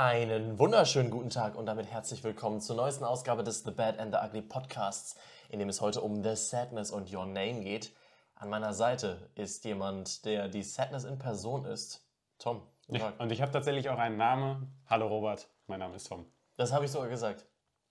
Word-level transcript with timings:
Einen 0.00 0.60
wunderschönen 0.60 1.10
guten 1.10 1.28
Tag 1.28 1.56
und 1.56 1.66
damit 1.66 1.86
herzlich 1.90 2.22
willkommen 2.22 2.60
zur 2.60 2.76
neuesten 2.76 3.02
Ausgabe 3.02 3.42
des 3.42 3.64
The 3.64 3.72
Bad 3.72 3.98
and 3.98 4.14
the 4.14 4.20
Ugly 4.24 4.42
Podcasts, 4.42 5.16
in 5.48 5.58
dem 5.58 5.68
es 5.68 5.80
heute 5.80 6.02
um 6.02 6.22
The 6.22 6.36
Sadness 6.36 6.92
und 6.92 7.12
Your 7.12 7.26
Name 7.26 7.64
geht. 7.64 7.92
An 8.36 8.48
meiner 8.48 8.72
Seite 8.74 9.28
ist 9.34 9.64
jemand, 9.64 10.24
der 10.24 10.46
die 10.46 10.62
Sadness 10.62 11.02
in 11.02 11.18
Person 11.18 11.64
ist. 11.64 12.06
Tom. 12.38 12.62
Tag. 12.96 13.18
Und 13.18 13.32
ich 13.32 13.42
habe 13.42 13.50
tatsächlich 13.50 13.88
auch 13.88 13.98
einen 13.98 14.16
Namen. 14.16 14.72
Hallo 14.86 15.08
Robert, 15.08 15.48
mein 15.66 15.80
Name 15.80 15.96
ist 15.96 16.04
Tom. 16.06 16.26
Das 16.56 16.72
habe 16.72 16.84
ich 16.84 16.92
sogar 16.92 17.08
gesagt. 17.08 17.44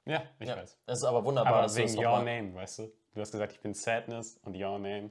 Ja, 0.05 0.23
ich 0.39 0.47
Ja, 0.47 0.55
weiß. 0.55 0.77
es 0.85 0.99
ist 0.99 1.03
aber 1.03 1.25
wunderbar, 1.25 1.55
Aber 1.55 1.61
dass 1.63 1.73
du 1.73 1.81
wegen 1.81 1.97
Your. 1.97 2.19
Name, 2.23 2.55
weißt 2.55 2.79
du? 2.79 2.93
Du 3.15 3.19
hast 3.19 3.33
gesagt, 3.33 3.51
ich 3.51 3.59
bin 3.59 3.73
Sadness 3.73 4.37
und 4.45 4.55
Your 4.55 4.79
Name. 4.79 5.09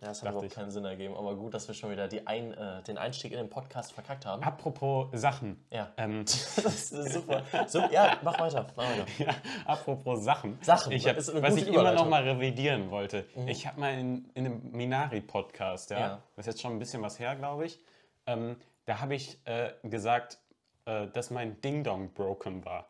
Ja, 0.00 0.08
das 0.08 0.22
hat 0.22 0.28
überhaupt 0.30 0.46
ich. 0.46 0.54
keinen 0.54 0.70
Sinn 0.70 0.84
ergeben, 0.84 1.16
aber 1.16 1.34
gut, 1.34 1.54
dass 1.54 1.66
wir 1.66 1.74
schon 1.74 1.90
wieder 1.90 2.08
ein, 2.26 2.52
äh, 2.52 2.82
den 2.84 2.98
Einstieg 2.98 3.32
in 3.32 3.38
den 3.38 3.50
Podcast 3.50 3.92
verkackt 3.92 4.26
haben. 4.26 4.44
Apropos 4.44 5.08
Sachen. 5.12 5.64
Ja. 5.70 5.92
Ähm, 5.96 6.20
Das 6.24 6.92
ist 6.92 7.12
super. 7.12 7.42
So, 7.66 7.80
ja, 7.90 8.16
mach 8.22 8.38
weiter, 8.38 8.66
mach 8.76 8.84
weiter. 8.88 9.06
ja, 9.18 9.34
apropos 9.64 10.22
Sachen. 10.22 10.56
Sachen, 10.62 10.92
ich 10.92 11.08
hab, 11.08 11.16
was 11.16 11.56
ich 11.56 11.66
immer 11.66 11.92
noch 11.92 12.08
mal 12.08 12.22
revidieren 12.22 12.90
wollte. 12.92 13.24
Ich 13.46 13.66
habe 13.66 13.80
mal 13.80 13.92
in, 13.98 14.30
in 14.34 14.46
einem 14.46 14.70
Minari-Podcast, 14.70 15.90
ja, 15.90 15.98
Ja. 15.98 16.22
das 16.36 16.46
ist 16.46 16.52
jetzt 16.54 16.62
schon 16.62 16.72
ein 16.74 16.78
bisschen 16.78 17.02
was 17.02 17.18
her, 17.18 17.34
glaube 17.34 17.66
ich, 17.66 17.80
ähm, 18.26 18.56
da 18.84 19.00
habe 19.00 19.16
ich 19.16 19.40
äh, 19.46 19.72
gesagt, 19.82 20.38
äh, 20.84 21.08
dass 21.08 21.30
mein 21.30 21.60
Ding-Dong 21.60 22.12
broken 22.14 22.64
war. 22.64 22.88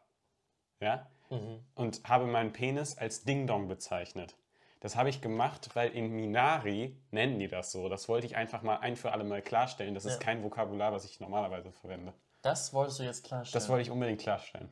Ja? 0.80 1.06
Mhm. 1.30 1.60
Und 1.74 2.02
habe 2.04 2.26
meinen 2.26 2.52
Penis 2.52 2.98
als 2.98 3.24
Ding-Dong 3.24 3.66
bezeichnet. 3.68 4.36
Das 4.80 4.94
habe 4.96 5.08
ich 5.08 5.20
gemacht, 5.20 5.70
weil 5.74 5.90
in 5.90 6.10
Minari 6.12 6.96
nennen 7.10 7.38
die 7.38 7.48
das 7.48 7.72
so. 7.72 7.88
Das 7.88 8.08
wollte 8.08 8.26
ich 8.26 8.36
einfach 8.36 8.62
mal 8.62 8.76
ein 8.76 8.94
für 8.96 9.12
alle 9.12 9.24
Mal 9.24 9.42
klarstellen. 9.42 9.94
Das 9.94 10.04
ist 10.04 10.14
Ja. 10.14 10.18
kein 10.20 10.42
Vokabular, 10.44 10.92
was 10.92 11.04
ich 11.04 11.18
normalerweise 11.20 11.72
verwende. 11.72 12.12
Das 12.42 12.72
wolltest 12.72 13.00
du 13.00 13.02
jetzt 13.02 13.24
klarstellen. 13.24 13.60
Das 13.60 13.68
wollte 13.68 13.82
ich 13.82 13.90
unbedingt 13.90 14.20
klarstellen. 14.20 14.68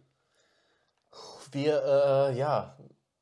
Wir, 1.51 1.83
äh, 2.31 2.39
ja, 2.39 2.77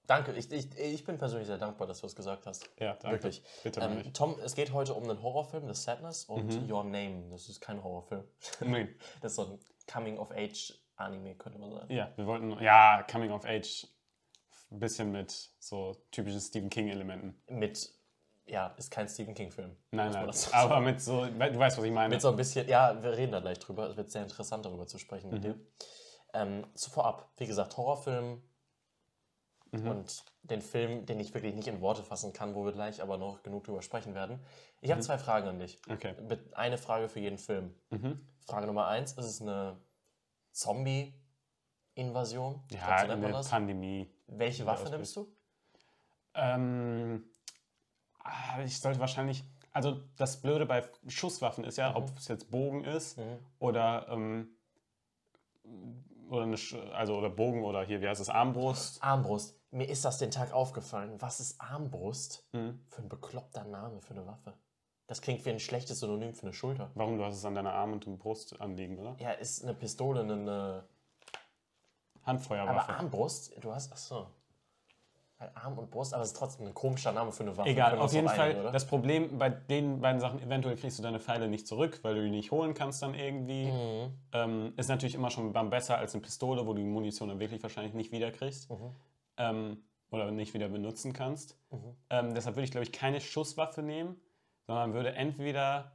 danke. 0.06 0.32
Ich, 0.32 0.50
ich, 0.52 0.76
ich 0.78 1.04
bin 1.04 1.16
persönlich 1.18 1.46
sehr 1.46 1.58
dankbar, 1.58 1.86
dass 1.86 2.00
du 2.00 2.06
es 2.06 2.14
gesagt 2.16 2.46
hast. 2.46 2.68
Ja, 2.78 2.94
danke. 2.94 3.16
Wirklich. 3.22 3.42
Bitte 3.62 3.80
Ähm. 3.80 4.12
Tom, 4.12 4.36
es 4.44 4.54
geht 4.54 4.72
heute 4.72 4.94
um 4.94 5.04
einen 5.08 5.22
Horrorfilm, 5.22 5.66
The 5.66 5.74
Sadness 5.80 6.24
und 6.24 6.46
Mhm. 6.66 6.70
Your 6.70 6.84
Name. 6.84 7.28
Das 7.30 7.48
ist 7.48 7.60
kein 7.60 7.82
Horrorfilm. 7.82 8.24
Nee. 8.60 8.88
Das 9.22 9.32
ist 9.32 9.36
so 9.36 9.44
ein 9.46 9.58
Coming-of-Age-Anime, 9.90 11.34
könnte 11.36 11.58
man 11.58 11.70
sagen. 11.70 11.92
Ja, 11.92 12.10
wir 12.16 12.26
wollten, 12.26 12.62
ja, 12.62 13.02
Coming 13.10 13.30
of 13.30 13.44
Age, 13.44 13.86
ein 14.74 14.80
bisschen 14.80 15.12
mit 15.12 15.30
so 15.58 15.96
typischen 16.10 16.40
Stephen 16.40 16.68
King-Elementen. 16.68 17.40
Mit, 17.48 17.90
ja, 18.46 18.68
ist 18.76 18.90
kein 18.90 19.08
Stephen 19.08 19.34
King-Film. 19.34 19.76
Nein, 19.92 20.12
nein, 20.12 20.30
sagen. 20.32 20.54
aber 20.56 20.80
mit 20.80 21.00
so, 21.00 21.24
du 21.24 21.58
weißt, 21.58 21.78
was 21.78 21.84
ich 21.84 21.92
meine. 21.92 22.14
Mit 22.14 22.20
so 22.22 22.30
ein 22.30 22.36
bisschen, 22.36 22.68
ja, 22.68 23.02
wir 23.02 23.16
reden 23.16 23.32
da 23.32 23.40
gleich 23.40 23.58
drüber. 23.58 23.88
Es 23.88 23.96
wird 23.96 24.10
sehr 24.10 24.22
interessant, 24.22 24.64
darüber 24.66 24.86
zu 24.86 24.98
sprechen 24.98 25.28
Mhm. 25.28 25.34
mit 25.34 25.44
dir. 25.44 25.58
Ähm, 26.34 26.66
zuvor 26.74 27.06
ab, 27.06 27.32
wie 27.36 27.46
gesagt, 27.46 27.76
Horrorfilm 27.76 28.42
Mhm. 29.70 29.88
und 29.88 30.24
den 30.42 30.60
Film, 30.60 31.06
den 31.06 31.20
ich 31.20 31.32
wirklich 31.34 31.54
nicht 31.54 31.68
in 31.68 31.80
Worte 31.80 32.02
fassen 32.02 32.32
kann, 32.32 32.54
wo 32.54 32.64
wir 32.64 32.72
gleich 32.72 33.00
aber 33.02 33.16
noch 33.16 33.42
genug 33.42 33.64
drüber 33.64 33.82
sprechen 33.82 34.14
werden. 34.14 34.40
Ich 34.80 34.88
Mhm. 34.88 34.92
habe 34.92 35.02
zwei 35.02 35.18
Fragen 35.18 35.48
an 35.48 35.58
dich. 35.58 35.78
Okay. 35.88 36.14
Mit- 36.28 36.54
Eine 36.56 36.78
Frage 36.78 37.08
für 37.08 37.20
jeden 37.20 37.38
Film. 37.38 37.74
Mhm. 37.90 38.26
Frage 38.46 38.66
Nummer 38.66 38.86
eins: 38.88 39.12
Ist 39.12 39.24
es 39.26 39.40
eine 39.40 39.80
Zombie-Invasion? 40.52 42.62
Ich 42.70 42.76
glaub, 42.78 42.90
Ja, 42.90 43.06
so 43.06 43.12
eine. 43.12 43.40
Pandemie. 43.42 44.13
Welche 44.26 44.66
Waffe 44.66 44.90
nimmst 44.90 45.16
du? 45.16 45.28
Ähm, 46.34 47.24
ah, 48.20 48.60
ich 48.64 48.80
sollte 48.80 48.98
wahrscheinlich, 49.00 49.44
also 49.72 50.00
das 50.16 50.40
Blöde 50.40 50.66
bei 50.66 50.82
Schusswaffen 51.06 51.64
ist 51.64 51.76
ja, 51.78 51.90
Mhm. 51.90 51.96
ob 51.96 52.18
es 52.18 52.28
jetzt 52.28 52.50
Bogen 52.50 52.84
ist 52.84 53.18
Mhm. 53.18 53.38
oder, 53.58 54.08
ähm, 54.08 54.48
oder 56.28 56.42
eine, 56.44 56.56
Sch- 56.56 56.90
also 56.90 57.16
oder 57.16 57.30
Bogen 57.30 57.62
oder 57.64 57.84
hier, 57.84 58.00
wie 58.00 58.08
heißt 58.08 58.20
es, 58.20 58.28
Armbrust. 58.30 59.02
Armbrust. 59.02 59.58
Mir 59.70 59.88
ist 59.88 60.04
das 60.04 60.18
den 60.18 60.30
Tag 60.30 60.52
aufgefallen. 60.52 61.20
Was 61.20 61.40
ist 61.40 61.60
Armbrust 61.60 62.46
Mhm. 62.52 62.80
für 62.88 63.02
ein 63.02 63.08
bekloppter 63.08 63.64
Name 63.64 64.00
für 64.00 64.14
eine 64.14 64.26
Waffe? 64.26 64.54
Das 65.06 65.20
klingt 65.20 65.44
wie 65.44 65.50
ein 65.50 65.60
schlechtes 65.60 66.00
Synonym 66.00 66.32
für 66.32 66.42
eine 66.44 66.52
Schulter. 66.54 66.90
Warum? 66.94 67.18
Du 67.18 67.24
hast 67.24 67.36
es 67.36 67.44
an 67.44 67.54
deiner 67.54 67.74
Arm 67.74 67.92
und 67.92 68.06
Brust 68.18 68.58
anliegen, 68.60 68.98
oder? 68.98 69.16
Ja, 69.18 69.32
ist 69.32 69.62
eine 69.62 69.74
Pistole 69.74 70.20
eine. 70.20 70.88
Aber 72.24 72.32
Handfeuerwaffe. 72.32 72.94
Armbrust? 72.94 73.52
Du 73.60 73.72
hast. 73.72 73.92
Achso. 73.92 74.26
Weil 75.38 75.50
Arm 75.54 75.78
und 75.78 75.90
Brust, 75.90 76.14
aber 76.14 76.22
es 76.22 76.28
ist 76.28 76.36
trotzdem 76.36 76.66
ein 76.68 76.74
komischer 76.74 77.10
Name 77.10 77.32
für 77.32 77.42
eine 77.42 77.56
Waffe. 77.56 77.68
Egal, 77.68 77.98
auf 77.98 78.12
jeden 78.12 78.28
Fall, 78.28 78.52
einigen, 78.52 78.72
das 78.72 78.86
Problem 78.86 79.36
bei 79.36 79.50
den 79.50 80.00
beiden 80.00 80.20
Sachen, 80.20 80.40
eventuell 80.40 80.76
kriegst 80.76 80.98
du 80.98 81.02
deine 81.02 81.18
Pfeile 81.18 81.48
nicht 81.48 81.66
zurück, 81.66 81.98
weil 82.02 82.14
du 82.14 82.22
die 82.22 82.30
nicht 82.30 82.52
holen 82.52 82.72
kannst 82.72 83.02
dann 83.02 83.14
irgendwie. 83.14 83.66
Mhm. 83.66 84.14
Ähm, 84.32 84.72
ist 84.76 84.88
natürlich 84.88 85.16
immer 85.16 85.30
schon 85.30 85.52
besser 85.70 85.98
als 85.98 86.14
eine 86.14 86.22
Pistole, 86.22 86.66
wo 86.66 86.72
du 86.72 86.78
die 86.78 86.88
Munition 86.88 87.28
dann 87.28 87.40
wirklich 87.40 87.62
wahrscheinlich 87.64 87.94
nicht 87.94 88.12
wiederkriegst. 88.12 88.70
Mhm. 88.70 88.94
Ähm, 89.38 89.84
oder 90.10 90.30
nicht 90.30 90.54
wieder 90.54 90.68
benutzen 90.68 91.12
kannst. 91.12 91.58
Mhm. 91.70 91.96
Ähm, 92.10 92.34
deshalb 92.34 92.54
würde 92.54 92.64
ich, 92.64 92.70
glaube 92.70 92.84
ich, 92.84 92.92
keine 92.92 93.20
Schusswaffe 93.20 93.82
nehmen, 93.82 94.20
sondern 94.66 94.94
würde 94.94 95.14
entweder 95.14 95.92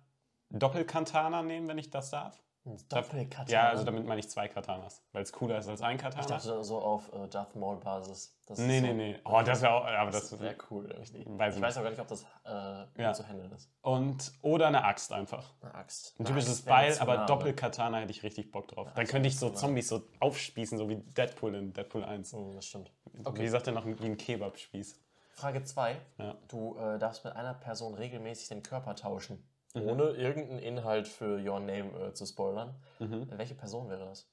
Doppelkatana 0.50 1.41
nehmen, 1.44 1.68
wenn 1.69 1.78
ich 1.78 1.89
das 1.89 2.12
darf. 2.12 2.44
Ein 2.66 2.78
Doppelkatana. 2.90 3.50
Ja, 3.50 3.70
also 3.70 3.84
damit 3.86 4.06
meine 4.06 4.20
ich 4.20 4.30
zwei 4.30 4.47
Katanas, 4.47 5.02
weil 5.14 5.24
es 5.24 5.31
cooler 5.31 5.58
ist 5.59 5.70
als 5.70 5.81
ein 5.81 5.96
Ich 5.96 6.02
Katana. 6.02 6.28
dachte 6.28 6.64
so 6.64 6.80
auf 6.80 7.12
äh, 7.14 7.28
Darth 7.28 7.56
Maul-Basis. 7.56 8.36
Das 8.46 8.59
ist 8.59 8.66
nee, 8.66 8.80
so, 8.80 8.86
nee, 8.88 8.94
nee. 8.94 9.20
Oh, 9.25 9.42
das 9.44 9.62
wäre 9.62 9.74
auch, 9.74 9.86
aber 9.86 10.12
das, 10.12 10.30
Das 10.30 10.40
wäre 10.40 10.56
cool. 10.69 10.90
irgendwie. 10.92 11.24
Weiß 11.25 11.53
ich 11.53 11.59
ich 11.59 11.64
weiß 11.66 11.78
auch 11.78 11.84
gar 11.84 11.90
nicht, 11.90 12.00
ob 12.00 12.08
das 12.08 12.24
äh, 12.46 13.02
Ja. 13.02 13.14
zu 13.14 13.28
handeln 13.28 13.52
ist. 13.53 13.72
Und, 13.81 14.34
oder 14.42 14.68
eine 14.68 14.84
Axt 14.84 15.14
einfach. 15.14 15.53
Eine 15.62 15.74
Axt. 15.75 16.19
Ein 16.19 16.25
typisches 16.25 16.62
Beil, 16.64 16.98
aber? 17.00 17.25
Doppelkatana 17.25 18.00
hätte 18.00 18.12
ich 18.12 18.24
richtig 18.24 18.52
Bock 18.52 18.68
drauf. 18.68 18.88
Dann 18.94 19.08
könnte 19.08 19.28
ich 19.30 19.40
so. 19.40 19.50
Zombies 19.52 19.88
so 19.88 20.02
aufspießen, 20.19 20.78
so 20.78 20.90
wie 20.90 20.98
Deadpool 20.98 21.56
in 21.56 21.74
Deadpool 21.74 22.03
1. 22.03 22.34
Mhm, 22.34 22.56
das 22.56 22.66
stimmt. 22.66 22.92
Wie 23.34 23.48
sagt 23.48 23.68
er 23.68 23.74
noch, 23.74 23.86
wie 23.86 24.06
ein 24.06 24.18
Kebabspieß. 24.18 25.00
Frage 25.31 25.64
2. 25.64 25.96
Ja. 26.18 26.36
Du 26.50 26.78
äh, 26.78 27.00
darfst 27.00 27.24
mit 27.24 27.34
einer 27.36 27.53
Person 27.53 27.94
regelmäßig 27.94 28.50
den 28.50 28.62
Körper 28.62 28.96
tauschen. 28.96 29.49
Mhm. 29.74 29.88
Ohne 29.88 30.03
irgendeinen 30.12 30.59
Inhalt 30.59 31.07
für 31.07 31.38
Your 31.38 31.59
Name 31.59 31.91
äh, 32.07 32.13
zu 32.13 32.25
spoilern. 32.25 32.75
Mhm. 33.00 33.28
Welche 33.30 33.56
Person 33.56 33.90
wäre 33.90 34.06
das? 34.06 34.28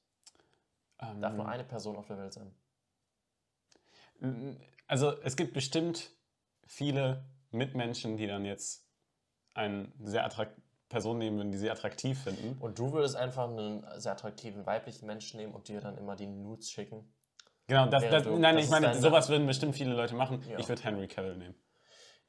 Ähm, 0.99 1.21
Darf 1.21 1.33
nur 1.33 1.47
eine 1.47 1.63
Person 1.63 1.95
auf 1.95 2.07
der 2.07 2.17
Welt 2.17 2.33
sein. 2.33 2.51
Also 4.87 5.13
es 5.21 5.35
gibt 5.35 5.53
bestimmt 5.53 6.09
viele 6.65 7.23
Mitmenschen, 7.51 8.17
die 8.17 8.25
dann 8.25 8.45
jetzt 8.45 8.87
eine 9.53 9.91
sehr 9.99 10.25
attrakt 10.25 10.59
Person 10.89 11.17
nehmen 11.17 11.37
würden, 11.37 11.51
die 11.51 11.57
sie 11.57 11.69
attraktiv 11.69 12.23
finden. 12.23 12.57
Und 12.61 12.79
du 12.79 12.93
würdest 12.93 13.17
einfach 13.17 13.49
einen 13.49 13.85
sehr 13.97 14.13
attraktiven 14.13 14.65
weiblichen 14.65 15.05
Menschen 15.05 15.37
nehmen 15.37 15.53
und 15.53 15.67
dir 15.67 15.81
dann 15.81 15.97
immer 15.97 16.15
die 16.15 16.27
Nudes 16.27 16.71
schicken. 16.71 17.13
Genau, 17.67 17.87
das, 17.87 18.03
das, 18.09 18.25
nein, 18.25 18.55
das 18.55 18.65
ich 18.65 18.71
meine, 18.71 18.95
sowas 18.95 19.27
würden 19.27 19.45
bestimmt 19.45 19.75
viele 19.75 19.93
Leute 19.93 20.15
machen. 20.15 20.41
Ja. 20.49 20.57
Ich 20.57 20.69
würde 20.69 20.81
Henry 20.83 21.07
Cavill 21.09 21.35
nehmen. 21.35 21.55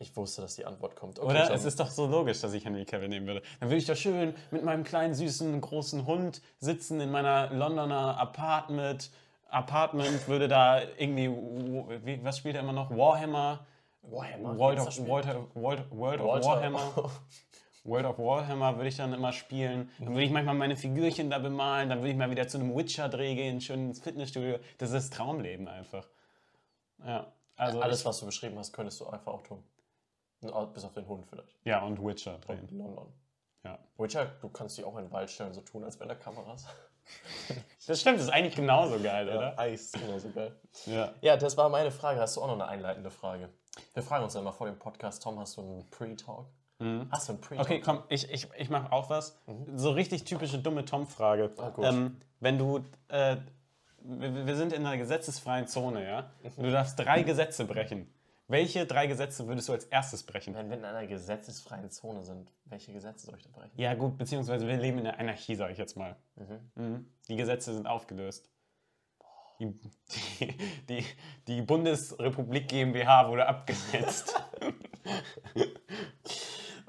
Ich 0.00 0.16
wusste, 0.16 0.42
dass 0.42 0.54
die 0.54 0.64
Antwort 0.64 0.94
kommt. 0.94 1.18
Oder? 1.18 1.46
Tom. 1.48 1.56
Es 1.56 1.64
ist 1.64 1.80
doch 1.80 1.90
so 1.90 2.06
logisch, 2.06 2.40
dass 2.40 2.52
ich 2.52 2.64
Henry 2.64 2.84
Cavill 2.84 3.08
nehmen 3.08 3.26
würde. 3.26 3.42
Dann 3.58 3.68
würde 3.68 3.78
ich 3.78 3.84
da 3.84 3.96
schön 3.96 4.32
mit 4.52 4.64
meinem 4.64 4.84
kleinen, 4.84 5.12
süßen, 5.14 5.60
großen 5.60 6.06
Hund 6.06 6.40
sitzen 6.58 7.00
in 7.00 7.10
meiner 7.10 7.50
Londoner 7.52 8.16
Apartment. 8.18 9.10
Apartment 9.48 10.28
würde 10.28 10.46
da 10.46 10.82
irgendwie, 10.98 11.28
wie, 11.28 12.22
was 12.22 12.38
spielt 12.38 12.54
er 12.54 12.60
immer 12.62 12.72
noch? 12.72 12.90
Warhammer. 12.90 13.66
Warhammer. 14.02 14.56
World 14.56 14.78
of, 14.80 14.92
Spiel? 14.92 15.08
World, 15.08 15.26
World, 15.54 15.80
of 16.20 16.28
Walter- 16.28 16.46
Warhammer. 16.46 17.10
World 17.84 18.06
of 18.06 18.18
Warhammer 18.18 18.76
würde 18.76 18.88
ich 18.88 18.96
dann 18.96 19.12
immer 19.12 19.32
spielen. 19.32 19.90
Dann 19.98 20.10
würde 20.10 20.22
ich 20.24 20.30
manchmal 20.30 20.54
meine 20.54 20.76
Figürchen 20.76 21.28
da 21.30 21.38
bemalen. 21.38 21.88
Dann 21.88 21.98
würde 22.00 22.10
ich 22.10 22.16
mal 22.16 22.30
wieder 22.30 22.46
zu 22.46 22.58
einem 22.58 22.76
Witcher-Dreh 22.76 23.34
gehen, 23.34 23.60
schön 23.60 23.88
ins 23.88 24.00
Fitnessstudio. 24.00 24.58
Das 24.76 24.90
ist 24.90 24.94
das 24.94 25.10
Traumleben 25.10 25.66
einfach. 25.66 26.06
Ja, 27.04 27.26
also. 27.56 27.80
Alles, 27.80 28.04
was 28.04 28.20
du 28.20 28.26
beschrieben 28.26 28.58
hast, 28.58 28.72
könntest 28.72 29.00
du 29.00 29.06
einfach 29.08 29.32
auch 29.32 29.42
tun. 29.42 29.64
Bis 30.40 30.84
auf 30.84 30.92
den 30.94 31.06
Hund 31.08 31.26
vielleicht. 31.26 31.56
ja, 31.64 31.82
und 31.82 32.04
Witcher 32.04 32.34
Und 32.36 32.48
drehen. 32.48 32.68
London. 32.78 33.12
Ja. 33.64 33.78
Witcher, 33.96 34.26
du 34.40 34.48
kannst 34.48 34.78
dich 34.78 34.84
auch 34.84 34.96
in 34.96 35.04
den 35.06 35.12
Wald 35.12 35.30
stellen, 35.30 35.52
so 35.52 35.60
tun, 35.62 35.82
als 35.84 35.98
wären 35.98 36.08
da 36.08 36.14
Kameras. 36.14 36.66
Das 37.86 38.02
stimmt, 38.02 38.18
das 38.18 38.24
ist 38.26 38.30
eigentlich 38.30 38.54
genauso 38.54 38.98
geil, 39.00 39.26
oder? 39.30 39.58
Eis, 39.58 39.92
genauso 39.92 40.28
geil. 40.30 40.54
Ja. 40.84 41.14
Ja, 41.22 41.38
das 41.38 41.56
war 41.56 41.70
meine 41.70 41.90
Frage. 41.90 42.20
Hast 42.20 42.36
du 42.36 42.42
auch 42.42 42.46
noch 42.48 42.52
eine 42.52 42.68
einleitende 42.68 43.10
Frage? 43.10 43.48
Wir 43.94 44.02
fragen 44.02 44.24
uns 44.24 44.34
ja 44.34 44.40
immer 44.40 44.52
vor 44.52 44.66
dem 44.66 44.78
Podcast, 44.78 45.22
Tom, 45.22 45.38
hast 45.38 45.56
du 45.56 45.62
einen 45.62 45.88
Pre-Talk? 45.90 46.46
Hast 47.10 47.28
du 47.28 47.32
einen 47.32 47.40
Pre-Talk? 47.40 47.50
Mhm. 47.50 47.60
Okay, 47.60 47.80
komm, 47.80 48.02
ich, 48.10 48.30
ich, 48.30 48.46
ich 48.58 48.68
mache 48.68 48.92
auch 48.92 49.08
was. 49.08 49.40
So 49.74 49.92
richtig 49.92 50.24
typische 50.24 50.58
dumme 50.58 50.84
Tom-Frage. 50.84 51.50
Ah, 51.56 51.72
ähm, 51.82 52.20
wenn 52.40 52.58
du, 52.58 52.84
äh, 53.08 53.36
wir, 54.00 54.46
wir 54.46 54.56
sind 54.56 54.74
in 54.74 54.84
einer 54.84 54.98
gesetzesfreien 54.98 55.66
Zone, 55.66 56.06
ja? 56.06 56.30
Und 56.56 56.64
du 56.66 56.70
darfst 56.70 56.98
drei 56.98 57.22
Gesetze 57.22 57.64
brechen. 57.64 58.12
Welche 58.50 58.86
drei 58.86 59.06
Gesetze 59.06 59.46
würdest 59.46 59.68
du 59.68 59.74
als 59.74 59.84
erstes 59.84 60.22
brechen? 60.24 60.54
Wenn 60.54 60.70
wir 60.70 60.78
in 60.78 60.84
einer 60.84 61.06
gesetzesfreien 61.06 61.90
Zone 61.90 62.22
sind, 62.22 62.50
welche 62.64 62.94
Gesetze 62.94 63.26
soll 63.26 63.36
ich 63.36 63.42
da 63.42 63.50
brechen? 63.50 63.72
Ja, 63.76 63.92
gut, 63.94 64.16
beziehungsweise 64.16 64.66
wir 64.66 64.78
leben 64.78 64.96
in 64.98 65.04
der 65.04 65.20
Anarchie, 65.20 65.54
sage 65.54 65.72
ich 65.72 65.78
jetzt 65.78 65.96
mal. 65.96 66.16
Mhm. 66.74 67.12
Die 67.28 67.36
Gesetze 67.36 67.74
sind 67.74 67.86
aufgelöst. 67.86 68.48
Die, 69.60 69.78
die, 70.40 70.56
die, 70.88 71.04
die 71.46 71.62
Bundesrepublik 71.62 72.68
GmbH 72.68 73.28
wurde 73.28 73.46
abgesetzt. 73.46 74.34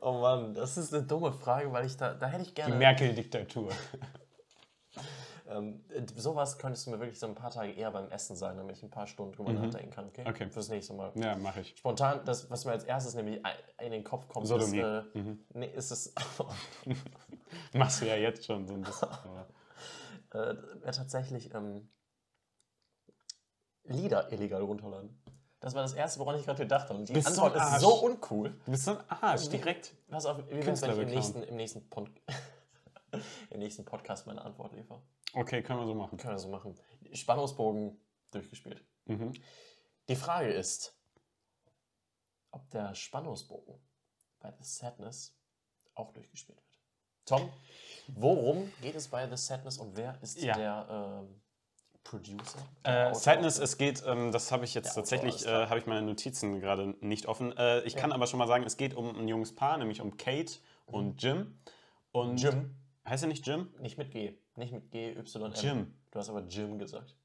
Oh 0.02 0.14
Mann, 0.14 0.54
das 0.54 0.78
ist 0.78 0.94
eine 0.94 1.04
dumme 1.04 1.34
Frage, 1.34 1.74
weil 1.74 1.86
ich 1.86 1.98
da, 1.98 2.14
da 2.14 2.28
hätte 2.28 2.44
ich 2.44 2.50
Die 2.50 2.56
gerne. 2.56 2.76
Merkel-Diktatur. 2.76 3.70
Ähm, 5.52 5.84
sowas 6.16 6.60
könntest 6.60 6.86
du 6.86 6.92
mir 6.92 7.00
wirklich 7.00 7.18
so 7.20 7.26
ein 7.26 7.34
paar 7.34 7.50
Tage 7.50 7.72
eher 7.72 7.90
beim 7.90 8.08
Essen 8.12 8.36
sagen, 8.36 8.58
damit 8.60 8.78
ich 8.78 8.84
ein 8.84 8.92
paar 8.92 9.08
Stunden 9.08 9.32
drüber 9.34 9.52
Mhm. 9.52 9.62
nachdenken 9.64 9.90
kann, 9.90 10.06
okay? 10.08 10.24
Okay. 10.28 10.48
Fürs 10.50 10.70
nächste 10.70 10.94
Mal. 10.94 11.12
Ja, 11.16 11.36
mache 11.38 11.62
ich. 11.62 11.76
Spontan, 11.76 12.24
das, 12.24 12.52
was 12.52 12.66
mir 12.66 12.72
als 12.74 12.84
erstes 12.84 13.16
nämlich 13.16 13.42
in 13.82 13.92
den 13.92 14.04
Kopf 14.04 14.28
kommt, 14.28 14.44
ist, 14.44 14.50
Sodomie. 14.50 14.78
äh, 14.80 15.02
Mhm. 15.16 15.44
nee, 15.56 15.72
ist 15.74 15.90
es 15.90 16.14
Machst 17.74 18.02
du 18.02 18.06
ja 18.08 18.16
jetzt 18.16 18.46
schon 18.46 18.68
so 18.68 18.76
ein 18.76 18.82
bisschen. 18.82 19.10
äh, 20.34 20.38
wäre 20.38 20.92
tatsächlich 20.92 21.54
ähm, 21.56 21.90
Lieder 23.86 24.32
illegal 24.32 24.62
runterladen. 24.62 25.20
Das 25.62 25.74
war 25.74 25.82
das 25.82 25.94
Erste, 25.94 26.20
woran 26.20 26.38
ich 26.38 26.46
gerade 26.46 26.62
gedacht 26.62 26.90
habe. 26.90 27.00
Und 27.00 27.10
die 27.10 27.14
Bist 27.14 27.28
Antwort 27.28 27.56
ist 27.56 27.80
so 27.82 27.96
uncool. 28.06 28.52
Du 28.66 28.72
bist 28.72 28.86
so 28.86 28.92
ein 28.92 29.04
Arsch, 29.10 29.50
direkt. 29.50 29.96
Was 30.08 30.26
auf, 30.26 30.38
wie 30.48 30.64
wenn 30.66 30.74
ich 30.76 30.84
im 30.84 31.10
nächsten, 31.10 31.44
im, 31.44 31.56
nächsten 31.56 31.90
Pod 31.90 32.10
im 33.50 33.60
nächsten 33.60 33.84
Podcast 33.84 34.28
meine 34.28 34.42
Antwort 34.44 34.74
liefere? 34.74 35.02
Okay, 35.34 35.62
können 35.62 35.80
wir 35.80 35.86
so 35.88 35.94
machen. 35.96 36.18
Können 36.18 36.34
wir 36.36 36.40
so 36.40 36.50
machen. 36.50 36.76
Spannungsbogen 37.14 38.00
durchgespielt. 38.32 38.84
Mhm. 39.06 39.34
Die 40.08 40.16
Frage 40.16 40.52
ist, 40.52 40.96
ob 42.52 42.70
der 42.72 42.96
Spannungsbogen 42.96 43.76
bei 44.40 44.52
The 44.52 44.64
Sadness 44.64 45.36
auch 45.96 46.12
durchgespielt 46.14 46.58
wird. 46.58 46.80
Tom, 47.26 47.50
worum 48.08 48.72
geht 48.82 48.96
es 48.96 49.08
bei 49.08 49.28
The 49.30 49.38
Sadness 49.38 49.78
und 49.78 49.96
wer 49.96 50.20
ist 50.22 50.42
Ja. 50.42 50.56
der 50.56 50.88
ähm, 51.22 51.42
Producer? 52.04 52.60
Äh? 52.84 53.14
Sadness, 53.14 53.60
es 53.60 53.78
geht, 53.78 54.02
ähm, 54.08 54.32
das 54.32 54.52
habe 54.52 54.66
ich 54.66 54.74
jetzt 54.74 54.88
Der 54.96 55.04
tatsächlich, 55.04 55.46
äh, 55.46 55.68
habe 55.68 55.78
ich 55.78 55.86
meine 55.86 56.02
Notizen 56.02 56.60
gerade 56.60 56.96
nicht 57.02 57.28
offen. 57.28 57.56
Äh, 57.56 57.82
ich 57.82 57.96
kann 57.96 58.12
aber 58.12 58.26
schon 58.26 58.40
mal 58.40 58.48
sagen, 58.48 58.64
es 58.64 58.78
geht 58.78 58.96
um 58.96 59.16
ein 59.16 59.28
junges 59.28 59.54
Paar, 59.54 59.78
nämlich 59.78 60.02
um 60.02 60.18
Kate 60.18 60.54
und 60.86 61.22
Jim. 61.22 61.60
Und 62.12 62.32
Mhm. 62.32 62.38
Jim, 62.38 62.76
Heißt 63.08 63.24
er 63.24 63.28
nicht 63.28 63.46
Jim? 63.46 63.72
nicht 63.80 63.98
mit 64.00 64.10
G, 64.12 64.38
nicht 64.60 64.74
mit 64.74 64.92
G, 64.92 65.16
Y, 65.18 65.46
M. 65.46 65.54
Jim. 65.56 65.94
Du 66.12 66.20
hast 66.20 66.30
aber 66.30 66.44
Jim 66.48 66.78
gesagt. 66.78 67.16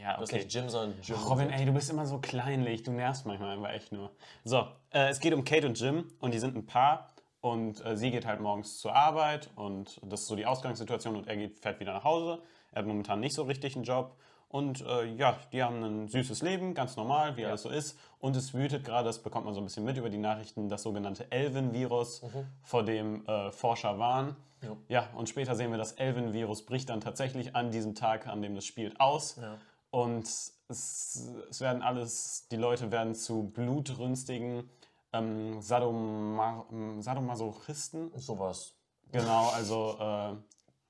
Ja, 0.00 0.14
Du 0.14 0.22
hast 0.22 0.30
okay. 0.30 0.42
nicht 0.42 0.54
Jim, 0.54 0.68
sondern 0.68 0.98
Jim. 1.02 1.16
Robin, 1.16 1.46
gesagt. 1.46 1.60
ey, 1.60 1.66
du 1.66 1.72
bist 1.72 1.90
immer 1.90 2.06
so 2.06 2.18
kleinlich. 2.18 2.82
Du 2.82 2.90
nervst 2.90 3.26
manchmal 3.26 3.56
einfach 3.56 3.70
echt 3.70 3.92
nur. 3.92 4.10
So, 4.44 4.66
äh, 4.90 5.08
es 5.08 5.20
geht 5.20 5.34
um 5.34 5.44
Kate 5.44 5.66
und 5.66 5.78
Jim 5.78 6.08
und 6.20 6.32
die 6.32 6.38
sind 6.38 6.56
ein 6.56 6.66
Paar 6.66 7.14
und 7.40 7.84
äh, 7.84 7.96
sie 7.96 8.10
geht 8.10 8.26
halt 8.26 8.40
morgens 8.40 8.78
zur 8.78 8.94
Arbeit 8.94 9.50
und 9.56 10.00
das 10.04 10.22
ist 10.22 10.26
so 10.26 10.36
die 10.36 10.46
Ausgangssituation 10.46 11.16
und 11.16 11.26
er 11.26 11.36
geht, 11.36 11.58
fährt 11.58 11.80
wieder 11.80 11.92
nach 11.92 12.04
Hause. 12.04 12.42
Er 12.72 12.80
hat 12.80 12.86
momentan 12.86 13.20
nicht 13.20 13.34
so 13.34 13.42
richtig 13.42 13.74
einen 13.76 13.84
Job 13.84 14.16
und 14.50 14.84
äh, 14.84 15.04
ja, 15.14 15.38
die 15.52 15.62
haben 15.62 15.82
ein 15.84 16.08
süßes 16.08 16.42
Leben, 16.42 16.74
ganz 16.74 16.96
normal, 16.96 17.36
wie 17.36 17.44
alles 17.44 17.62
so 17.62 17.68
ist. 17.70 17.96
Und 18.18 18.34
es 18.34 18.52
wütet 18.52 18.84
gerade, 18.84 19.04
das 19.04 19.22
bekommt 19.22 19.44
man 19.44 19.54
so 19.54 19.60
ein 19.60 19.64
bisschen 19.64 19.84
mit 19.84 19.96
über 19.96 20.10
die 20.10 20.18
Nachrichten, 20.18 20.68
das 20.68 20.82
sogenannte 20.82 21.30
Elvin-Virus, 21.30 22.22
vor 22.62 22.82
dem 22.82 23.24
äh, 23.26 23.52
Forscher 23.52 24.00
warnen. 24.00 24.34
Ja. 24.62 24.76
Ja, 24.88 25.08
und 25.14 25.28
später 25.28 25.54
sehen 25.54 25.70
wir, 25.70 25.78
das 25.78 25.92
Elvin-Virus 25.92 26.66
bricht 26.66 26.88
dann 26.88 27.00
tatsächlich 27.00 27.54
an 27.54 27.70
diesem 27.70 27.94
Tag, 27.94 28.26
an 28.26 28.42
dem 28.42 28.56
das 28.56 28.64
spielt, 28.64 29.00
aus. 29.00 29.36
Ja. 29.36 29.56
Und 29.90 30.24
es, 30.24 31.32
es 31.48 31.60
werden 31.60 31.82
alles, 31.82 32.48
die 32.50 32.56
Leute 32.56 32.90
werden 32.90 33.14
zu 33.14 33.44
blutrünstigen 33.44 34.68
ähm, 35.12 35.62
Sadoma, 35.62 36.66
ähm, 36.72 37.00
Sadomasochisten. 37.00 38.10
Sowas. 38.16 38.74
Genau, 39.12 39.48
also 39.50 39.96
äh, 40.00 40.34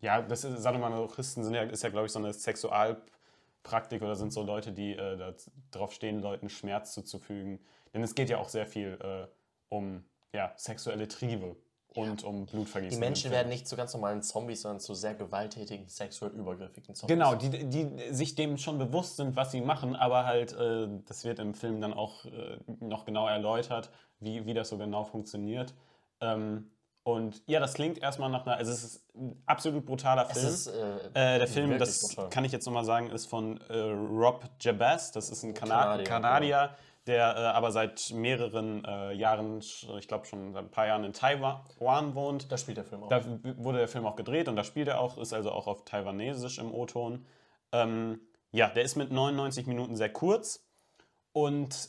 ja, 0.01 0.23
das 0.23 0.45
ist, 0.45 0.63
Sadomasochisten 0.63 1.45
sind 1.45 1.55
ja, 1.55 1.63
ist 1.65 1.83
ja, 1.83 1.91
glaube 1.91 2.07
ich, 2.07 2.13
so 2.13 2.19
eine 2.19 2.33
Sexualpraktik 3.61 4.03
oder 4.03 4.17
sind 4.17 4.33
so 4.33 4.43
Leute, 4.43 4.73
die 4.73 4.93
äh, 4.93 5.17
da 5.17 5.35
drauf 5.71 5.93
stehen, 5.93 6.21
Leuten 6.21 6.49
Schmerz 6.49 6.93
zuzufügen. 6.93 7.61
Denn 7.93 8.03
es 8.03 8.15
geht 8.15 8.31
ja 8.31 8.39
auch 8.39 8.49
sehr 8.49 8.67
viel 8.67 8.99
äh, 9.03 9.27
um 9.69 10.05
ja, 10.33 10.53
sexuelle 10.57 11.09
Triebe 11.09 11.57
und 11.95 12.23
um 12.23 12.47
Die 12.47 12.53
Blutvergießen. 12.53 13.01
Menschen 13.01 13.27
im 13.27 13.31
Film. 13.31 13.35
werden 13.35 13.49
nicht 13.49 13.67
zu 13.67 13.77
ganz 13.77 13.93
normalen 13.93 14.23
Zombies, 14.23 14.63
sondern 14.63 14.81
zu 14.81 14.95
sehr 14.95 15.15
gewalttätigen, 15.15 15.89
sexuell 15.89 16.33
übergriffigen 16.33 16.95
Zombies. 16.95 17.17
Genau, 17.17 17.35
die, 17.35 17.69
die 17.69 18.15
sich 18.15 18.37
dem 18.37 18.59
schon 18.59 18.79
bewusst 18.79 19.17
sind, 19.17 19.35
was 19.35 19.51
sie 19.51 19.61
machen, 19.61 19.97
aber 19.97 20.25
halt, 20.25 20.53
äh, 20.53 20.89
das 21.07 21.25
wird 21.25 21.41
im 21.41 21.55
Film 21.55 21.81
dann 21.81 21.93
auch 21.93 22.25
äh, 22.27 22.59
noch 22.81 23.05
genau 23.05 23.27
erläutert, 23.27 23.91
wie, 24.21 24.47
wie 24.47 24.55
das 24.55 24.69
so 24.69 24.79
genau 24.79 25.05
funktioniert. 25.05 25.75
Ähm, 26.21 26.71
und 27.03 27.43
ja, 27.47 27.61
das 27.61 27.75
klingt 27.75 27.99
erstmal 27.99 28.29
nach 28.29 28.47
einer, 28.47 28.57
also 28.57 28.73
es 28.73 28.85
ist 28.85 29.15
ein 29.15 29.43
absolut 29.47 29.87
brutaler 29.87 30.27
Film. 30.27 30.47
ist, 30.47 30.67
äh, 30.67 31.37
äh, 31.37 31.39
der 31.39 31.47
Film, 31.47 31.79
das 31.79 32.09
brutal. 32.09 32.29
kann 32.29 32.45
ich 32.45 32.53
jetzt 32.53 32.67
nochmal 32.67 32.85
sagen, 32.85 33.11
ist 33.11 33.27
von 33.27 33.59
äh, 33.69 33.79
Rob 33.79 34.45
Jabez, 34.61 35.11
das 35.13 35.31
ist 35.31 35.43
ein 35.43 35.55
Kana 35.55 35.83
Kanadier, 35.83 36.05
Kanadier, 36.05 36.71
der 37.07 37.37
äh, 37.37 37.39
aber 37.57 37.73
seit 37.73 38.11
mehreren 38.13 38.85
äh, 38.85 39.13
Jahren, 39.15 39.61
ich 39.61 40.09
glaube 40.09 40.27
schon 40.27 40.53
seit 40.53 40.65
ein 40.65 40.71
paar 40.71 40.87
Jahren 40.87 41.05
in 41.05 41.15
Taiwan 41.15 42.15
wohnt. 42.15 42.53
da 42.53 42.59
spielt 42.59 42.77
der 42.77 42.85
Film 42.85 43.03
auch. 43.05 43.09
Da 43.09 43.25
wurde 43.57 43.79
der 43.79 43.89
Film 43.89 44.05
auch 44.05 44.17
gedreht 44.17 44.49
und 44.49 44.57
da 44.57 44.65
spielt 44.65 44.89
er 44.89 45.01
auch, 45.01 45.17
ist 45.17 45.33
also 45.33 45.53
auch 45.53 45.67
auf 45.67 45.87
Taiwanesisch 45.87 46.59
im 46.59 46.73
O-Ton. 46.73 47.25
Ähm, 47.73 48.21
ja, 48.53 48.69
der 48.69 48.83
ist 48.83 48.97
mit 48.97 49.11
99 49.11 49.67
Minuten 49.67 49.97
sehr 49.97 50.13
kurz 50.13 50.67
und 51.33 51.89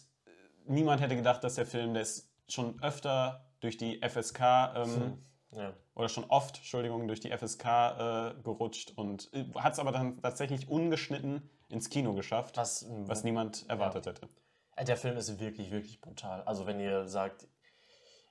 niemand 0.68 1.02
hätte 1.02 1.18
gedacht, 1.18 1.44
dass 1.44 1.56
der 1.56 1.66
Film, 1.66 1.94
der 1.94 2.04
ist 2.04 2.32
schon 2.48 2.82
öfter 2.82 3.51
durch 3.62 3.78
die 3.78 4.02
FSK 4.02 4.40
ähm, 4.76 5.18
ja. 5.52 5.74
oder 5.96 6.10
schon 6.10 6.26
oft, 6.26 6.58
Entschuldigung, 6.58 7.08
durch 7.08 7.20
die 7.22 7.32
FSK 7.32 7.66
äh, 7.66 8.34
gerutscht 8.44 8.92
und 8.96 9.32
hat 9.56 9.74
es 9.74 9.80
aber 9.80 9.92
dann 9.92 10.22
tatsächlich 10.22 10.70
ungeschnitten 10.70 11.50
ins 11.70 11.90
Kino 11.90 12.14
geschafft, 12.14 12.58
Was, 12.58 12.86
was 12.90 13.24
niemand 13.24 13.68
erwartet 13.70 14.06
hätte. 14.06 14.30
Äh, 14.76 14.84
Der 14.84 14.98
Film 14.98 15.16
ist 15.18 15.40
wirklich, 15.40 15.72
wirklich 15.72 16.02
brutal. 16.02 16.44
Also 16.44 16.66
wenn 16.66 16.80
ihr 16.80 17.08
sagt, 17.08 17.48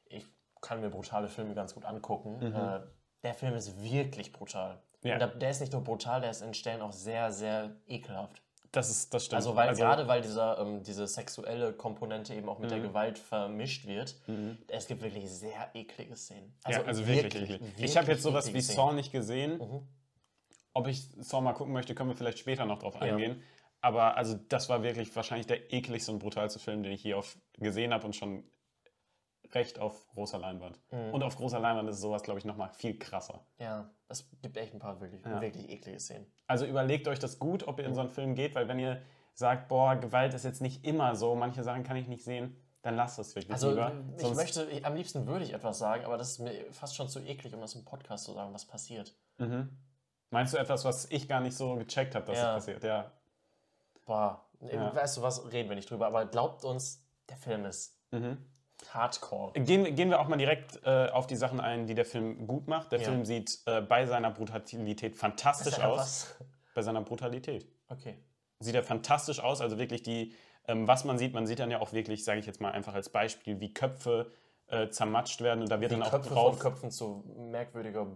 ich 0.07 0.27
kann 0.61 0.81
mir 0.81 0.91
brutale 0.91 1.29
Filme 1.29 1.55
ganz 1.55 1.75
gut 1.75 1.85
angucken, 1.85 2.43
äh, 2.43 2.81
der 3.23 3.35
Film 3.35 3.55
ist 3.55 3.83
wirklich 3.83 4.33
brutal. 4.33 4.83
Mhm. 5.03 5.09
Ja. 5.09 5.15
Und 5.15 5.21
der, 5.21 5.29
der 5.29 5.51
ist 5.51 5.61
nicht 5.61 5.73
nur 5.73 5.83
brutal, 5.83 6.21
der 6.21 6.31
ist 6.31 6.43
in 6.43 6.53
Stellen 6.55 6.83
auch 6.83 6.93
sehr, 6.93 7.33
sehr 7.33 7.77
ekelhaft. 7.87 8.43
Das, 8.73 8.89
ist, 8.89 9.13
das 9.13 9.25
stimmt. 9.25 9.37
Also 9.37 9.57
weil 9.57 9.75
gerade 9.75 10.07
weil 10.07 10.21
dieser, 10.23 10.59
ähm, 10.59 10.83
diese 10.83 11.07
sexuelle 11.07 11.73
Komponente 11.73 12.35
eben 12.35 12.49
auch 12.49 12.59
mit 12.59 12.71
Mhm. 12.71 12.75
der 12.75 12.83
Gewalt 12.83 13.19
vermischt 13.19 13.87
wird, 13.87 14.15
es 14.69 14.87
gibt 14.87 15.03
wirklich 15.03 15.29
sehr 15.29 15.71
eklige 15.75 16.15
Szenen. 16.17 16.55
ja, 16.69 16.83
also 16.85 17.07
wirklich, 17.07 17.49
wirklich. 17.49 17.61
Ich 17.79 17.97
habe 17.97 18.13
jetzt 18.13 18.23
sowas 18.23 18.47
wie 18.47 18.51
eklige 18.59 18.73
Saw 18.73 18.93
nicht 18.93 19.11
gesehen. 19.13 19.59
Mhm. 19.59 19.89
Ob 20.73 20.87
ich 20.87 21.09
Saw 21.19 21.41
mal 21.41 21.53
gucken 21.53 21.73
möchte, 21.73 21.95
können 21.97 22.11
wir 22.11 22.17
vielleicht 22.17 22.39
später 22.39 22.65
noch 22.65 22.79
drauf 22.79 23.01
eingehen. 23.01 23.43
Aber 23.81 24.17
also 24.17 24.35
das 24.49 24.69
war 24.69 24.83
wirklich 24.83 25.15
wahrscheinlich 25.17 25.47
der 25.47 25.73
ekligste 25.73 26.13
und 26.13 26.19
brutalste 26.21 26.59
Film, 26.61 26.83
den 26.83 26.93
ich 26.93 27.03
je 27.03 27.15
auf, 27.15 27.39
gesehen 27.59 27.93
habe 27.95 28.05
und 28.07 28.15
schon 28.15 28.45
recht 29.55 29.79
auf 29.79 30.07
großer 30.15 30.39
Leinwand. 30.39 30.79
Mhm. 30.91 31.15
Und 31.15 31.23
auf 31.23 31.37
großer 31.37 31.59
Leinwand 31.61 31.89
ist 31.89 32.01
sowas, 32.01 32.23
glaube 32.23 32.39
ich, 32.39 32.45
nochmal 32.45 32.71
viel 32.75 32.99
krasser. 32.99 33.45
Ja, 33.59 33.91
es 34.09 34.29
gibt 34.43 34.57
echt 34.57 34.73
ein 34.75 34.79
paar 34.79 35.01
wirklich, 35.01 35.25
Ja. 35.25 35.41
wirklich 35.41 35.69
eklige 35.71 36.01
Szenen. 36.01 36.27
Also 36.47 36.67
überlegt 36.67 37.09
euch 37.09 37.19
das 37.19 37.39
gut, 37.39 37.67
ob 37.69 37.79
ihr 37.79 37.85
in 37.87 37.95
so 37.95 38.01
einen 38.01 38.11
Film 38.11 38.35
geht, 38.35 38.55
weil 38.55 38.69
wenn 38.69 38.79
ihr 38.79 39.03
sagt, 39.35 39.69
boah, 39.69 39.97
Gewalt 39.97 40.35
ist 40.35 40.45
jetzt 40.45 40.61
nicht 40.61 40.85
immer 40.85 41.15
so, 41.17 41.35
manche 41.35 41.63
Sachen 41.63 41.83
kann 41.85 41.97
ich 41.97 42.09
nicht 42.09 42.25
sehen, 42.25 42.57
dann 42.83 42.97
lasst 42.97 43.19
es 43.19 43.35
wirklich 43.35 43.53
Also 43.53 43.71
lieber. 43.71 43.93
ich 44.17 44.23
Sonst- 44.23 44.37
möchte, 44.37 44.65
ich, 44.65 44.85
am 44.87 44.95
liebsten 44.95 45.27
würde 45.27 45.45
ich 45.45 45.53
etwas 45.53 45.79
sagen, 45.79 46.05
aber 46.05 46.17
das 46.17 46.31
ist 46.31 46.39
mir 46.41 46.71
fast 46.73 46.97
schon 46.97 47.09
zu 47.09 47.21
eklig, 47.21 47.55
um 47.55 47.61
das 47.61 47.75
im 47.75 47.85
Podcast 47.85 48.25
zu 48.25 48.33
sagen, 48.33 48.53
was 48.55 48.65
passiert. 48.67 49.15
Mhm. 49.39 49.69
Meinst 50.31 50.55
du 50.55 50.59
etwas, 50.59 50.85
was 50.85 51.11
ich 51.11 51.29
gar 51.29 51.41
nicht 51.41 51.57
so 51.57 51.75
gecheckt 51.77 52.15
habe, 52.15 52.25
dass 52.27 52.39
Ja. 52.39 52.55
das 52.55 52.65
passiert? 52.67 52.85
Ja. 52.85 53.11
Boah, 54.07 54.45
Ja. 54.61 54.95
weißt 54.95 55.17
du 55.19 55.23
was, 55.23 55.51
reden 55.53 55.69
wir 55.69 55.77
nicht 55.77 55.91
drüber, 55.91 56.07
aber 56.07 56.27
glaubt 56.27 56.65
uns, 56.65 57.05
der 57.29 57.37
Film 57.37 57.65
ist 57.65 57.97
Mhm. 58.13 58.39
Hardcore. 58.93 59.53
Gehen, 59.53 59.95
gehen 59.95 60.11
wir 60.11 60.21
auch 60.21 60.29
mal 60.29 60.37
direkt 60.37 60.81
äh, 60.85 61.09
auf 61.11 61.27
die 61.27 61.37
Sachen 61.37 61.61
ein, 61.61 61.87
die 61.87 61.95
der 61.95 62.05
Film 62.05 62.47
gut 62.47 62.67
macht. 62.69 62.93
Der 62.93 63.01
Ja. 63.01 63.05
Film 63.09 63.25
sieht 63.25 63.61
äh, 63.67 63.81
bei 63.81 64.07
seiner 64.07 64.31
Brutalität 64.31 65.17
fantastisch 65.17 65.79
aus. 65.81 65.99
was- 65.99 66.37
Bei 66.75 66.83
seiner 66.83 67.03
Brutalität. 67.03 67.67
Okay. 67.89 68.17
Sieht 68.61 68.75
er 68.75 68.83
fantastisch 68.83 69.41
aus. 69.41 69.61
Also 69.61 69.79
wirklich 69.79 70.03
die, 70.03 70.35
ähm, 70.69 70.87
was 70.87 71.05
man 71.05 71.19
sieht, 71.19 71.35
man 71.35 71.47
sieht 71.47 71.59
dann 71.61 71.71
ja 71.71 71.81
auch 71.81 71.93
wirklich, 71.93 72.25
sage 72.25 72.41
ich 72.41 72.47
jetzt 72.47 72.61
mal 72.61 72.73
einfach 72.73 72.95
als 72.95 73.09
Beispiel, 73.09 73.59
wie 73.61 73.73
Köpfe 73.73 74.31
äh, 74.69 74.89
zermatscht 74.89 75.41
werden 75.41 75.63
und 75.63 75.71
da 75.71 75.81
wird 75.81 75.91
Die 75.91 75.97
dann 75.97 76.05
auch 76.05 76.11
Köpfe 76.11 76.29
drauf 76.31 76.53
von 76.55 76.59
Köpfen 76.71 76.91
zu 76.91 77.25
merkwürdiger 77.51 78.07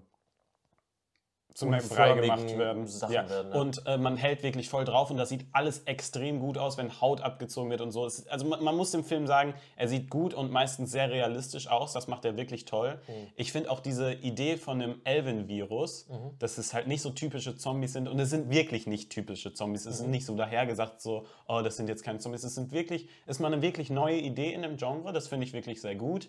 zum 1.55 1.71
Brei 1.71 2.13
gemacht 2.15 2.59
werden. 2.59 2.87
Ja. 2.87 3.09
werden, 3.09 3.51
ja. 3.53 3.59
Und 3.61 3.87
äh, 3.87 3.97
man 3.97 4.17
hält 4.17 4.43
wirklich 4.43 4.69
voll 4.69 4.85
drauf 4.85 5.11
und 5.11 5.17
das 5.17 5.29
sieht 5.29 5.47
alles 5.53 5.85
extrem 5.85 6.41
gut 6.41 6.59
aus, 6.59 6.77
wenn 6.77 7.01
Haut 7.01 7.21
abgezogen 7.21 7.71
wird 7.71 7.81
und 7.81 7.93
so. 7.93 8.05
Es, 8.05 8.27
also 8.27 8.45
man, 8.45 8.63
man 8.63 8.77
muss 8.77 8.91
dem 8.91 9.05
Film 9.05 9.27
sagen, 9.29 9.55
er 9.77 9.87
sieht 9.89 10.11
gut 10.11 10.35
und 10.35 10.51
meistens 10.51 10.91
sehr 10.91 11.11
realistisch 11.11 11.69
aus. 11.69 11.93
Das 11.93 12.09
macht 12.09 12.25
er 12.25 12.37
wirklich 12.37 12.65
toll. 12.65 13.01
Mhm. 13.07 13.13
Ich 13.37 13.53
finde 13.53 13.71
auch 13.71 13.79
diese 13.81 14.13
Idee 14.13 14.57
von 14.57 14.81
dem 14.81 15.01
Elvin-Virus, 15.05 16.09
dass 16.39 16.59
es 16.59 16.75
halt 16.75 16.87
nicht 16.89 17.03
so 17.03 17.11
typische 17.11 17.57
Zombies 17.57 17.93
sind 17.93 18.09
und 18.09 18.19
es 18.19 18.31
sind 18.31 18.51
wirklich 18.51 18.87
nicht 18.87 19.11
typische 19.11 19.53
Zombies. 19.55 19.87
Es 19.87 20.01
Mhm. 20.01 20.05
ist 20.07 20.11
nicht 20.11 20.27
so 20.27 20.35
dahergesagt 20.37 21.01
so, 21.01 21.25
oh, 21.49 21.61
das 21.63 21.77
sind 21.77 21.89
jetzt 21.89 22.03
keine 22.03 22.19
Zombies. 22.19 22.45
Es 22.45 22.55
sind 22.57 22.73
wirklich, 22.73 23.09
ist 23.27 23.39
mal 23.41 23.53
eine 23.53 23.63
wirklich 23.63 23.91
neue 23.91 24.17
Idee 24.19 24.53
in 24.53 24.63
dem 24.63 24.77
Genre. 24.77 25.13
Das 25.13 25.29
finde 25.29 25.47
ich 25.47 25.53
wirklich 25.53 25.81
sehr 25.81 25.95
gut. 25.95 26.29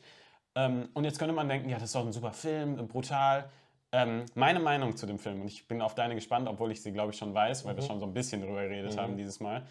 Ähm, 0.56 0.90
und 0.94 1.04
jetzt 1.04 1.20
könnte 1.20 1.34
man 1.34 1.50
denken, 1.50 1.68
ja, 1.70 1.76
das 1.78 1.86
ist 1.86 1.96
doch 1.96 2.06
ein 2.06 2.14
super 2.14 2.32
Film, 2.32 2.76
brutal. 2.88 3.50
Ähm, 3.92 4.26
meine 4.34 4.60
Meinung 4.60 4.98
zu 4.98 5.06
dem 5.06 5.20
Film, 5.20 5.42
und 5.42 5.48
ich 5.48 5.68
bin 5.68 5.82
auf 5.82 5.96
deine 5.96 6.16
gespannt, 6.16 6.48
obwohl 6.48 6.72
ich 6.72 6.82
sie, 6.82 6.92
glaube 6.92 7.12
ich, 7.12 7.18
schon 7.18 7.34
weiß, 7.34 7.66
weil 7.66 7.76
wir 7.76 7.84
schon 7.84 8.00
so 8.00 8.06
ein 8.06 8.14
bisschen 8.14 8.42
drüber 8.42 8.64
geredet 8.64 8.98
haben 8.98 9.16
dieses 9.18 9.40
Mal. 9.40 9.66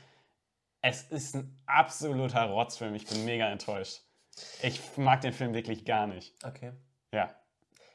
Es 0.81 1.03
ist 1.11 1.35
ein 1.35 1.63
absoluter 1.67 2.45
Rotzfilm. 2.45 2.95
Ich 2.95 3.07
bin 3.07 3.25
mega 3.25 3.49
enttäuscht. 3.51 4.03
Ich 4.63 4.97
mag 4.97 5.21
den 5.21 5.33
Film 5.33 5.55
wirklich 5.55 5.85
gar 5.85 6.07
nicht. 6.07 6.35
Okay. 6.45 6.73
Ja. 7.13 7.35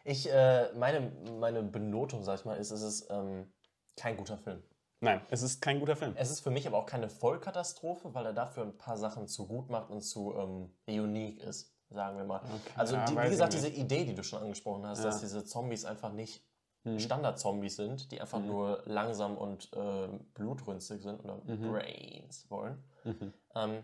Ich, 0.03 0.31
äh, 0.31 0.71
meine, 0.75 1.11
meine 1.39 1.61
Benotung, 1.61 2.23
sag 2.23 2.39
ich 2.39 2.45
mal, 2.45 2.57
ist, 2.57 2.71
es 2.71 2.81
ist 2.81 3.09
ähm, 3.11 3.51
kein 3.95 4.17
guter 4.17 4.37
Film. 4.37 4.63
Nein, 5.01 5.21
es 5.29 5.43
ist 5.43 5.61
kein 5.61 5.79
guter 5.79 5.95
Film. 5.95 6.13
Es 6.17 6.29
ist 6.29 6.41
für 6.41 6.51
mich 6.51 6.67
aber 6.67 6.77
auch 6.77 6.85
keine 6.85 7.09
Vollkatastrophe, 7.09 8.13
weil 8.13 8.25
er 8.25 8.33
dafür 8.33 8.63
ein 8.63 8.77
paar 8.77 8.97
Sachen 8.97 9.27
zu 9.27 9.47
gut 9.47 9.69
macht 9.69 9.89
und 9.89 10.01
zu 10.01 10.35
ähm, 10.35 10.73
unique 10.87 11.41
ist, 11.41 11.73
sagen 11.89 12.17
wir 12.17 12.25
mal. 12.25 12.41
also, 12.75 12.95
ja, 12.95 13.05
die, 13.05 13.17
wie 13.17 13.29
gesagt, 13.29 13.53
diese 13.53 13.69
Idee, 13.69 14.05
die 14.05 14.15
du 14.15 14.23
schon 14.23 14.41
angesprochen 14.41 14.85
hast, 14.85 15.03
dass 15.03 15.21
diese 15.21 15.43
Zombies 15.43 15.85
einfach 15.85 16.11
nicht 16.11 16.43
Standard-Zombies 16.97 17.75
sind, 17.75 18.11
die 18.11 18.21
einfach 18.21 18.39
nur 18.39 18.83
langsam 18.85 19.37
und 19.37 19.69
äh, 19.73 20.07
blutrünstig 20.33 21.03
sind 21.03 21.23
oder 21.23 21.37
Brains 21.37 22.49
wollen, 22.49 22.83
ähm, 23.55 23.83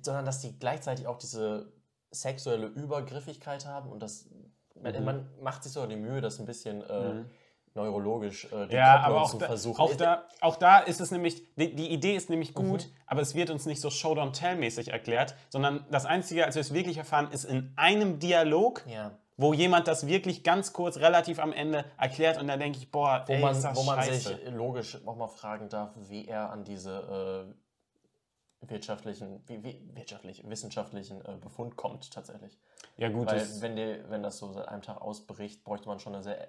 sondern 0.00 0.24
dass 0.24 0.40
die 0.40 0.58
gleichzeitig 0.58 1.06
auch 1.06 1.18
diese 1.18 1.72
sexuelle 2.10 2.66
Übergriffigkeit 2.66 3.66
haben 3.66 3.90
und 3.90 4.02
das 4.02 4.28
man, 4.74 5.04
man 5.04 5.30
macht 5.40 5.62
sich 5.62 5.72
so 5.72 5.86
die 5.86 5.96
Mühe, 5.96 6.20
das 6.20 6.40
ein 6.40 6.46
bisschen 6.46 6.82
äh, 6.82 7.24
neurologisch 7.74 8.44
äh, 8.52 8.66
die 8.68 8.74
Ja, 8.74 8.94
Kopplung 8.98 9.04
aber 9.16 9.22
auch 9.22 9.30
zu 9.30 9.38
da, 9.38 9.46
versuchen. 9.46 9.80
auch, 9.80 9.90
Ist- 9.90 10.00
da, 10.00 10.24
auch 10.40 10.56
da 10.56 10.78
ist 10.80 11.00
es 11.00 11.10
nämlich, 11.10 11.42
die, 11.56 11.74
die 11.74 11.90
Idee 11.90 12.14
ist 12.16 12.30
nämlich 12.30 12.54
gut, 12.54 12.88
aber 13.06 13.20
es 13.20 13.34
wird 13.34 13.50
uns 13.50 13.66
nicht 13.66 13.80
so 13.80 13.88
Show-Don't-Tell-mäßig 13.90 14.88
erklärt, 14.90 15.34
sondern 15.48 15.84
das 15.90 16.04
Einzige, 16.06 16.44
als 16.44 16.54
wir 16.54 16.60
es 16.60 16.72
wirklich 16.74 16.98
erfahren, 16.98 17.30
ist 17.32 17.44
in 17.44 17.72
einem 17.76 18.18
Dialog, 18.18 18.84
Ja. 18.86 19.12
wo 19.36 19.52
jemand 19.54 19.88
das 19.88 20.06
wirklich 20.06 20.44
ganz 20.44 20.72
kurz, 20.72 20.98
relativ 20.98 21.38
am 21.38 21.52
Ende 21.52 21.84
erklärt 21.98 22.38
und 22.40 22.46
da 22.48 22.56
denke 22.56 22.78
ich, 22.78 22.90
boah, 22.90 23.24
wo 23.26 23.32
ey, 23.32 23.40
man, 23.40 23.52
ist 23.52 23.62
das 23.62 23.76
wo 23.76 23.82
man 23.84 24.02
sich 24.02 24.28
logisch 24.50 24.98
auch 25.06 25.16
mal 25.16 25.28
fragen 25.28 25.68
darf, 25.68 25.90
wie 26.08 26.26
er 26.28 26.50
an 26.50 26.64
diese 26.64 27.48
äh, 27.48 28.68
wirtschaftlichen, 28.68 29.42
wie, 29.46 29.62
wie, 29.64 29.80
wirtschaftlich, 29.94 30.48
wissenschaftlichen 30.48 31.20
äh, 31.24 31.36
Befund 31.40 31.76
kommt 31.76 32.12
tatsächlich. 32.12 32.56
ja 32.96 33.08
gut, 33.08 33.26
Weil 33.26 33.44
wenn, 33.60 33.76
die, 33.76 33.98
wenn 34.08 34.22
das 34.22 34.38
so 34.38 34.52
seit 34.52 34.68
einem 34.68 34.82
Tag 34.82 35.00
ausbricht, 35.00 35.64
bräuchte 35.64 35.88
man 35.88 35.98
schon 35.98 36.14
eine 36.14 36.22
sehr, 36.22 36.48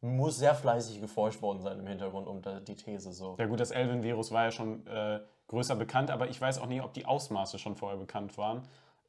muss 0.00 0.38
sehr 0.38 0.54
fleißig 0.54 1.00
geforscht 1.00 1.42
worden 1.42 1.60
sein 1.60 1.78
im 1.78 1.86
Hintergrund, 1.86 2.26
um 2.28 2.40
die 2.66 2.76
These 2.76 3.12
so. 3.12 3.36
ja 3.38 3.46
gut, 3.46 3.58
das 3.60 3.70
Elvin-Virus 3.70 4.30
war 4.32 4.44
ja 4.44 4.50
schon 4.52 4.86
äh, 4.86 5.20
größer 5.48 5.74
bekannt, 5.76 6.10
aber 6.10 6.28
ich 6.28 6.40
weiß 6.40 6.60
auch 6.60 6.66
nicht, 6.66 6.82
ob 6.82 6.92
die 6.94 7.04
Ausmaße 7.06 7.58
schon 7.58 7.74
vorher 7.76 7.98
bekannt 7.98 8.36
waren. 8.38 8.62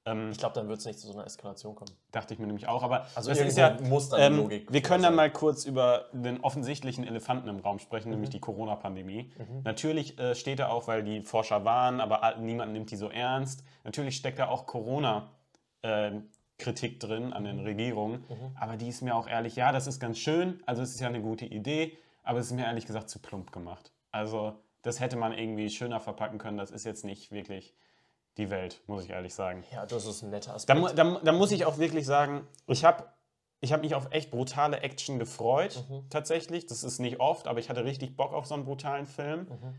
Ähm, 0.05 0.29
Ich 0.31 0.37
glaube, 0.37 0.55
dann 0.55 0.67
wird 0.69 0.79
es 0.79 0.85
nicht 0.85 0.97
zu 0.97 1.07
so 1.07 1.13
einer 1.13 1.25
Eskalation 1.25 1.75
kommen. 1.75 1.91
Dachte 2.13 2.33
ich 2.33 2.39
mir 2.39 2.47
nämlich 2.47 2.67
auch, 2.67 2.81
aber 2.83 3.05
Also 3.15 3.29
das 3.29 3.39
ist 3.39 3.57
ja, 3.57 3.77
muss 3.81 4.07
da 4.09 4.17
die 4.17 4.23
ähm, 4.23 4.37
Logik 4.37 4.71
wir 4.71 4.81
können 4.81 5.03
dann 5.03 5.13
mal 5.15 5.29
kurz 5.29 5.65
über 5.65 6.05
den 6.13 6.39
offensichtlichen 6.41 7.05
Elefanten 7.05 7.49
im 7.49 7.59
Raum 7.59 7.79
sprechen, 7.79 8.07
Mhm. 8.07 8.13
nämlich 8.15 8.29
die 8.29 8.39
Corona-Pandemie. 8.39 9.31
Natürlich 9.65 10.17
äh, 10.17 10.33
steht 10.35 10.59
da 10.59 10.69
auch, 10.69 10.87
weil 10.87 11.03
die 11.03 11.21
Forscher 11.21 11.65
waren, 11.65 11.99
aber 11.99 12.35
niemand 12.39 12.71
nimmt 12.71 12.89
die 12.91 12.95
so 12.95 13.09
ernst. 13.09 13.63
Natürlich 13.83 14.15
steckt 14.15 14.39
da 14.39 14.47
auch 14.47 14.65
Corona-Kritik 16.59 16.99
drin 16.99 17.33
an 17.33 17.43
Mhm. 17.43 17.47
den 17.47 17.59
Regierungen, 17.61 18.23
aber 18.59 18.77
die 18.77 18.87
ist 18.89 19.01
mir 19.01 19.15
auch 19.15 19.27
ehrlich, 19.27 19.55
ja, 19.55 19.71
das 19.71 19.87
ist 19.87 19.99
ganz 19.99 20.17
schön, 20.19 20.61
also 20.65 20.81
es 20.81 20.91
ist 20.91 20.99
ja 20.99 21.07
eine 21.07 21.21
gute 21.21 21.45
Idee, 21.45 21.97
aber 22.23 22.39
es 22.39 22.47
ist 22.47 22.53
mir 22.53 22.65
ehrlich 22.65 22.85
gesagt 22.85 23.09
zu 23.09 23.19
plump 23.19 23.51
gemacht. 23.51 23.91
Also 24.11 24.53
das 24.81 24.99
hätte 24.99 25.15
man 25.17 25.31
irgendwie 25.33 25.69
schöner 25.69 25.99
verpacken 25.99 26.37
können, 26.37 26.57
das 26.57 26.71
ist 26.71 26.83
jetzt 26.85 27.05
nicht 27.05 27.31
wirklich 27.31 27.73
die 28.37 28.49
Welt, 28.49 28.81
muss 28.87 29.03
ich 29.05 29.09
ehrlich 29.09 29.33
sagen. 29.33 29.63
Ja, 29.71 29.85
das 29.85 30.05
ist 30.05 30.21
ein 30.21 30.29
netter 30.29 30.51
Da, 30.51 30.55
Aspekt. 30.55 30.97
da, 30.97 31.03
mu- 31.03 31.19
da 31.23 31.31
muss 31.31 31.51
ich 31.51 31.65
auch 31.65 31.77
wirklich 31.77 32.05
sagen, 32.05 32.47
ich 32.67 32.83
habe 32.85 33.05
ich 33.61 33.73
hab 33.73 33.81
mich 33.81 33.93
auf 33.93 34.07
echt 34.11 34.31
brutale 34.31 34.79
Action 34.79 35.19
gefreut, 35.19 35.83
Mhm. 35.89 36.09
tatsächlich. 36.09 36.65
Das 36.65 36.83
ist 36.85 36.99
nicht 36.99 37.19
oft, 37.19 37.45
aber 37.47 37.59
ich 37.59 37.69
hatte 37.69 37.83
richtig 37.83 38.15
Bock 38.15 38.31
auf 38.33 38.45
so 38.45 38.53
einen 38.55 38.63
brutalen 38.63 39.05
Film. 39.05 39.41
Mhm. 39.41 39.75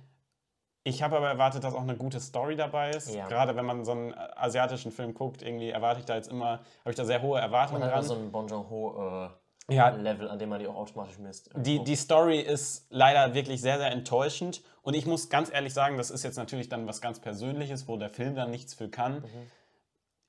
Ich 0.82 1.02
habe 1.02 1.16
aber 1.16 1.28
erwartet, 1.28 1.62
dass 1.64 1.75
auch 1.75 1.82
eine 1.82 1.96
gute 1.96 2.20
Story 2.20 2.56
dabei 2.56 2.90
ist. 2.90 3.14
Ja. 3.14 3.28
Gerade 3.28 3.54
wenn 3.54 3.66
man 3.66 3.84
so 3.84 3.92
einen 3.92 4.12
äh, 4.12 4.16
asiatischen 4.37 4.92
Film 4.92 5.12
guckt, 5.12 5.42
irgendwie 5.42 5.70
erwarte 5.70 6.00
ich 6.00 6.06
da 6.06 6.16
jetzt 6.16 6.28
immer, 6.30 6.60
habe 6.80 6.90
ich 6.90 6.96
da 6.96 7.04
sehr 7.04 7.20
hohe 7.20 7.38
Erwartungen 7.38 7.80
man 7.80 7.90
hat 7.90 7.96
dran. 7.96 8.04
so 8.04 8.14
ein 8.14 8.32
Bon 8.32 8.49
Joon-ho 8.49 9.28
äh, 9.68 9.75
Ja. 9.75 9.90
Level, 9.90 10.28
an 10.30 10.38
dem 10.38 10.49
man 10.49 10.58
die 10.58 10.66
auch 10.66 10.76
automatisch 10.76 11.18
misst. 11.18 11.50
Die, 11.54 11.84
die 11.84 11.96
Story 11.96 12.40
ist 12.40 12.87
leider 12.88 13.34
wirklich 13.34 13.60
sehr, 13.60 13.78
sehr 13.78 13.90
enttäuschend. 13.90 14.62
Und 14.82 14.94
ich 14.94 15.04
muss 15.06 15.28
ganz 15.28 15.52
ehrlich 15.52 15.75
sagen, 15.75 15.99
das 15.99 16.10
ist 16.10 16.25
jetzt 16.25 16.37
natürlich 16.37 16.70
dann 16.70 16.87
was 16.87 17.02
ganz 17.02 17.20
Persönliches, 17.20 17.87
wo 17.87 17.99
der 17.99 18.08
Film 18.08 18.34
dann 18.34 18.50
nichts 18.50 18.72
für 18.72 18.88
kann. 18.88 19.22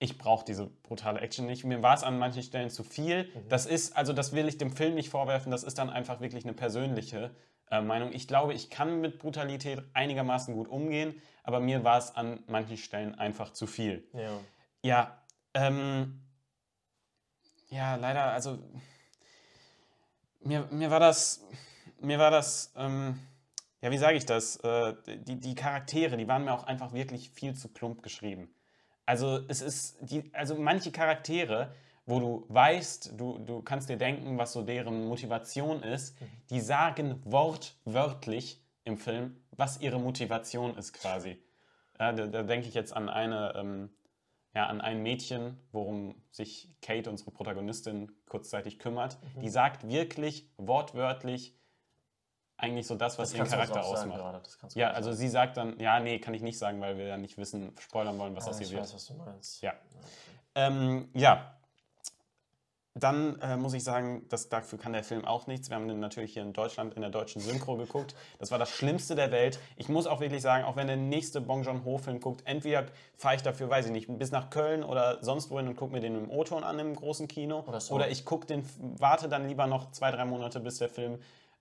Ich 0.02 0.18
brauche 0.18 0.44
diese 0.44 0.66
brutale 0.66 1.20
Action 1.20 1.46
nicht. 1.46 1.64
Mir 1.64 1.84
war 1.84 1.94
es 1.94 2.02
an 2.02 2.18
manchen 2.18 2.42
Stellen 2.42 2.72
zu 2.72 2.84
viel. 2.84 3.30
Das 3.50 3.68
ist, 3.68 3.96
also 3.96 4.14
das 4.14 4.34
will 4.34 4.48
ich 4.48 4.58
dem 4.58 4.72
Film 4.72 4.96
nicht 4.96 5.10
vorwerfen, 5.10 5.52
das 5.52 5.64
ist 5.64 5.78
dann 5.78 5.92
einfach 5.92 6.22
wirklich 6.22 6.44
eine 6.44 6.54
persönliche 6.54 7.30
äh, 7.70 7.82
Meinung. 7.82 8.12
Ich 8.12 8.28
glaube, 8.28 8.56
ich 8.56 8.72
kann 8.72 9.00
mit 9.00 9.20
Brutalität 9.20 9.84
einigermaßen 9.94 10.56
gut 10.56 10.68
umgehen, 10.70 11.22
aber 11.44 11.60
mir 11.60 11.84
war 11.84 12.00
es 12.00 12.16
an 12.16 12.44
manchen 12.48 12.78
Stellen 12.78 13.14
einfach 13.14 13.54
zu 13.54 13.68
viel. 13.68 14.04
ja. 14.14 14.40
Ja, 14.84 15.22
ähm, 15.54 16.20
ja, 17.70 17.94
leider, 17.94 18.24
also 18.34 18.58
mir, 20.40 20.68
mir 20.72 20.90
war 20.90 21.00
das, 21.00 21.46
mir 22.00 22.18
war 22.18 22.32
das, 22.32 22.74
ähm, 22.76 23.20
ja, 23.82 23.92
wie 23.92 24.00
sage 24.00 24.18
ich 24.18 24.26
das? 24.26 24.56
Äh, 24.58 24.96
die, 25.06 25.40
die 25.40 25.54
Charaktere, 25.54 26.18
die 26.18 26.28
waren 26.28 26.44
mir 26.44 26.54
auch 26.54 26.64
einfach 26.64 26.92
wirklich 26.94 27.30
viel 27.30 27.54
zu 27.54 27.68
plump 27.68 28.02
geschrieben. 28.02 28.52
Also 29.12 29.42
es 29.50 29.62
ist, 29.62 29.98
die, 30.00 30.32
also 30.34 30.56
manche 30.56 30.90
Charaktere, 30.90 31.74
wo 32.06 32.22
du 32.22 32.46
weißt, 32.48 33.20
du, 33.20 33.40
du 33.40 33.62
kannst 33.62 33.90
dir 33.90 33.98
denken, 33.98 34.38
was 34.38 34.54
so 34.54 34.62
deren 34.62 35.06
Motivation 35.10 35.84
ist, 35.84 36.16
die 36.50 36.62
sagen 36.62 37.22
wortwörtlich 37.26 38.64
im 38.86 38.98
Film, 38.98 39.36
was 39.52 39.82
ihre 39.82 40.00
Motivation 40.00 40.78
ist 40.78 40.94
quasi. 40.94 41.38
Ja, 42.00 42.14
da, 42.14 42.26
da 42.26 42.44
denke 42.44 42.70
ich 42.70 42.74
jetzt 42.74 42.96
an 42.96 43.10
eine, 43.10 43.54
ähm, 43.58 43.90
ja, 44.56 44.68
an 44.68 44.80
ein 44.80 45.04
Mädchen, 45.04 45.58
worum 45.74 46.16
sich 46.32 46.70
Kate, 46.82 47.10
unsere 47.10 47.32
Protagonistin, 47.32 48.14
kurzzeitig 48.30 48.80
kümmert. 48.80 49.18
Die 49.42 49.50
sagt 49.50 49.90
wirklich 49.90 50.50
wortwörtlich 50.56 51.54
eigentlich 52.62 52.88
so 52.88 52.96
das, 52.96 53.18
was 53.18 53.30
Das 53.32 53.38
ihren 53.38 53.48
Charakter 53.48 53.84
ausmacht. 53.84 54.48
Das 54.62 54.76
Ja, 54.76 54.92
also 54.92 55.10
sagen. 55.10 55.18
sie 55.20 55.28
sagt 55.28 55.58
dann, 55.58 55.80
ja, 55.80 56.00
nee, 56.00 56.20
kann 56.20 56.34
ich 56.34 56.42
nicht 56.42 56.58
sagen, 56.58 56.80
weil 56.80 56.98
wir 56.98 57.06
ja 57.08 57.18
nicht 57.18 57.38
wissen, 57.38 57.74
spoilern 57.80 58.18
wollen, 58.20 58.36
was 58.36 58.46
Ah, 58.46 58.50
das 58.50 58.58
hier 58.60 58.68
ich 58.68 58.74
wird. 58.74 58.84
weiß, 58.84 58.94
was 58.94 59.08
du 59.08 59.14
meinst. 59.16 59.62
Ja. 59.62 59.74
Ähm, 60.56 61.10
ja. 61.14 61.56
Dann 62.94 63.40
äh, 63.40 63.56
muss 63.56 63.74
ich 63.74 63.86
sagen, 63.86 64.28
dass 64.28 64.50
dafür 64.50 64.78
kann 64.78 64.92
der 64.92 65.06
Film 65.06 65.24
auch 65.24 65.48
nichts. 65.48 65.70
Wir 65.70 65.78
haben 65.78 65.88
den 65.88 66.02
natürlich 66.02 66.34
hier 66.34 66.42
in 66.44 66.52
Deutschland 66.52 66.94
in 66.96 67.02
der 67.02 67.10
deutschen 67.10 67.42
Synchro 67.42 67.78
geguckt. 67.78 68.16
Das 68.38 68.52
war 68.52 68.60
das 68.60 68.70
Schlimmste 68.70 69.16
der 69.16 69.32
Welt. 69.32 69.60
Ich 69.78 69.88
muss 69.88 70.08
auch 70.08 70.20
wirklich 70.20 70.42
sagen, 70.42 70.66
auch 70.66 70.76
wenn 70.76 70.88
der 70.88 70.98
nächste 70.98 71.40
Bong 71.40 71.64
Joon-ho-Film 71.64 72.20
guckt, 72.20 72.42
entweder 72.44 72.88
fahre 73.16 73.36
ich 73.38 73.44
dafür, 73.44 73.70
weiß 73.70 73.86
ich 73.86 73.92
nicht, 73.94 74.08
bis 74.20 74.32
nach 74.32 74.50
Köln 74.50 74.84
oder 74.84 75.24
sonst 75.24 75.50
wohin 75.52 75.70
und 75.70 75.78
gucke 75.78 75.94
mir 75.94 76.02
den 76.02 76.18
im 76.18 76.30
O-Ton 76.30 76.66
an 76.66 76.80
im 76.80 76.94
großen 76.94 77.30
Kino. 77.30 77.64
Oder 77.66 77.80
so. 77.80 77.96
Oder 77.96 78.10
ich 78.10 78.26
gucke 78.26 78.46
den, 78.46 78.68
warte 78.98 79.30
dann 79.30 79.48
lieber 79.48 79.68
noch 79.68 79.92
zwei, 79.92 80.12
drei 80.12 80.26
Monate, 80.26 80.60
bis 80.60 80.78
der 80.80 80.90
Film 80.90 81.18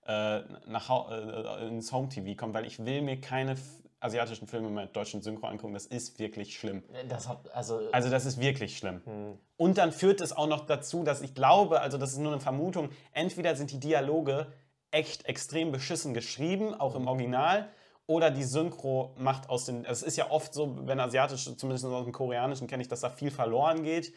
äh, 0.07 0.41
nach, 0.67 1.11
äh, 1.11 1.67
ins 1.67 1.91
Home-TV 1.91 2.35
kommt, 2.35 2.53
weil 2.53 2.65
ich 2.65 2.83
will 2.83 3.01
mir 3.01 3.19
keine 3.19 3.55
asiatischen 3.99 4.47
Filme 4.47 4.69
mit 4.69 4.95
deutschen 4.95 5.21
Synchro 5.21 5.47
angucken. 5.47 5.73
Das 5.73 5.85
ist 5.85 6.17
wirklich 6.19 6.55
schlimm. 6.55 6.83
Das 7.07 7.27
hat, 7.29 7.53
also, 7.53 7.81
Also 7.91 8.09
das 8.09 8.25
ist 8.25 8.39
wirklich 8.39 8.77
schlimm. 8.77 9.01
Hm. 9.05 9.37
Und 9.57 9.77
dann 9.77 9.91
führt 9.91 10.21
es 10.21 10.35
auch 10.35 10.47
noch 10.47 10.65
dazu, 10.65 11.03
dass 11.03 11.21
ich 11.21 11.35
glaube, 11.35 11.81
also 11.81 11.97
das 11.97 12.11
ist 12.11 12.17
nur 12.17 12.31
eine 12.31 12.41
Vermutung, 12.41 12.89
entweder 13.13 13.55
sind 13.55 13.71
die 13.71 13.79
Dialoge 13.79 14.51
echt 14.89 15.25
extrem 15.25 15.71
beschissen 15.71 16.13
geschrieben, 16.13 16.73
auch 16.73 16.95
im 16.95 17.07
Original, 17.07 17.69
oder 18.07 18.31
die 18.31 18.43
Synchro 18.43 19.15
macht 19.17 19.49
aus 19.49 19.65
den. 19.65 19.85
Es 19.85 20.01
ist 20.01 20.17
ja 20.17 20.29
oft 20.31 20.53
so, 20.53 20.85
wenn 20.87 20.99
asiatisch, 20.99 21.45
zumindest 21.55 21.85
aus 21.85 22.03
dem 22.03 22.11
Koreanischen 22.11 22.67
kenne 22.67 22.81
ich, 22.81 22.89
dass 22.89 23.01
da 23.01 23.09
viel 23.09 23.31
verloren 23.31 23.83
geht 23.83 24.13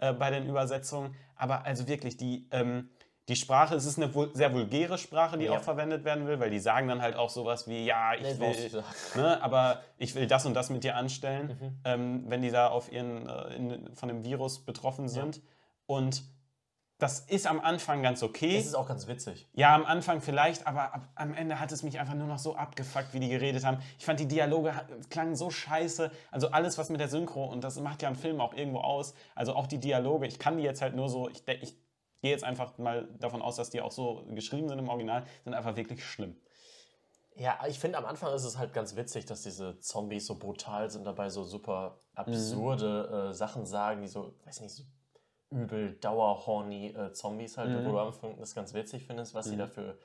äh, 0.00 0.12
bei 0.12 0.30
den 0.30 0.46
Übersetzungen. 0.46 1.14
Aber 1.36 1.64
also 1.64 1.88
wirklich, 1.88 2.16
die, 2.16 2.46
ähm, 2.50 2.90
die 3.28 3.36
Sprache, 3.36 3.74
es 3.74 3.84
ist 3.84 3.98
eine 3.98 4.10
sehr 4.32 4.52
vulgäre 4.54 4.96
Sprache, 4.96 5.36
die 5.36 5.44
Ja. 5.46 5.52
auch 5.52 5.62
verwendet 5.62 6.04
werden 6.04 6.26
will, 6.26 6.40
weil 6.40 6.50
die 6.50 6.58
sagen 6.58 6.88
dann 6.88 7.02
halt 7.02 7.14
auch 7.14 7.28
sowas 7.28 7.68
wie, 7.68 7.84
ja, 7.84 8.14
ich 8.14 8.22
Nee, 8.22 8.38
will, 8.40 8.82
ne, 9.16 9.42
aber 9.42 9.82
ich 9.98 10.14
will 10.14 10.26
das 10.26 10.46
und 10.46 10.54
das 10.54 10.70
mit 10.70 10.82
dir 10.82 10.96
anstellen, 10.96 11.58
Mhm. 11.60 11.80
ähm, 11.84 12.24
wenn 12.28 12.40
die 12.42 12.50
da 12.50 12.68
auf 12.68 12.90
ihren, 12.90 13.28
äh, 13.28 13.54
in, 13.54 13.94
von 13.94 14.08
dem 14.08 14.24
Virus 14.24 14.64
betroffen 14.64 15.08
sind. 15.08 15.42
Und 15.86 16.22
das 16.98 17.20
ist 17.20 17.46
am 17.46 17.60
Anfang 17.60 18.02
ganz 18.02 18.22
okay. 18.24 18.56
es 18.56 18.66
ist 18.66 18.74
auch 18.74 18.88
ganz 18.88 19.06
witzig. 19.06 19.46
Ja, 19.52 19.72
am 19.74 19.84
Anfang 19.86 20.20
vielleicht, 20.20 20.66
aber 20.66 20.92
ab, 20.94 21.08
am 21.14 21.32
Ende 21.32 21.60
hat 21.60 21.70
es 21.70 21.82
mich 21.84 22.00
einfach 22.00 22.14
nur 22.14 22.26
noch 22.26 22.38
so 22.40 22.56
abgefuckt, 22.56 23.14
wie 23.14 23.20
die 23.20 23.28
geredet 23.28 23.64
haben. 23.64 23.78
Ich 23.98 24.04
fand 24.04 24.18
die 24.18 24.26
Dialoge 24.26 24.72
klangen 25.08 25.36
so 25.36 25.48
scheiße. 25.48 26.10
Also 26.32 26.50
alles, 26.50 26.76
was 26.76 26.90
mit 26.90 27.00
der 27.00 27.08
Synchro, 27.08 27.44
und 27.44 27.62
das 27.62 27.78
macht 27.78 28.02
ja 28.02 28.08
einen 28.08 28.16
Film 28.16 28.40
auch 28.40 28.52
irgendwo 28.52 28.80
aus. 28.80 29.14
Also 29.36 29.54
auch 29.54 29.68
die 29.68 29.78
Dialoge, 29.78 30.26
ich 30.26 30.40
kann 30.40 30.56
die 30.56 30.64
jetzt 30.64 30.82
halt 30.82 30.96
nur 30.96 31.08
so, 31.08 31.28
ich, 31.28 31.46
ich 31.46 31.76
gehe 32.20 32.30
jetzt 32.30 32.44
einfach 32.44 32.78
mal 32.78 33.08
davon 33.18 33.42
aus, 33.42 33.56
dass 33.56 33.70
die 33.70 33.80
auch 33.80 33.92
so 33.92 34.24
geschrieben 34.30 34.68
sind 34.68 34.78
im 34.78 34.88
Original, 34.88 35.24
sind 35.44 35.54
einfach 35.54 35.76
wirklich 35.76 36.04
schlimm. 36.04 36.36
Ja, 37.36 37.58
ich 37.68 37.78
finde 37.78 37.98
am 37.98 38.04
Anfang 38.04 38.34
ist 38.34 38.44
es 38.44 38.58
halt 38.58 38.72
ganz 38.74 38.96
witzig, 38.96 39.24
dass 39.24 39.42
diese 39.42 39.78
Zombies 39.78 40.26
so 40.26 40.36
brutal 40.38 40.90
sind, 40.90 41.04
dabei 41.06 41.30
so 41.30 41.44
super 41.44 42.00
absurde 42.14 43.28
äh, 43.30 43.32
Sachen 43.32 43.64
sagen, 43.64 44.02
die 44.02 44.08
so, 44.08 44.34
weiß 44.44 44.60
nicht, 44.60 44.74
so 44.74 44.82
übel 45.50 45.94
dauerhorny 46.00 46.88
äh, 46.88 47.12
Zombies 47.12 47.56
halt, 47.56 47.70
wo 47.78 47.90
du 47.90 47.98
am 47.98 48.08
Anfang 48.08 48.36
das 48.38 48.54
ganz 48.54 48.74
witzig 48.74 49.06
findest, 49.06 49.34
was 49.34 49.46
sie 49.46 49.56
dafür 49.56 49.98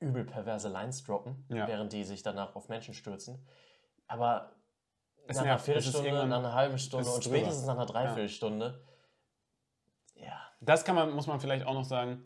übel 0.00 0.24
perverse 0.24 0.68
Lines 0.68 1.04
droppen, 1.04 1.46
Ja. 1.48 1.68
während 1.68 1.92
die 1.92 2.02
sich 2.02 2.22
danach 2.24 2.56
auf 2.56 2.68
Menschen 2.68 2.92
stürzen. 2.92 3.46
Aber 4.08 4.52
Es 5.28 5.36
nach 5.36 5.44
einer 5.44 5.58
Viertelstunde, 5.60 6.26
nach 6.26 6.40
einer 6.40 6.54
halben 6.54 6.76
Stunde 6.78 7.08
und 7.08 7.22
spätestens 7.22 7.66
nach 7.66 7.76
einer 7.76 7.86
Dreiviertelstunde, 7.86 8.84
ja, 10.16 10.51
Das 10.64 10.84
kann 10.84 10.94
man, 10.94 11.14
muss 11.14 11.26
man 11.26 11.40
vielleicht 11.40 11.66
auch 11.66 11.74
noch 11.74 11.84
sagen. 11.84 12.22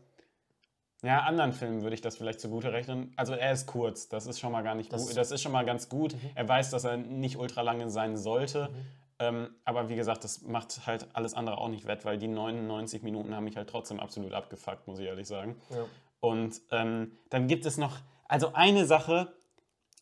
Ja, 1.03 1.21
anderen 1.21 1.53
Filmen 1.53 1.83
würde 1.83 1.95
ich 1.95 2.01
das 2.01 2.17
vielleicht 2.17 2.41
zugute 2.41 2.73
rechnen. 2.73 3.13
Also 3.17 3.35
er 3.35 3.53
ist 3.53 3.67
kurz, 3.67 4.09
das 4.09 4.27
ist 4.27 4.41
schon 4.41 4.51
mal 4.53 4.63
gar 4.63 4.75
nicht 4.75 4.93
Das 4.93 5.07
gut. 5.07 5.17
Das 5.17 5.31
ist 5.31 5.43
schon 5.43 5.53
mal 5.53 5.65
ganz 5.65 5.89
gut. 5.89 6.15
Er 6.35 6.49
weiß, 6.49 6.71
dass 6.71 6.85
er 6.85 6.97
nicht 6.97 7.37
ultra 7.37 7.63
lange 7.63 7.91
sein 7.91 8.17
sollte. 8.17 8.71
Mhm. 8.71 8.87
Ähm, 9.19 9.49
aber 9.65 9.89
wie 9.89 9.97
gesagt, 9.97 10.25
das 10.25 10.43
macht 10.43 10.87
halt 10.87 11.09
alles 11.15 11.35
andere 11.35 11.59
auch 11.59 11.69
nicht 11.69 11.87
wett, 11.87 12.05
weil 12.05 12.19
die 12.19 12.29
99 12.29 13.03
Minuten 13.03 13.35
haben 13.35 13.45
mich 13.45 13.57
halt 13.57 13.69
trotzdem 13.69 13.99
absolut 13.99 14.33
abgefuckt, 14.33 14.87
muss 14.87 14.99
ich 14.99 15.07
ehrlich 15.07 15.27
sagen. 15.27 15.57
Ja. 15.71 15.85
Und 16.21 16.61
ähm, 16.71 17.13
dann 17.31 17.47
gibt 17.47 17.67
es 17.67 17.79
noch, 17.79 17.97
also 18.29 18.53
eine 18.53 18.85
Sache, 18.85 19.33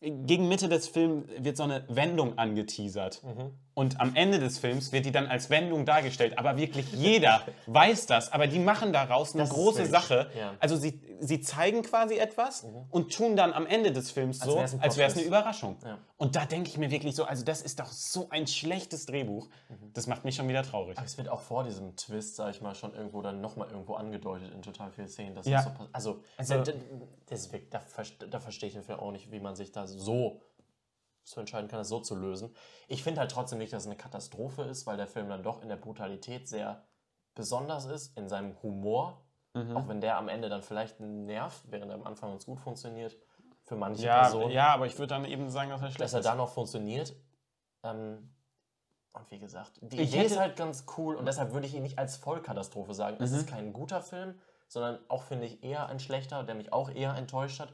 gegen 0.01 0.47
Mitte 0.47 0.67
des 0.67 0.87
Films 0.87 1.27
wird 1.37 1.55
so 1.55 1.63
eine 1.63 1.85
Wendung 1.87 2.37
angeteasert. 2.37 3.23
Mhm. 3.23 3.53
Und 3.75 3.99
am 3.99 4.15
Ende 4.15 4.39
des 4.39 4.57
Films 4.57 4.91
wird 4.93 5.05
die 5.05 5.11
dann 5.11 5.27
als 5.27 5.49
Wendung 5.49 5.85
dargestellt. 5.85 6.39
Aber 6.39 6.55
wirklich 6.57 6.91
jeder 6.93 7.41
weiß 7.67 8.05
das. 8.07 8.31
Aber 8.31 8.47
die 8.47 8.57
machen 8.59 8.93
daraus 8.93 9.33
eine 9.33 9.43
Das 9.43 9.51
große. 9.51 9.85
Sache. 9.85 10.31
Ja. 10.39 10.53
Also 10.59 10.77
sie, 10.77 11.01
sie 11.19 11.41
zeigen 11.41 11.81
quasi 11.83 12.15
etwas 12.17 12.65
und 12.89 13.13
tun 13.13 13.35
dann 13.35 13.51
am 13.51 13.67
Ende 13.67 13.91
des 13.91 14.11
Films 14.11 14.39
so, 14.39 14.57
als 14.59 14.97
wäre 14.97 15.09
es 15.11 15.17
eine. 15.17 15.25
Überraschung. 15.25 15.75
Ja. 15.83 15.97
Und 16.17 16.37
da 16.37 16.45
denke 16.45 16.69
ich 16.69 16.77
mir 16.77 16.89
wirklich 16.89 17.15
so, 17.15 17.25
also 17.25 17.43
das 17.43 17.61
ist 17.61 17.81
doch 17.81 17.91
so 17.91 18.27
ein 18.29 18.47
schlechtes 18.47 19.05
Drehbuch. 19.07 19.49
Mhm. 19.67 19.91
Das 19.93 20.07
macht 20.07 20.23
mich 20.23 20.35
schon 20.35 20.47
wieder 20.47 20.63
traurig. 20.63 20.97
Aber 20.97 21.05
es 21.05 21.17
wird 21.17 21.27
auch 21.27 21.41
vor 21.41 21.65
diesem 21.65 21.97
Twist, 21.97 22.37
sag 22.37 22.51
ich 22.55 22.61
mal, 22.61 22.75
schon 22.75 22.93
irgendwo 22.95 23.21
dann 23.21 23.41
nochmal 23.41 23.67
irgendwo 23.69 23.95
angedeutet 23.95 24.53
in 24.53 24.61
total 24.61 24.89
vielen 24.91 25.09
Szenen. 25.09 25.35
Dass 25.35 25.45
Ja. 25.45 25.57
das 25.57 25.65
so 25.65 25.71
pass- 25.71 25.87
also, 25.91 26.23
Also- 26.37 26.63
da, 26.63 26.71
da 28.29 28.39
verstehe 28.39 28.67
ich 28.69 28.73
den 28.75 28.83
Film 28.83 28.99
auch 28.99 29.11
nicht, 29.11 29.31
wie 29.33 29.41
man 29.41 29.55
sich 29.57 29.73
da 29.73 29.85
so 29.85 30.39
zu 31.25 31.39
entscheiden 31.39 31.67
kann, 31.67 31.79
das 31.79 31.89
so 31.89 31.99
zu 31.99 32.15
lösen. 32.15 32.55
Ich 32.87 33.03
finde 33.03 33.19
halt 33.19 33.31
trotzdem 33.31 33.57
nicht, 33.57 33.73
dass 33.73 33.83
es 33.83 33.87
eine 33.87 33.97
Katastrophe 33.97 34.61
ist, 34.63 34.85
weil 34.85 34.97
der 34.97 35.07
Film 35.07 35.27
dann 35.27 35.43
doch 35.43 35.61
in 35.61 35.67
der 35.69 35.75
Brutalität 35.75 36.47
sehr 36.47 36.85
besonders 37.33 37.85
ist, 37.85 38.17
in 38.17 38.29
seinem 38.29 38.55
Humor. 38.63 39.21
Mhm. 39.53 39.75
Auch 39.75 39.87
wenn 39.87 40.01
der 40.01 40.17
am 40.17 40.27
Ende 40.29 40.49
dann 40.49 40.61
vielleicht 40.61 40.99
nervt, 40.99 41.63
während 41.71 41.91
er 41.91 41.95
am 41.95 42.03
Anfang 42.05 42.29
ganz 42.31 42.45
gut 42.45 42.59
funktioniert. 42.59 43.17
Für 43.63 43.75
manche 43.75 44.05
Ja, 44.05 44.21
Personen 44.21 44.51
ja, 44.51 44.67
aber 44.73 44.85
ich 44.85 44.97
würde 44.99 45.07
dann 45.15 45.25
eben 45.25 45.49
sagen, 45.49 45.71
dass 45.71 45.81
er 45.81 45.87
schlecht 45.87 46.01
dass 46.01 46.13
er 46.13 46.19
ist. 46.19 46.25
da 46.25 46.35
noch 46.35 46.49
funktioniert. 46.53 47.15
Ähm, 47.83 48.31
und 49.13 49.31
wie 49.31 49.39
gesagt, 49.39 49.79
die 49.81 49.99
Ich 50.01 50.09
Idee 50.09 50.17
hätte- 50.19 50.33
ist 50.33 50.39
halt 50.39 50.55
ganz 50.55 50.85
cool 50.97 51.15
und 51.15 51.25
deshalb 51.25 51.53
würde 51.53 51.65
ich 51.65 51.73
ihn 51.73 51.81
nicht 51.83 51.97
als 51.97 52.17
Vollkatastrophe 52.17 52.93
sagen. 52.93 53.17
Es 53.21 53.31
Mhm. 53.31 53.37
ist 53.37 53.47
kein 53.47 53.73
guter 53.73 54.01
Film, 54.01 54.39
sondern 54.67 54.99
auch, 55.09 55.23
finde 55.23 55.45
ich, 55.45 55.63
eher 55.63 55.87
ein 55.87 55.99
schlechter, 55.99 56.43
der 56.43 56.53
mich 56.55 56.71
auch 56.73 56.89
eher 56.91 57.15
enttäuscht 57.15 57.59
hat. 57.59 57.73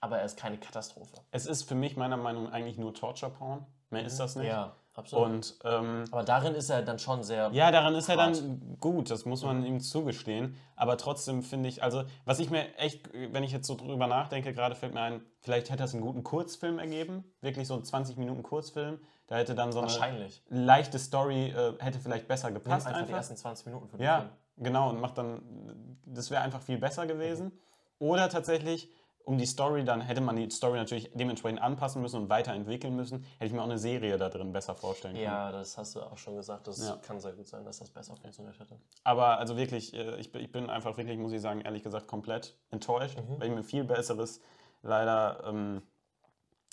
Aber 0.00 0.18
er 0.18 0.24
ist 0.24 0.38
keine 0.38 0.56
Katastrophe. 0.58 1.20
Es 1.30 1.46
ist 1.46 1.64
für 1.64 1.74
mich 1.74 1.96
meiner 1.96 2.16
Meinung 2.16 2.44
nach 2.44 2.52
eigentlich 2.52 2.78
nur 2.78 2.94
Torture 2.94 3.30
Porn. 3.30 3.66
Mehr 3.90 4.04
ist 4.04 4.18
das 4.18 4.36
nicht. 4.36 4.46
Ja, 4.46 4.76
absolut. 4.94 5.26
Und 5.26 5.58
ähm, 5.64 6.04
Aber 6.10 6.22
darin 6.22 6.54
ist 6.54 6.70
er 6.70 6.82
dann 6.82 6.98
schon 6.98 7.22
sehr. 7.22 7.50
ja, 7.52 7.70
daran 7.70 7.94
ist 7.96 8.08
er 8.08 8.16
Hart. 8.16 8.36
dann 8.36 8.76
gut, 8.80 9.10
das 9.10 9.24
muss 9.26 9.42
man 9.42 9.64
ihm 9.64 9.80
zugestehen. 9.80 10.56
Aber 10.76 10.96
trotzdem 10.96 11.42
finde 11.42 11.68
ich, 11.68 11.82
also 11.82 12.04
was 12.24 12.38
ich 12.38 12.50
mir 12.50 12.74
echt, 12.78 13.10
wenn 13.12 13.42
ich 13.42 13.50
jetzt 13.52 13.66
so 13.66 13.74
drüber 13.74 14.06
nachdenke, 14.06 14.54
gerade 14.54 14.74
fällt 14.74 14.94
mir 14.94 15.00
ein, 15.02 15.22
vielleicht 15.40 15.70
hätte 15.70 15.82
es 15.84 15.92
einen 15.92 16.02
guten 16.02 16.22
Kurzfilm 16.22 16.78
ergeben. 16.78 17.24
Wirklich 17.40 17.66
so 17.68 17.74
einen 17.74 17.84
20 17.84 18.16
Minuten 18.16 18.42
Kurzfilm. 18.42 19.00
Da 19.26 19.36
hätte 19.36 19.54
dann 19.54 19.70
so 19.72 19.80
eine 19.80 20.28
leichte 20.48 20.98
Story, 20.98 21.48
äh, 21.50 21.74
hätte 21.78 21.98
vielleicht 22.00 22.26
besser 22.26 22.48
Nimm 22.48 22.54
gepasst 22.54 22.86
einfach, 22.86 23.00
die 23.00 23.04
einfach. 23.06 23.16
ersten 23.18 23.36
20 23.36 23.66
Minuten 23.66 23.88
für 23.88 23.96
den 23.98 24.04
Ja, 24.04 24.18
Film. 24.20 24.30
genau, 24.58 24.88
und 24.90 25.00
macht 25.00 25.18
dann, 25.18 25.98
das 26.06 26.30
wäre 26.30 26.42
einfach 26.42 26.62
viel 26.62 26.78
besser 26.78 27.06
gewesen. 27.06 27.52
Oder 27.98 28.28
tatsächlich, 28.28 28.88
um 29.24 29.38
die 29.38 29.46
Story, 29.46 29.84
dann 29.84 30.00
hätte 30.00 30.20
man 30.20 30.34
die 30.36 30.50
Story 30.50 30.78
natürlich 30.78 31.10
dementsprechend 31.14 31.60
anpassen 31.62 32.02
müssen 32.02 32.22
und 32.22 32.28
weiterentwickeln 32.28 32.96
müssen, 32.96 33.22
hätte 33.34 33.46
ich 33.46 33.52
mir 33.52 33.60
auch 33.60 33.64
eine 33.66 33.78
Serie 33.78 34.16
da 34.18 34.28
drin 34.28 34.52
besser 34.52 34.74
vorstellen 34.74 35.14
können. 35.14 35.24
Ja, 35.24 35.52
das 35.52 35.76
hast 35.78 35.94
du 35.94 36.00
auch 36.02 36.16
schon 36.18 36.36
gesagt. 36.36 36.66
Das 36.66 36.80
Ja. 36.86 36.96
kann 36.96 37.20
sehr 37.20 37.32
gut 37.32 37.46
sein, 37.46 37.64
dass 37.64 37.78
das 37.78 37.90
besser 37.90 38.16
funktioniert 38.16 38.58
hätte. 38.58 38.76
Aber 39.04 39.38
also 39.38 39.56
wirklich, 39.56 39.94
äh, 39.94 40.16
ich, 40.16 40.32
bin- 40.32 40.68
einfach 40.70 40.96
wirklich, 40.96 41.18
muss 41.18 41.32
ich 41.32 41.40
sagen, 41.40 41.60
ehrlich 41.60 41.82
gesagt, 41.82 42.08
komplett 42.08 42.56
enttäuscht, 42.70 43.18
Mhm. 43.18 43.40
weil 43.40 43.48
ich 43.48 43.54
mir 43.54 43.62
viel 43.62 43.84
Besseres 43.84 44.40
leider 44.82 45.44
ähm, 45.46 45.82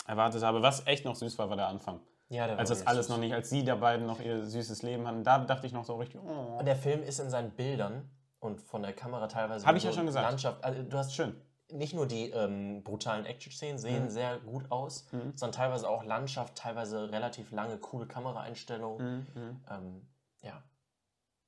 erwartet 0.06 0.42
habe. 0.42 0.62
Was 0.62 0.86
echt 0.86 1.04
noch 1.04 1.14
süß 1.14 1.38
war, 1.38 1.50
war 1.50 1.56
der 1.56 1.68
Anfang. 1.68 2.00
Ja, 2.30 2.46
der 2.46 2.54
war 2.56 2.60
Als 2.60 2.68
das 2.70 2.86
alles 2.86 3.06
süß. 3.06 3.14
noch 3.14 3.20
nicht, 3.22 3.34
als 3.34 3.50
sie 3.50 3.64
der 3.64 3.76
beiden 3.76 4.06
noch 4.06 4.20
ihr 4.20 4.44
süßes 4.44 4.82
Leben 4.82 5.06
hatten, 5.06 5.22
da 5.24 5.38
dachte 5.38 5.66
ich 5.66 5.72
noch 5.72 5.84
so 5.84 5.96
richtig, 5.96 6.20
oh. 6.22 6.58
Und 6.58 6.66
der 6.66 6.76
Film 6.76 7.02
ist 7.02 7.20
in 7.20 7.30
seinen 7.30 7.50
Bildern 7.52 8.10
und 8.40 8.60
von 8.60 8.82
der 8.82 8.92
Kamera 8.92 9.26
teilweise. 9.28 9.66
Hab 9.66 9.74
wie 9.74 9.78
ich 9.78 9.84
ja 9.84 9.92
schon 9.92 10.06
gesagt. 10.06 10.26
Landschaft. 10.28 10.62
Also, 10.64 10.82
du 10.82 10.96
hast 10.98 11.14
Schön. 11.14 11.34
Nicht 11.70 11.94
nur 11.94 12.06
die 12.06 12.30
ähm, 12.30 12.82
brutalen 12.82 13.26
Action-Szenen 13.26 13.78
sehen 13.78 14.04
Mhm. 14.04 14.10
sehr 14.10 14.38
gut 14.38 14.70
aus, 14.70 15.06
sondern 15.34 15.52
teilweise 15.52 15.88
auch 15.88 16.04
Landschaft, 16.04 16.54
teilweise 16.54 17.10
relativ 17.12 17.50
lange, 17.50 17.78
coole 17.78 18.06
Kameraeinstellungen. 18.06 19.26
Mhm. 19.34 19.60
Ähm, 19.70 20.06
ja. 20.42 20.62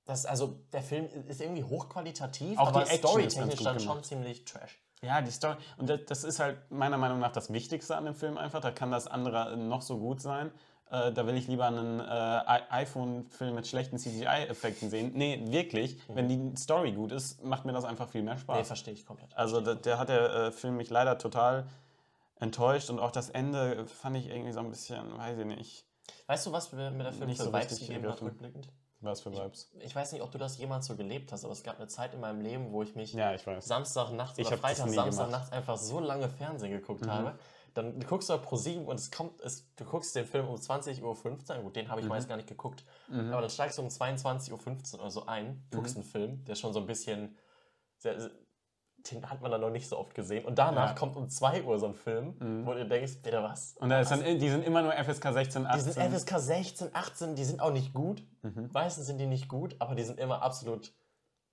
Das, 0.05 0.27
also, 0.27 0.59
der 0.73 0.83
Film 0.83 1.09
ist 1.29 1.41
irgendwie 1.41 1.65
hochqualitativ, 1.65 2.59
Auch 2.59 2.69
aber 2.69 2.85
storytechnisch 2.87 3.63
dann 3.63 3.81
schon 3.81 4.03
ziemlich 4.03 4.45
trash. 4.45 4.79
Ja, 5.03 5.23
die 5.23 5.31
Story. 5.31 5.57
Und 5.79 5.89
das, 5.89 6.01
das 6.07 6.25
ist 6.25 6.41
halt 6.41 6.71
meiner 6.71 6.99
Meinung 6.99 7.21
nach 7.21 7.33
das 7.33 7.53
Wichtigste 7.53 7.97
an 7.97 8.05
dem 8.05 8.15
Film 8.15 8.37
einfach. 8.37 8.61
Da 8.61 8.71
kann 8.71 8.91
das 8.91 9.07
andere 9.07 9.57
noch 9.57 9.83
so 9.83 9.99
gut 9.99 10.21
sein. 10.21 10.51
Äh, 10.91 11.13
da 11.13 11.27
will 11.27 11.37
ich 11.37 11.47
lieber 11.47 11.67
einen 11.67 12.01
äh, 12.01 12.03
iPhone-Film 12.71 13.55
mit 13.55 13.67
schlechten 13.67 13.97
CGI-Effekten 13.99 14.91
sehen. 14.91 15.13
Nee, 15.15 15.41
wirklich. 15.47 15.99
Wenn 16.09 16.29
die 16.29 16.57
Story 16.57 16.93
gut 16.93 17.13
ist, 17.13 17.43
macht 17.45 17.65
mir 17.65 17.73
das 17.73 17.85
einfach 17.85 18.09
viel 18.09 18.23
mehr 18.23 18.37
Spaß. 18.39 18.57
Nee, 18.59 18.65
verstehe 18.65 18.95
ich 18.95 19.07
komplett. 19.07 19.37
Also 19.37 19.61
da, 19.61 19.75
der 19.75 19.99
hat 19.99 20.09
der 20.09 20.35
äh, 20.35 20.53
Film 20.53 20.77
mich 20.77 20.91
leider 20.91 21.17
total 21.19 21.67
enttäuscht 22.41 22.91
und 22.91 22.99
auch 22.99 23.11
das 23.13 23.31
Ende 23.31 23.87
fand 23.87 24.17
ich 24.17 24.29
irgendwie 24.29 24.53
so 24.53 24.61
ein 24.61 24.71
bisschen, 24.71 25.17
weiß 25.19 25.39
ich 25.39 25.47
nicht, 25.47 25.85
Weißt 26.27 26.47
du, 26.47 26.53
was 26.53 26.73
mir 26.73 26.91
mir 26.91 27.05
der 27.05 27.13
Film 27.13 27.29
Nicht 27.29 27.39
für 27.39 27.45
so 27.45 27.53
Vibes 27.53 27.79
gegeben 27.79 28.09
hat, 28.09 28.23
rückblickend? 28.23 28.69
was 29.01 29.21
für 29.23 29.33
Vibes. 29.33 29.71
Ich 29.81 29.95
weiß 29.97 30.13
nicht, 30.13 30.23
ob 30.23 30.31
du 30.31 30.39
das 30.39 30.59
jemals 30.59 30.87
so 30.87 30.95
gelebt 30.97 31.33
hast, 31.33 31.45
aber 31.45 31.53
es 31.53 31.63
gab 31.63 31.77
eine 31.79 31.87
Zeit 31.89 32.13
in 32.15 32.21
meinem 32.21 32.41
Leben, 32.41 32.71
wo 32.73 32.83
ich 32.83 32.95
mich 32.95 33.15
Ja, 33.15 33.33
ich 33.33 33.47
weiß. 33.47 33.65
Samstagnachts 33.65 34.39
Ich 34.39 34.47
oder 34.47 34.59
Freitag, 34.59 34.87
nie 34.87 34.95
Samstag 34.95 35.27
gemacht. 35.27 35.31
nachts 35.41 35.53
einfach 35.53 35.79
so 35.79 36.01
lange 36.01 36.29
Fernsehen 36.29 36.73
geguckt 36.73 37.07
habe. 37.07 37.35
Dann 37.75 38.01
guckst 38.01 38.29
du 38.29 38.37
pro 38.39 38.57
7 38.57 38.85
und 38.85 38.99
es 38.99 39.11
kommt, 39.11 39.41
es, 39.41 39.67
du 39.77 39.85
guckst 39.85 40.15
den 40.17 40.25
Film 40.27 40.49
um 40.49 40.57
20.15 40.57 41.03
Uhr, 41.03 41.63
gut, 41.63 41.77
den 41.77 41.89
habe 41.89 42.01
ich 42.01 42.07
meist 42.09 42.29
gar 42.29 42.37
nicht 42.37 42.49
geguckt, 42.49 42.85
aber 43.09 43.41
dann 43.41 43.51
steigst 43.51 43.79
du 43.79 43.83
um 43.83 43.89
22.15 43.89 44.95
Uhr 44.95 45.01
oder 45.01 45.11
so 45.11 45.27
ein, 45.27 45.63
guckst 45.73 45.97
einen 45.97 46.05
Film, 46.05 46.45
der 46.45 46.55
schon 46.55 46.73
so 46.73 46.81
ein 46.81 46.87
bisschen, 46.87 47.37
sehr, 47.99 48.17
den 49.11 49.31
hat 49.31 49.41
man 49.41 49.51
dann 49.51 49.61
noch 49.63 49.71
nicht 49.71 49.89
so 49.89 49.97
oft 49.99 50.15
gesehen 50.15 50.45
und 50.45 50.59
danach 50.59 50.91
Ja. 50.91 50.95
kommt 50.95 51.17
um 51.17 51.29
2 51.29 51.65
Uhr 51.65 51.79
so 51.79 51.87
ein 51.87 51.95
Film, 51.95 52.35
wo 52.67 52.75
du 52.75 52.87
denkst, 52.87 53.23
bitte 53.23 53.43
was? 53.43 53.75
Und 53.79 53.89
da 53.89 54.01
ist 54.01 54.11
dann, 54.11 54.23
die 54.23 54.49
sind 54.51 54.65
immer 54.65 54.83
nur 54.83 54.93
FSK 54.93 55.33
16, 55.33 55.67
18. 55.67 55.85
Die 55.87 55.93
sind 55.93 56.13
FSK 56.13 56.39
16, 56.39 56.91
18, 56.95 57.35
die 57.35 57.45
sind 57.45 57.61
auch 57.61 57.73
nicht 57.73 57.95
gut. 57.95 58.23
Mhm. 58.43 58.69
Meistens 58.73 59.07
sind 59.07 59.19
die 59.19 59.27
nicht 59.27 59.49
gut, 59.49 59.77
aber 59.79 59.95
die 59.95 60.03
sind 60.03 60.19
immer 60.19 60.43
absolut 60.43 60.93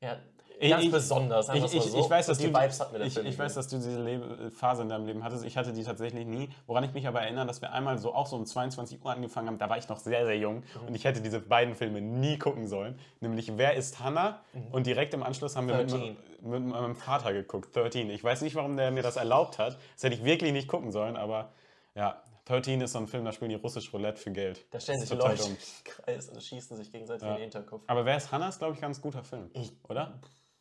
ja, 0.02 0.18
ganz 0.60 0.84
ich- 0.84 0.92
besonders. 0.92 1.50
Ich, 1.50 1.64
ich, 1.74 1.82
so. 1.84 2.00
ich, 2.00 2.10
weiß, 2.10 2.26
dass 2.28 2.38
die 2.38 2.52
du, 2.52 2.60
Vibes 2.60 2.80
hat 2.80 2.92
mir 2.92 2.98
der 3.00 3.08
ich, 3.08 3.14
Film 3.14 3.26
ich 3.28 3.38
weiß, 3.38 3.54
dass 3.54 3.68
du 3.68 3.76
diese 3.78 4.02
Lebe 4.04 4.52
Phase 4.52 4.82
in 4.82 4.90
deinem 4.90 5.06
Leben 5.06 5.24
hattest. 5.24 5.46
Ich 5.46 5.56
hatte 5.58 5.72
die 5.74 5.84
tatsächlich 5.84 6.26
nie. 6.26 6.50
Woran 6.66 6.84
ich 6.84 6.94
mich 6.94 7.08
aber 7.08 7.22
erinnere, 7.22 7.46
dass 7.46 7.62
wir 7.62 7.72
einmal 7.74 7.98
so 7.98 8.14
auch 8.14 8.28
so 8.28 8.36
um 8.36 8.46
22 8.46 9.04
Uhr 9.04 9.12
angefangen 9.12 9.48
haben. 9.48 9.58
Da 9.58 9.70
war 9.70 9.78
ich 9.78 9.88
noch 9.90 9.98
sehr, 9.98 10.26
sehr 10.26 10.38
jung 10.38 10.58
Mhm. 10.58 10.88
und 10.88 10.96
ich 10.96 11.04
hätte 11.06 11.22
diese 11.22 11.40
beiden 11.40 11.76
Filme 11.76 12.02
nie 12.02 12.38
gucken 12.40 12.68
sollen. 12.68 12.98
Nämlich 13.20 13.58
Wer 13.58 13.76
ist 13.76 14.00
Hannah? 14.00 14.40
Und 14.72 14.88
direkt 14.88 15.14
im 15.14 15.24
Anschluss 15.24 15.56
haben 15.56 15.68
wir 15.68 15.76
mit, 15.78 15.92
13. 15.92 16.18
mit 16.42 16.64
meinem 16.66 16.96
Vater 16.96 17.34
geguckt. 17.34 17.76
13. 17.76 18.10
Ich 18.10 18.24
weiß 18.24 18.42
nicht, 18.42 18.56
warum 18.56 18.78
der 18.78 18.92
mir 18.92 19.04
das 19.04 19.16
erlaubt 19.16 19.58
hat. 19.60 19.78
Das 19.96 20.04
hätte 20.04 20.16
ich 20.16 20.24
wirklich 20.24 20.52
nicht 20.54 20.68
gucken 20.68 20.92
sollen, 20.92 21.16
aber 21.18 21.50
ja. 21.96 22.22
13 22.46 22.80
ist 22.80 22.94
so 22.94 23.00
ein 23.00 23.08
Film, 23.08 23.26
da 23.26 23.34
spielen 23.34 23.50
die 23.50 23.56
russisch 23.58 23.92
Roulette 23.92 24.22
für 24.22 24.32
Geld. 24.32 24.64
Da 24.72 24.80
stellen 24.80 25.02
sich 25.02 25.10
Leute 25.10 25.44
im 25.48 25.58
Kreis 25.84 26.30
und 26.30 26.42
schießen 26.42 26.78
sich 26.78 26.90
gegenseitig 26.90 27.24
in 27.28 27.34
den 27.34 27.42
Hinterkopf. 27.42 27.84
Aber 27.88 28.06
Wer 28.06 28.16
ist 28.16 28.32
Hannah 28.32 28.48
ist, 28.48 28.60
glaube 28.60 28.74
ich, 28.74 28.80
ganz 28.80 29.02
guter 29.02 29.22
Film. 29.26 29.50
Ich- 29.52 29.74
oder? 29.90 30.18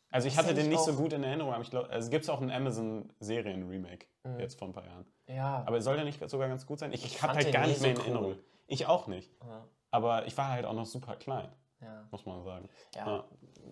Also 0.09 0.27
ich 0.27 0.37
hatte 0.37 0.53
den 0.53 0.65
ich 0.65 0.71
nicht 0.71 0.83
so 0.83 0.93
gut 0.93 1.13
in 1.13 1.23
Erinnerung, 1.23 1.53
aber 1.53 1.63
ich 1.63 1.69
glaube, 1.69 1.89
es 1.91 2.09
gibt 2.09 2.29
auch 2.29 2.41
einen 2.41 2.51
Amazon-Serien-Remake 2.51 4.05
jetzt 4.39 4.57
vor 4.57 4.67
ein 4.67 4.73
paar 4.73 4.85
Jahren. 4.85 5.05
Ja, 5.27 5.63
Aber 5.65 5.81
soll 5.81 5.95
der 5.95 6.05
nicht 6.05 6.27
sogar 6.29 6.47
ganz 6.47 6.65
gut 6.65 6.79
sein? 6.79 6.91
Ich, 6.93 7.05
ich 7.05 7.21
habe 7.21 7.33
fand 7.33 7.43
halt 7.45 7.53
gar 7.53 7.67
nicht 7.67 7.81
mehr 7.81 7.95
so 7.95 8.01
in 8.01 8.05
Erinnerung. 8.07 8.31
cool. 8.31 8.43
Ich 8.67 8.85
auch 8.85 9.07
nicht. 9.07 9.31
ja, 9.41 9.65
Aber 9.91 10.25
ich 10.27 10.37
war 10.37 10.49
halt 10.49 10.65
auch 10.65 10.73
noch 10.73 10.85
super 10.85 11.15
klein, 11.15 11.49
ja. 11.81 12.07
muss 12.11 12.25
man 12.25 12.43
sagen. 12.43 12.69
ja. 12.95 13.05
Ja. 13.07 13.23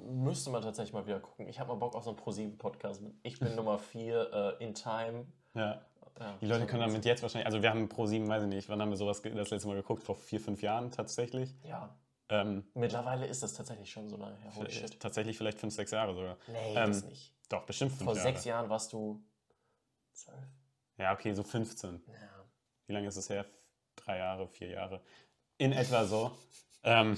Müsste 0.07 0.49
man 0.49 0.61
tatsächlich 0.61 0.91
mal 0.91 1.07
wieder 1.07 1.21
gucken. 1.21 1.47
Ich 1.47 1.57
habe 1.57 1.69
mal 1.69 1.75
Bock 1.75 1.95
auf 1.95 2.03
so 2.03 2.09
einen 2.09 2.17
ProSieben-Podcast 2.17 3.01
mit 3.01 3.13
Ich 3.23 3.39
bin 3.39 3.55
Nummer 3.55 3.79
4 3.79 4.57
äh, 4.59 4.63
in 4.63 4.73
Time. 4.73 5.25
Ja. 5.53 5.81
Ja, 6.19 6.33
Die 6.41 6.45
Leute 6.45 6.65
können 6.65 6.81
damit 6.81 7.03
jetzt 7.05 7.21
wahrscheinlich, 7.21 7.45
also 7.45 7.61
wir 7.61 7.69
haben 7.69 7.89
Pro 7.89 8.05
7, 8.05 8.27
weiß 8.27 8.43
ich 8.43 8.49
nicht, 8.49 8.69
wann 8.69 8.81
haben 8.81 8.89
wir 8.89 8.97
sowas 8.97 9.21
das 9.21 9.49
letzte 9.49 9.67
Mal 9.67 9.75
geguckt? 9.75 10.01
Vor 10.03 10.15
vier, 10.15 10.39
fünf 10.39 10.61
Jahren 10.61 10.91
tatsächlich. 10.91 11.53
Ja, 11.63 11.93
Ähm, 12.29 12.65
mittlerweile 12.73 13.27
ist 13.27 13.43
das 13.43 13.53
tatsächlich 13.53 13.91
schon 13.91 14.09
so 14.09 14.17
lange 14.17 14.35
her. 14.37 14.55
Holy 14.55 14.71
shit. 14.71 14.99
tatsächlich 14.99 15.37
vielleicht 15.37 15.59
fünf, 15.59 15.73
sechs 15.75 15.91
Jahre 15.91 16.13
sogar. 16.15 16.37
Nee, 16.47 16.75
Ähm, 16.75 16.87
das 16.87 17.03
nicht. 17.05 17.33
Doch, 17.49 17.65
bestimmt 17.65 17.91
fünf 17.91 18.03
Vor 18.05 18.15
Jahre. 18.15 18.27
sechs 18.27 18.45
Jahren 18.45 18.69
warst 18.69 18.91
du 18.93 19.23
zwölf. 20.13 20.39
Ja, 20.97 21.13
okay, 21.13 21.33
so 21.33 21.43
15. 21.43 22.01
Ja. 22.07 22.13
Wie 22.87 22.93
lange 22.93 23.07
ist 23.07 23.17
es 23.17 23.29
her? 23.29 23.45
Drei 23.95 24.17
Jahre, 24.17 24.47
vier 24.47 24.69
Jahre. 24.69 25.01
In 25.57 25.71
etwa 25.71 26.05
so. 26.05 26.35
ähm, 26.83 27.17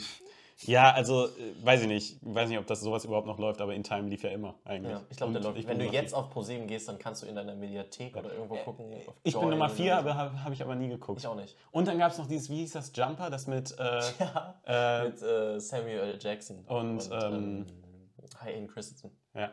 ja, 0.61 0.91
also, 0.91 1.27
äh, 1.27 1.53
weiß 1.63 1.81
ich 1.81 1.87
nicht. 1.87 2.17
Weiß 2.21 2.49
nicht, 2.49 2.57
ob 2.57 2.65
das 2.67 2.81
sowas 2.81 3.05
überhaupt 3.05 3.27
noch 3.27 3.37
läuft, 3.37 3.61
aber 3.61 3.73
In 3.73 3.83
Time 3.83 4.09
lief 4.09 4.23
ja 4.23 4.31
immer 4.31 4.55
eigentlich. 4.65 4.91
Ja, 4.91 5.01
ich 5.09 5.17
glaube, 5.17 5.33
der 5.33 5.41
Und 5.41 5.55
läuft. 5.55 5.57
Wenn 5.57 5.67
bin 5.67 5.79
du 5.79 5.85
Nummer 5.85 5.93
jetzt 5.93 6.13
auf 6.13 6.29
ProSieben 6.29 6.67
gehst, 6.67 6.87
dann 6.87 6.97
kannst 6.99 7.23
du 7.23 7.27
in 7.27 7.35
deiner 7.35 7.55
Mediathek 7.55 8.15
oder 8.15 8.33
irgendwo 8.33 8.55
gucken. 8.55 8.91
auf 9.07 9.15
Ich 9.23 9.33
bin 9.33 9.41
Joy 9.43 9.51
Nummer 9.51 9.65
oder 9.65 9.73
vier, 9.73 9.93
so. 9.93 9.99
aber 9.99 10.15
habe 10.15 10.43
hab 10.43 10.51
ich 10.53 10.61
aber 10.61 10.75
nie 10.75 10.89
geguckt. 10.89 11.19
Ich 11.19 11.27
auch 11.27 11.35
nicht. 11.35 11.55
Und 11.71 11.87
dann 11.87 11.97
gab 11.99 12.11
es 12.11 12.17
noch 12.17 12.27
dieses, 12.27 12.49
wie 12.49 12.57
hieß 12.57 12.73
das, 12.73 12.91
Jumper, 12.95 13.29
das 13.29 13.47
mit, 13.47 13.75
äh, 13.77 13.99
äh, 14.65 15.03
Mit 15.05 15.21
äh, 15.21 15.59
Samuel 15.59 15.99
L. 15.99 16.19
Jackson 16.19 16.65
Und, 16.65 17.09
ähm, 17.11 17.65
Hayden 18.43 18.67
Christensen. 18.67 19.11
ja. 19.33 19.51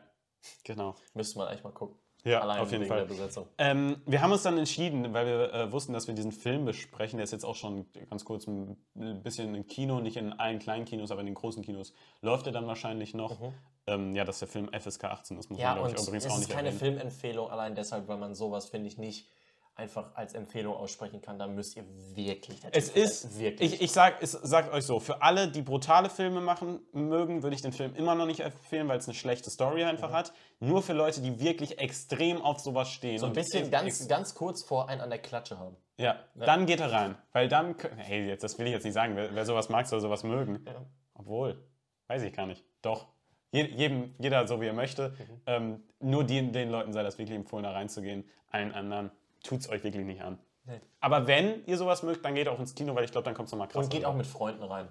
Genau. 0.64 0.94
Müsste 1.14 1.38
man 1.38 1.48
eigentlich 1.48 1.64
mal 1.64 1.72
gucken. 1.72 1.96
Ja, 2.24 2.40
Allein 2.40 2.60
auf 2.60 2.70
jeden 2.70 2.82
wegen 2.82 2.88
Fall. 2.88 3.00
der 3.00 3.04
Besetzung. 3.06 3.46
Ähm, 3.58 3.96
wir 4.06 4.22
haben 4.22 4.32
uns 4.32 4.42
dann 4.42 4.56
entschieden, 4.56 5.12
weil 5.12 5.26
wir 5.26 5.52
äh, 5.52 5.72
wussten, 5.72 5.92
dass 5.92 6.06
wir 6.06 6.14
diesen 6.14 6.32
Film 6.32 6.64
besprechen. 6.64 7.18
Der 7.18 7.24
ist 7.24 7.32
jetzt 7.32 7.44
auch 7.44 7.54
schon 7.54 7.84
ganz 8.08 8.24
kurz 8.24 8.46
ein 8.46 8.76
bisschen 9.22 9.54
im 9.54 9.66
Kino, 9.66 10.00
nicht 10.00 10.16
in 10.16 10.32
allen 10.32 10.58
kleinen 10.58 10.86
Kinos, 10.86 11.10
aber 11.10 11.20
in 11.20 11.26
den 11.26 11.34
großen 11.34 11.62
Kinos 11.62 11.92
läuft 12.22 12.46
er 12.46 12.52
dann 12.52 12.66
wahrscheinlich 12.66 13.12
noch. 13.12 13.38
Ähm, 13.86 14.14
ja, 14.14 14.24
dass 14.24 14.38
der 14.38 14.48
Film 14.48 14.70
FSK 14.72 15.04
18 15.04 15.36
ist, 15.38 15.50
muss 15.50 15.58
Mhm. 15.58 15.62
Ja, 15.62 15.68
man, 15.74 15.74
glaube 15.80 15.90
und 15.90 16.00
ich, 16.00 16.06
übrigens 16.08 16.24
es 16.24 16.30
auch 16.30 16.34
ist 16.36 16.40
nicht 16.48 16.50
keine 16.50 16.68
erwähnen. 16.68 16.78
Filmempfehlung, 16.96 17.50
allein 17.50 17.74
deshalb, 17.74 18.08
weil 18.08 18.16
man 18.16 18.34
sowas, 18.34 18.64
finde 18.70 18.88
ich, 18.88 18.96
nicht 18.96 19.28
einfach 19.76 20.14
als 20.14 20.34
Empfehlung 20.34 20.74
aussprechen 20.74 21.20
kann. 21.20 21.38
Da 21.38 21.46
müsst 21.46 21.76
ihr 21.76 21.84
wirklich. 22.14 22.60
Es 22.70 22.88
ist, 22.88 23.38
wirklich. 23.38 23.74
ich, 23.74 23.82
ich 23.82 23.92
sag, 23.92 24.22
es 24.22 24.32
sagt 24.32 24.72
euch 24.72 24.84
so, 24.84 25.00
für 25.00 25.22
alle, 25.22 25.48
die 25.48 25.62
brutale 25.62 26.08
Filme 26.10 26.40
machen 26.40 26.80
mögen, 26.92 27.42
würde 27.42 27.56
ich 27.56 27.62
den 27.62 27.72
Film 27.72 27.94
immer 27.96 28.14
noch 28.14 28.26
nicht 28.26 28.40
empfehlen, 28.40 28.88
weil 28.88 28.98
es 28.98 29.08
eine 29.08 29.14
schlechte 29.14 29.50
Story 29.50 29.84
einfach 29.84 30.12
hat. 30.12 30.32
Nur 30.60 30.82
für 30.82 30.92
Leute, 30.92 31.20
die 31.20 31.40
wirklich 31.40 31.78
extrem 31.78 32.40
auf 32.40 32.60
sowas 32.60 32.90
stehen. 32.90 33.18
so 33.18 33.26
ein 33.26 33.32
bisschen 33.32 33.70
ganz, 33.70 34.06
ganz 34.06 34.34
kurz 34.34 34.62
vor 34.62 34.88
einen 34.88 35.00
an 35.00 35.10
der 35.10 35.18
Klatsche 35.18 35.58
haben. 35.58 35.76
Ja, 35.96 36.18
dann 36.34 36.66
geht 36.66 36.80
er 36.80 36.92
rein. 36.92 37.16
Weil 37.32 37.48
dann, 37.48 37.76
hey, 37.96 38.26
jetzt, 38.26 38.42
das 38.42 38.58
will 38.58 38.66
ich 38.66 38.72
jetzt 38.72 38.84
nicht 38.84 38.94
sagen, 38.94 39.16
wer, 39.16 39.34
wer 39.34 39.44
sowas 39.44 39.68
mag, 39.68 39.86
soll 39.86 40.00
sowas 40.00 40.24
mögen. 40.24 40.64
Ja. 40.66 40.84
Obwohl, 41.14 41.64
weiß 42.08 42.22
ich 42.22 42.32
gar 42.32 42.46
nicht. 42.46 42.64
Doch. 42.82 43.08
Je, 43.52 43.66
jedem, 43.66 44.14
jeder 44.18 44.48
so 44.48 44.60
wie 44.60 44.66
er 44.66 44.72
möchte. 44.72 45.14
Ähm, 45.46 45.84
nur 46.00 46.24
den, 46.24 46.52
den 46.52 46.70
Leuten 46.70 46.92
sei 46.92 47.04
das 47.04 47.18
wirklich 47.18 47.36
empfohlen, 47.36 47.62
da 47.62 47.70
reinzugehen. 47.70 48.28
Allen 48.50 48.72
anderen 48.72 49.12
tut 49.44 49.60
es 49.60 49.68
euch 49.68 49.84
wirklich 49.84 50.04
nicht 50.04 50.22
an. 50.22 50.40
Nee. 50.64 50.80
Aber 51.00 51.28
wenn 51.28 51.64
ihr 51.66 51.76
sowas 51.76 52.02
mögt, 52.02 52.24
dann 52.24 52.34
geht 52.34 52.48
auch 52.48 52.58
ins 52.58 52.74
Kino, 52.74 52.94
weil 52.94 53.04
ich 53.04 53.12
glaube, 53.12 53.26
dann 53.26 53.34
kommt 53.34 53.46
es 53.46 53.52
nochmal 53.52 53.68
krass. 53.68 53.84
Und 53.84 53.90
geht 53.90 54.04
auch 54.04 54.14
mit 54.14 54.26
Freunden 54.26 54.64
rein. 54.64 54.88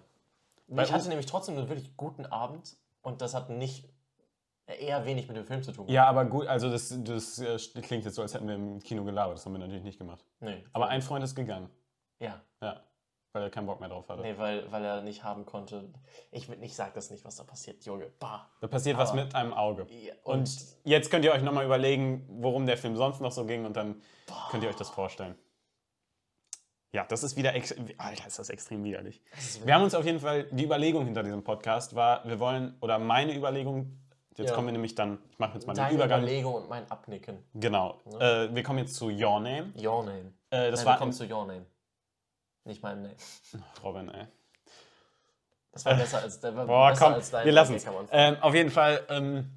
Bei 0.67 0.83
ich 0.83 0.93
hatte 0.93 1.09
nämlich 1.09 1.25
trotzdem 1.25 1.57
einen 1.57 1.67
wirklich 1.67 1.97
guten 1.97 2.25
Abend 2.25 2.77
und 3.01 3.21
das 3.21 3.33
hat 3.33 3.49
nicht 3.49 3.89
eher 4.65 5.05
wenig 5.05 5.27
mit 5.27 5.35
dem 5.35 5.45
Film 5.45 5.61
zu 5.61 5.71
tun. 5.71 5.87
Ja, 5.89 6.05
aber 6.05 6.25
gut, 6.25 6.47
also 6.47 6.69
das, 6.69 6.95
das 7.03 7.39
äh, 7.39 7.57
klingt 7.81 8.05
jetzt 8.05 8.15
so, 8.15 8.21
als 8.21 8.33
hätten 8.33 8.47
wir 8.47 8.55
im 8.55 8.79
Kino 8.79 9.03
gelabert. 9.03 9.37
Das 9.37 9.45
haben 9.45 9.53
wir 9.53 9.59
natürlich 9.59 9.83
nicht 9.83 9.97
gemacht. 9.97 10.23
Nee. 10.39 10.63
Aber 10.71 10.87
ein 10.87 11.01
Freund 11.01 11.23
ist 11.23 11.35
gegangen. 11.35 11.69
Ja. 12.19 12.41
Ja. 12.61 12.81
Weil 13.33 13.41
er 13.43 13.49
keinen 13.49 13.65
Bock 13.65 13.79
mehr 13.79 13.89
drauf 13.89 14.07
hatte. 14.09 14.21
Nee, 14.21 14.35
weil, 14.37 14.71
weil 14.71 14.85
er 14.85 15.01
nicht 15.01 15.23
haben 15.23 15.45
konnte. 15.47 15.91
Ich, 16.31 16.47
ich 16.61 16.75
sag 16.75 16.93
das 16.93 17.09
nicht, 17.09 17.25
was 17.25 17.35
da 17.35 17.43
passiert, 17.43 17.83
Junge. 17.83 18.11
Bah. 18.19 18.47
Da 18.61 18.67
passiert 18.67 18.95
was 18.99 19.09
Aber- 19.09 19.23
mit 19.23 19.33
einem 19.33 19.53
Auge. 19.53 19.87
Ja, 19.89 20.13
Und 20.23 20.33
und 20.41 20.65
jetzt 20.83 21.09
könnt 21.09 21.25
ihr 21.25 21.31
euch 21.33 21.41
nochmal 21.41 21.65
überlegen, 21.65 22.27
worum 22.29 22.67
der 22.67 22.77
Film 22.77 22.95
sonst 22.95 23.21
noch 23.21 23.31
so 23.31 23.45
ging 23.45 23.65
und 23.65 23.75
dann 23.75 24.01
könnt 24.51 24.63
ihr 24.63 24.69
euch 24.69 24.75
das 24.75 24.89
vorstellen. 24.91 25.35
Ja, 26.91 27.05
das 27.05 27.23
ist 27.23 27.35
wieder, 27.35 27.53
Alter, 27.97 28.27
ist 28.27 28.37
das 28.37 28.49
extrem 28.51 28.83
widerlich. 28.83 29.19
ist 29.35 29.65
Wir 29.65 29.73
haben 29.73 29.81
uns 29.83 29.95
auf 29.95 30.05
jeden 30.05 30.19
Fall, 30.19 30.43
die 30.51 30.65
Überlegung 30.65 31.05
hinter 31.05 31.23
diesem 31.23 31.43
Podcast 31.43 31.95
war, 31.95 32.23
wir 32.25 32.39
wollen, 32.39 32.77
oder 32.81 32.99
meine 32.99 33.35
Überlegung, 33.35 33.97
jetzt 34.37 34.49
Ja. 34.49 34.53
kommen 34.55 34.67
wir 34.67 34.73
nämlich 34.73 34.93
dann, 34.93 35.17
ich 35.31 35.39
mache 35.39 35.55
jetzt 35.55 35.65
mal 35.65 35.73
den 35.73 35.77
deine 35.85 35.95
Übergang. 35.95 36.21
Überlegung 36.21 36.53
und 36.53 36.69
mein 36.69 36.89
Abnicken. 36.91 37.39
Genau. 37.55 37.99
Äh, 38.19 38.53
wir 38.53 38.61
kommen 38.61 38.77
jetzt 38.77 38.93
zu 38.95 39.07
Your 39.07 39.39
Name. 39.39 39.73
Your 39.75 40.03
Name. 40.03 40.33
Äh, 40.51 40.69
das 40.69 40.81
Nein, 40.81 40.85
war 40.85 40.93
wir 40.93 40.99
kommen 40.99 41.13
zu 41.13 41.23
Your 41.23 41.47
Name. 41.47 41.65
Nicht 42.65 42.81
meinem 42.81 43.03
Name. 43.03 43.15
Robin, 43.83 44.09
ey. 44.09 44.27
Das 45.71 45.85
war 45.85 45.95
besser 45.95 46.19
als, 46.21 46.39
der 46.39 46.55
war 46.55 46.67
Boah, 46.67 46.89
besser 46.89 47.05
komm, 47.05 47.13
als 47.15 47.31
dein 47.31 47.45
wir 47.45 47.51
lassen 47.51 47.75
es. 47.75 47.85
Ähm, 48.11 48.37
auf 48.41 48.53
jeden 48.53 48.69
Fall 48.69 49.03
ähm, 49.09 49.49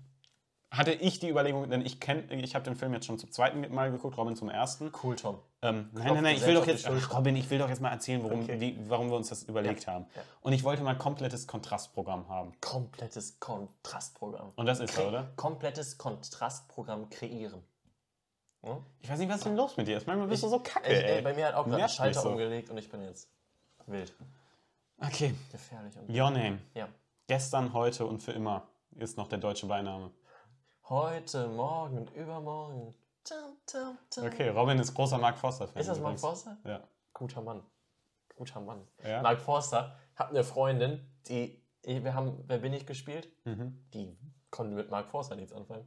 hatte 0.70 0.92
ich 0.92 1.20
die 1.20 1.28
Überlegung, 1.28 1.68
denn 1.68 1.84
ich 1.84 2.00
kenne, 2.00 2.22
ich 2.34 2.54
habe 2.54 2.64
den 2.64 2.74
Film 2.74 2.92
jetzt 2.94 3.06
schon 3.06 3.18
zum 3.18 3.30
zweiten 3.30 3.72
Mal 3.72 3.90
geguckt, 3.92 4.16
Robin 4.16 4.34
zum 4.34 4.48
ersten. 4.48 4.90
Cool, 5.02 5.14
Tom. 5.14 5.38
Ähm, 5.62 5.90
nein, 5.92 6.14
nein, 6.14 6.22
nein, 6.22 6.36
ich 6.36 6.46
will 6.46 6.54
doch 6.54 6.66
jetzt, 6.66 6.86
ach, 6.88 7.14
Robin, 7.14 7.36
ich 7.36 7.48
will 7.50 7.58
doch 7.58 7.68
jetzt 7.68 7.80
mal 7.82 7.90
erzählen, 7.90 8.22
worum, 8.22 8.42
Okay. 8.42 8.60
wie, 8.60 8.78
warum 8.88 9.10
wir 9.10 9.16
uns 9.16 9.28
das 9.28 9.42
überlegt 9.44 9.86
haben. 9.86 10.06
ja. 10.16 10.22
Und 10.40 10.52
ich 10.54 10.64
wollte 10.64 10.82
mal 10.82 10.96
komplettes 10.96 11.46
Kontrastprogramm 11.46 12.28
haben. 12.28 12.52
Komplettes 12.60 13.38
Kontrastprogramm. 13.38 14.52
Und 14.56 14.66
das 14.66 14.80
ist 14.80 14.98
er, 14.98 15.08
oder? 15.08 15.32
Komplettes 15.36 15.98
Kontrastprogramm 15.98 17.10
kreieren. 17.10 17.62
Hm? 18.66 18.85
Ich 19.00 19.09
weiß 19.09 19.18
nicht, 19.20 19.29
was 19.29 19.37
ist 19.37 19.46
denn 19.46 19.57
los 19.57 19.76
mit 19.76 19.87
dir? 19.87 19.96
ist? 19.96 20.07
Manchmal 20.09 20.26
bist 20.26 20.42
du 20.42 20.48
so 20.48 20.59
kacke, 20.59 20.88
ey, 20.88 21.18
ey. 21.18 21.22
bei 21.22 21.33
mir 21.35 21.46
hat 21.46 21.55
auch 21.55 21.64
gerade 21.64 21.85
ein 21.85 21.88
Schalter 21.88 22.20
so. 22.20 22.31
umgelegt 22.31 22.68
und 22.68 22.76
ich 22.79 22.90
bin 22.90 23.00
jetzt 23.02 23.31
wild. 23.87 24.12
Okay, 24.98 25.35
Gefährlich. 25.52 25.96
Und 25.96 26.11
Your 26.11 26.31
Name. 26.31 26.59
ja. 26.74 26.88
Gestern, 27.29 27.72
heute 27.72 28.07
und 28.07 28.20
für 28.20 28.33
immer 28.33 28.66
ist 28.96 29.16
noch 29.16 29.29
der 29.29 29.38
deutsche 29.38 29.66
Beiname. 29.66 30.11
Heute, 30.88 31.48
morgen 31.48 31.98
und 31.98 32.11
übermorgen. 32.14 32.94
Tum, 33.24 33.57
tum, 33.66 33.98
tum. 34.11 34.24
Okay, 34.26 34.48
Robin 34.48 34.79
ist 34.79 34.94
großer 34.94 35.18
Mark 35.18 35.37
Forster-Fan. 35.38 35.81
Ist 35.81 35.88
das 35.88 36.00
Mark. 36.00 36.18
Forster? 36.18 36.57
Ja. 36.64 36.83
Guter 37.12 37.42
Mann. 37.42 37.62
Guter 38.37 38.61
Mann. 38.61 38.87
Ja? 39.05 39.22
Mark 39.22 39.40
Forster 39.40 39.96
hat 40.14 40.31
eine 40.31 40.44
Freundin, 40.44 41.05
die. 41.29 41.62
Wir 41.83 42.14
haben 42.14 42.42
Wer 42.46 42.59
bin 42.59 42.72
ich 42.72 42.87
gespielt? 42.87 43.29
Mhm. 43.44 43.85
Die 43.94 44.16
konnte 44.50 44.74
mit 44.74 44.90
Mark 44.90 45.09
Forster 45.09 45.37
nichts 45.37 45.52
anfangen. 45.52 45.87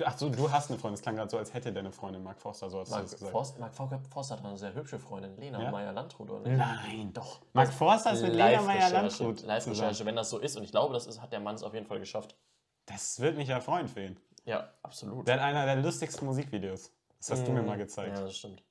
Du- 0.00 0.06
Ach 0.06 0.16
so, 0.16 0.30
du 0.30 0.50
hast 0.50 0.70
eine 0.70 0.78
Freundin. 0.78 0.94
Es 0.94 1.02
klang 1.02 1.16
gerade 1.16 1.30
so, 1.30 1.36
als 1.36 1.52
hätte 1.52 1.72
deine 1.72 1.92
Freundin 1.92 2.22
Mark 2.22 2.40
Forster, 2.40 2.70
so 2.70 2.80
hast 2.80 2.88
du 2.88 2.92
Mark, 2.94 3.02
das 3.04 3.12
gesagt. 3.12 3.32
Forster, 3.32 3.60
Mark 3.60 3.74
Forster- 3.74 4.36
hat 4.38 4.44
eine 4.46 4.56
sehr 4.56 4.72
hübsche 4.74 4.98
Freundin, 4.98 5.36
Lena 5.36 5.62
Ja? 5.62 5.70
Meyer-Landrut, 5.70 6.30
oder 6.30 6.40
nicht? 6.48 6.56
Nein. 6.56 7.12
Doch. 7.12 7.40
Mark 7.52 7.70
Forster 7.72 8.12
ist 8.12 8.22
mit 8.22 8.32
Lena 8.32 8.62
Meyer-Landrut. 8.62 9.42
Live-Recherche, 9.42 10.06
wenn 10.06 10.16
das 10.16 10.30
so 10.30 10.38
ist, 10.38 10.56
und 10.56 10.62
ich 10.64 10.70
glaube, 10.70 10.94
das 10.94 11.06
ist, 11.06 11.20
hat 11.20 11.32
der 11.32 11.40
Mann 11.40 11.54
es 11.56 11.62
auf 11.62 11.74
jeden 11.74 11.86
Fall 11.86 11.98
geschafft. 12.00 12.34
Das 12.86 13.20
wird 13.20 13.36
mich 13.36 13.48
ja 13.48 13.60
freuen 13.60 13.88
für 13.88 14.02
ihn. 14.04 14.18
Ja, 14.46 14.72
absolut. 14.82 15.28
Der 15.28 15.34
hat 15.34 15.42
einer 15.42 15.66
der 15.66 15.76
lustigsten 15.76 16.24
Musikvideos. 16.26 16.92
Das 17.18 17.30
hast 17.32 17.46
du 17.46 17.52
mir 17.52 17.62
mal 17.62 17.76
gezeigt. 17.76 18.16
Ja, 18.16 18.24
das 18.24 18.36
stimmt. 18.38 18.64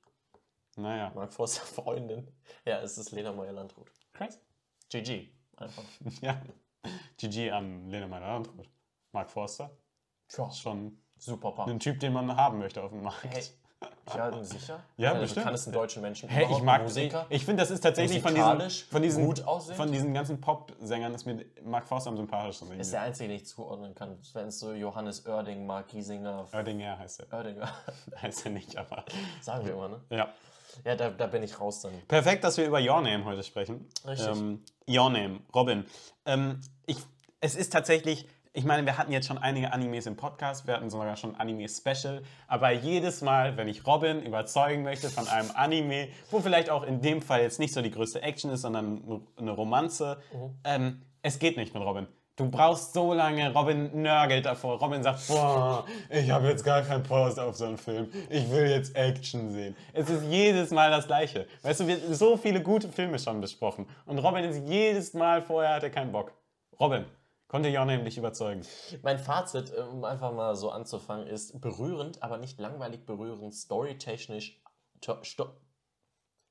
Naja. 0.76 1.12
Mark 1.14 1.32
Forster 1.32 1.64
Freundin. 1.64 2.28
Ja, 2.64 2.80
es 2.80 2.98
ist 2.98 3.12
Lena 3.12 3.32
Meyer-Landrut. 3.32 3.92
Crazy. 4.12 4.38
GG. 4.88 5.30
Einfach. 5.56 5.84
Ja. 6.22 6.42
GG 7.18 7.50
an 7.52 7.88
Lena 7.88 8.08
Meyer-Landrut. 8.08 8.68
Mark 9.12 9.30
Forster. 9.30 9.70
Ist 10.28 10.58
schon 10.60 10.96
super 11.20 11.52
Paar. 11.52 11.68
ein 11.68 11.78
Typ, 11.80 12.00
den 12.00 12.12
man 12.12 12.34
haben 12.36 12.58
möchte 12.58 12.82
auf 12.82 12.90
dem 12.90 13.02
Markt. 13.02 13.24
Hey, 13.28 13.42
ja, 14.14 14.42
sicher? 14.44 14.80
Ja, 14.96 15.10
Einer 15.10 15.20
bestimmt. 15.20 15.36
der 15.36 15.40
bekanntesten 15.42 15.72
deutschen 15.72 16.02
Menschen 16.02 16.28
Hey, 16.28 16.46
ich 16.50 16.62
mag 16.62 16.82
Musiker. 16.82 17.26
Ich, 17.30 17.36
ich 17.36 17.44
finde, 17.44 17.62
das 17.62 17.70
ist 17.70 17.80
tatsächlich 17.80 18.20
von 18.20 18.34
diesen, 18.34 18.70
von 18.90 19.02
diesen, 19.02 19.24
gut 19.24 19.44
von 19.74 19.90
diesen 19.92 20.12
ganzen 20.12 20.40
Pop-Sängern 20.40 21.14
ist 21.14 21.24
mir 21.24 21.44
Mark 21.64 21.86
Forster 21.86 22.10
am 22.10 22.16
sympathischsten. 22.16 22.72
ist 22.78 22.92
der 22.92 23.02
einzige, 23.02 23.28
den 23.28 23.36
ich 23.36 23.46
zuordnen 23.46 23.94
kann. 23.94 24.18
Wenn 24.34 24.48
es 24.48 24.58
so 24.58 24.72
Johannes 24.72 25.26
Oerding, 25.26 25.64
Mark 25.64 25.88
Giesinger, 25.88 26.46
Oerdinger 26.52 26.98
heißt 26.98 27.20
er. 27.20 27.32
Oerdinger, 27.38 27.68
Heißt 28.22 28.44
er 28.46 28.52
nicht, 28.52 28.76
aber. 28.76 29.04
sagen 29.40 29.64
wir 29.64 29.72
immer, 29.74 29.88
ne? 29.88 30.00
Ja. 30.10 30.28
Ja, 30.84 30.94
da, 30.94 31.10
da 31.10 31.26
bin 31.26 31.42
ich 31.42 31.58
raus 31.60 31.80
dann. 31.80 31.92
Perfekt, 32.06 32.44
dass 32.44 32.56
wir 32.56 32.66
über 32.66 32.78
Your 32.80 33.00
Name 33.00 33.24
heute 33.24 33.42
sprechen. 33.42 33.88
Richtig. 34.06 34.28
Ähm, 34.28 34.62
Your 34.88 35.10
Name, 35.10 35.40
Robin. 35.54 35.84
Ähm, 36.26 36.60
ich, 36.86 36.98
es 37.40 37.54
ist 37.56 37.72
tatsächlich, 37.72 38.26
ich 38.52 38.64
meine, 38.64 38.84
wir 38.84 38.98
hatten 38.98 39.12
jetzt 39.12 39.28
schon 39.28 39.38
einige 39.38 39.72
Animes 39.72 40.06
im 40.06 40.16
Podcast, 40.16 40.66
wir 40.66 40.74
hatten 40.74 40.90
sogar 40.90 41.16
schon 41.16 41.36
Anime-Special, 41.36 42.22
aber 42.48 42.72
jedes 42.72 43.22
Mal, 43.22 43.56
wenn 43.56 43.68
ich 43.68 43.86
Robin 43.86 44.22
überzeugen 44.22 44.82
möchte 44.82 45.08
von 45.08 45.28
einem 45.28 45.50
Anime, 45.54 46.08
wo 46.30 46.40
vielleicht 46.40 46.68
auch 46.68 46.82
in 46.82 47.00
dem 47.00 47.22
Fall 47.22 47.42
jetzt 47.42 47.60
nicht 47.60 47.72
so 47.72 47.80
die 47.80 47.92
größte 47.92 48.22
Action 48.22 48.50
ist, 48.50 48.62
sondern 48.62 49.22
eine 49.36 49.52
Romanze, 49.52 50.20
ähm, 50.64 51.02
es 51.22 51.38
geht 51.38 51.56
nicht 51.56 51.74
mit 51.74 51.82
Robin. 51.82 52.08
Du 52.34 52.50
brauchst 52.50 52.94
so 52.94 53.12
lange, 53.12 53.52
Robin 53.52 54.00
nörgelt 54.00 54.46
davor. 54.46 54.78
Robin 54.78 55.02
sagt, 55.02 55.28
boah, 55.28 55.84
ich 56.08 56.30
habe 56.30 56.48
jetzt 56.48 56.64
gar 56.64 56.80
keinen 56.80 57.02
Post 57.02 57.38
auf 57.38 57.54
so 57.54 57.66
einen 57.66 57.76
Film. 57.76 58.10
Ich 58.30 58.50
will 58.50 58.66
jetzt 58.66 58.96
Action 58.96 59.50
sehen. 59.50 59.76
Es 59.92 60.08
ist 60.08 60.24
jedes 60.24 60.70
Mal 60.70 60.90
das 60.90 61.06
Gleiche. 61.06 61.46
Weißt 61.60 61.80
du, 61.80 61.86
wir 61.86 61.96
haben 61.96 62.14
so 62.14 62.38
viele 62.38 62.62
gute 62.62 62.88
Filme 62.88 63.18
schon 63.18 63.42
besprochen. 63.42 63.86
Und 64.06 64.18
Robin 64.20 64.42
ist 64.44 64.66
jedes 64.66 65.12
Mal 65.12 65.42
vorher, 65.42 65.74
hat 65.74 65.82
er 65.82 65.90
keinen 65.90 66.12
Bock. 66.12 66.32
Robin, 66.80 67.04
konnte 67.50 67.68
Your 67.68 67.84
Name 67.84 68.04
dich 68.04 68.16
überzeugen? 68.16 68.62
Mein 69.02 69.18
Fazit, 69.18 69.76
um 69.76 70.04
einfach 70.04 70.32
mal 70.32 70.54
so 70.54 70.70
anzufangen, 70.70 71.26
ist 71.26 71.60
berührend, 71.60 72.22
aber 72.22 72.38
nicht 72.38 72.60
langweilig 72.60 73.04
berührend, 73.04 73.52
storytechnisch, 73.52 74.62
to- 75.00 75.22
sto 75.24 75.50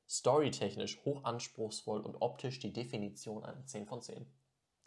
storytechnisch 0.09 0.99
hochanspruchsvoll 1.05 2.01
und 2.01 2.21
optisch 2.21 2.59
die 2.59 2.73
Definition 2.73 3.45
einer 3.45 3.65
10 3.65 3.85
von 3.85 4.01
10. 4.01 4.25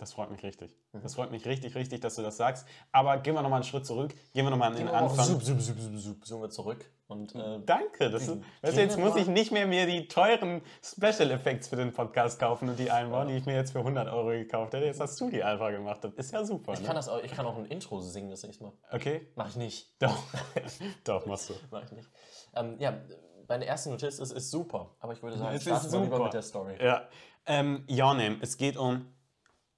Das 0.03 0.15
freut 0.15 0.33
mich 0.33 0.43
richtig. 0.43 0.77
Mhm. 0.93 1.03
Das 1.05 1.15
freut 1.15 1.31
mich 1.31 1.47
richtig, 1.47 1.77
richtig, 1.77 2.01
dass 2.01 2.17
du 2.17 2.23
das 2.23 2.37
sagst. 2.37 2.67
Aber 2.91 3.19
gehen 3.19 3.35
wir 3.35 3.43
nochmal 3.43 3.59
einen 3.61 3.65
Schritt 3.65 3.87
zurück. 3.87 4.13
Gehen 4.35 4.45
wir 4.45 4.51
nochmal 4.51 4.73
an 4.73 4.77
den 4.77 4.89
Anfang. 4.89 5.25
Sup, 5.25 5.41
sup, 5.41 5.61
sup, 5.61 5.79
sup, 5.79 5.97
sup, 5.97 6.27
zoomen 6.27 6.43
wir 6.43 6.51
zurück. 6.51 6.85
Und 7.07 7.33
äh, 7.37 7.61
Danke. 7.65 8.11
Das 8.11 8.27
ist, 8.27 8.39
weißt 8.63 8.79
jetzt 8.79 8.99
muss 8.99 9.15
ich 9.15 9.29
nicht 9.29 9.53
mehr 9.53 9.65
mir 9.69 9.87
die 9.87 10.09
teuren 10.09 10.61
Special 10.83 11.31
Effects 11.31 11.69
für 11.69 11.77
den 11.77 11.93
Podcast 11.93 12.41
kaufen 12.41 12.69
und 12.69 12.81
die 12.81 12.91
einbauen, 12.91 13.29
die 13.29 13.37
ich 13.37 13.47
mir 13.47 13.55
jetzt 13.55 13.71
für 13.71 13.79
100 13.79 14.09
Euro 14.09 14.31
gekauft 14.31 14.73
hätte. 14.73 14.87
Jetzt 14.87 14.99
hast 14.99 15.21
du 15.21 15.31
die 15.31 15.45
einfach 15.45 15.71
gemacht. 15.71 16.03
Das 16.03 16.13
ist 16.17 16.33
ja 16.33 16.45
super. 16.45 16.73
ich, 16.73 16.81
Ne? 16.81 16.87
kann 16.87 16.97
das 16.97 17.09
auch, 17.09 17.23
ich 17.23 17.31
kann 17.31 17.47
auch 17.47 17.57
ein 17.57 17.67
Intro 17.67 18.01
singen 18.01 18.29
das 18.29 18.43
nächste 18.43 18.65
Mal. 18.65 18.73
Okay? 18.91 19.29
Mach 19.37 19.51
ich 19.51 19.57
nicht. 19.57 20.03
Doch. 20.03 20.19
Doch, 21.05 21.27
machst 21.27 21.49
du. 21.49 21.55
Mach 21.71 21.85
ich 21.85 21.93
nicht. 21.93 22.09
Ähm, 22.57 22.75
ja, 22.81 23.01
meine 23.47 23.67
erste 23.67 23.89
Notiz 23.91 24.19
ist, 24.19 24.33
ist 24.33 24.51
super, 24.51 24.97
aber 24.99 25.13
ich 25.13 25.23
würde 25.23 25.39
sagen, 25.39 25.55
Es 25.55 25.63
starten 25.63 25.87
ist 25.87 25.93
wir 25.93 26.01
lieber 26.01 26.17
super. 26.17 26.25
mit 26.25 26.35
der 26.35 26.43
Story. 26.43 26.75
Ja. 26.83 27.09
Ähm, 27.47 27.87
Your 27.89 28.15
Name. 28.15 28.39
Es 28.41 28.57
geht 28.57 28.77
um 28.77 29.07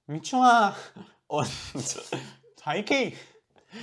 Michua 0.07 0.75
und 1.27 1.49
Taiki. 2.57 3.15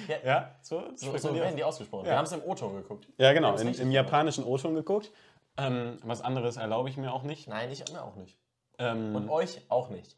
Ja, 0.09 0.17
Ja, 0.25 0.57
so, 0.63 0.85
So, 0.97 1.17
so 1.19 1.35
werden 1.35 1.57
die 1.57 1.65
ausgesprochen. 1.65 2.07
Ja. 2.07 2.13
Wir 2.13 2.19
haben 2.19 2.25
es 2.25 2.33
im 2.33 2.43
O-Ton 2.43 2.75
geguckt. 2.77 3.07
Ja, 3.19 3.33
genau. 3.33 3.57
In, 3.57 3.75
Im 3.75 3.91
japanischen 3.91 4.45
O-Ton 4.45 4.75
geguckt. 4.75 5.11
Ähm, 5.59 5.99
was 6.03 6.23
anderes 6.23 6.57
erlaube 6.57 6.89
ich 6.89 6.97
mir 6.97 7.13
auch 7.13 7.25
nicht. 7.25 7.47
Nein, 7.49 7.71
ich 7.71 7.85
mir 7.93 8.03
auch 8.03 8.17
nicht. 8.17 8.39
Ähm, 8.79 9.15
Und 9.15 9.29
euch 9.29 9.61
auch 9.69 9.91
nicht. 9.91 10.17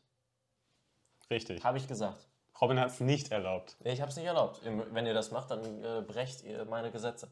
richtig. 1.30 1.64
Habe 1.64 1.78
ich 1.78 1.88
gesagt. 1.88 2.28
Robin 2.60 2.78
hat 2.78 2.90
es 2.90 3.00
nicht 3.00 3.32
erlaubt. 3.32 3.76
Nee, 3.82 3.92
ich 3.92 4.00
habe 4.00 4.10
es 4.10 4.16
nicht 4.16 4.26
erlaubt. 4.26 4.60
Wenn 4.92 5.06
ihr 5.06 5.14
das 5.14 5.32
macht, 5.32 5.50
dann 5.50 5.82
äh, 5.82 6.02
brecht 6.06 6.44
ihr 6.44 6.64
meine 6.66 6.92
Gesetze. 6.92 7.28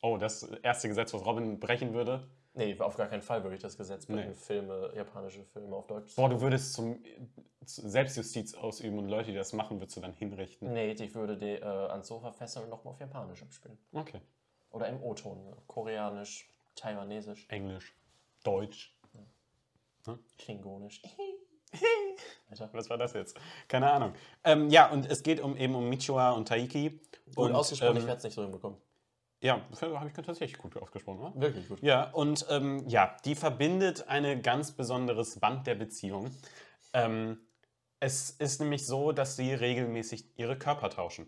Oh, 0.00 0.16
das 0.16 0.44
erste 0.62 0.86
Gesetz, 0.88 1.12
was 1.12 1.26
Robin 1.26 1.58
brechen 1.58 1.92
würde. 1.92 2.28
Nee, 2.54 2.78
auf 2.78 2.96
gar 2.96 3.08
keinen 3.08 3.22
Fall 3.22 3.42
würde 3.42 3.56
ich 3.56 3.62
das 3.62 3.76
Gesetz 3.78 4.06
brechen, 4.06 4.30
Nee. 4.30 4.34
Filme, 4.34 4.92
japanische 4.94 5.44
Filme 5.44 5.74
auf 5.74 5.86
Deutsch. 5.86 6.14
Boah, 6.16 6.28
du 6.28 6.40
würdest 6.40 6.74
zum 6.74 7.02
zu 7.64 7.88
Selbstjustiz 7.88 8.54
ausüben 8.54 8.98
und 8.98 9.08
Leute, 9.08 9.30
die 9.30 9.36
das 9.36 9.52
machen, 9.52 9.80
würdest 9.80 9.96
du 9.96 10.00
dann 10.00 10.12
hinrichten. 10.12 10.72
Nee, 10.72 10.92
ich 10.92 11.14
würde 11.14 11.36
die 11.36 11.52
äh, 11.52 11.64
ans 11.64 12.08
Sofa 12.08 12.32
fesseln 12.32 12.64
und 12.64 12.70
nochmal 12.70 12.94
auf 12.94 13.00
Japanisch 13.00 13.42
abspielen. 13.42 13.78
Okay. 13.92 14.20
Oder 14.70 14.88
im 14.88 15.02
O-Ton. 15.02 15.44
ne? 15.44 15.56
Koreanisch, 15.66 16.48
Taiwanesisch, 16.74 17.46
Englisch, 17.48 17.94
Deutsch. 18.42 18.96
Klingonisch. 20.36 21.00
Weiter. 22.52 22.68
Was 22.72 22.90
war 22.90 22.98
das 22.98 23.12
jetzt? 23.14 23.36
Keine 23.68 23.90
Ahnung. 23.90 24.14
Ähm, 24.44 24.68
ja, 24.68 24.90
und 24.90 25.10
es 25.10 25.22
geht 25.22 25.40
um, 25.40 25.56
eben 25.56 25.74
um 25.74 25.88
Michua 25.88 26.32
und 26.32 26.48
Taiki. 26.48 27.00
Gut 27.34 27.50
und, 27.50 27.54
ausgesprochen, 27.54 27.96
ich 27.96 28.02
ähm, 28.02 28.08
werde 28.08 28.18
es 28.18 28.24
nicht 28.24 28.34
so 28.34 28.42
hinbekommen. 28.42 28.78
Ja, 29.42 29.60
habe 29.80 30.06
ich 30.06 30.12
tatsächlich 30.12 30.56
gut 30.56 30.76
ausgesprochen, 30.76 31.18
oder? 31.18 31.32
Wirklich 31.34 31.68
gut. 31.68 31.82
Ja, 31.82 32.10
und 32.10 32.46
ähm, 32.48 32.84
ja, 32.86 33.16
die 33.24 33.34
verbindet 33.34 34.08
ein 34.08 34.40
ganz 34.42 34.70
besonderes 34.70 35.40
Band 35.40 35.66
der 35.66 35.74
Beziehung. 35.74 36.30
Ähm, 36.92 37.38
es 37.98 38.30
ist 38.30 38.60
nämlich 38.60 38.86
so, 38.86 39.12
dass 39.12 39.36
sie 39.36 39.52
regelmäßig 39.52 40.26
ihre 40.36 40.56
Körper 40.56 40.90
tauschen. 40.90 41.26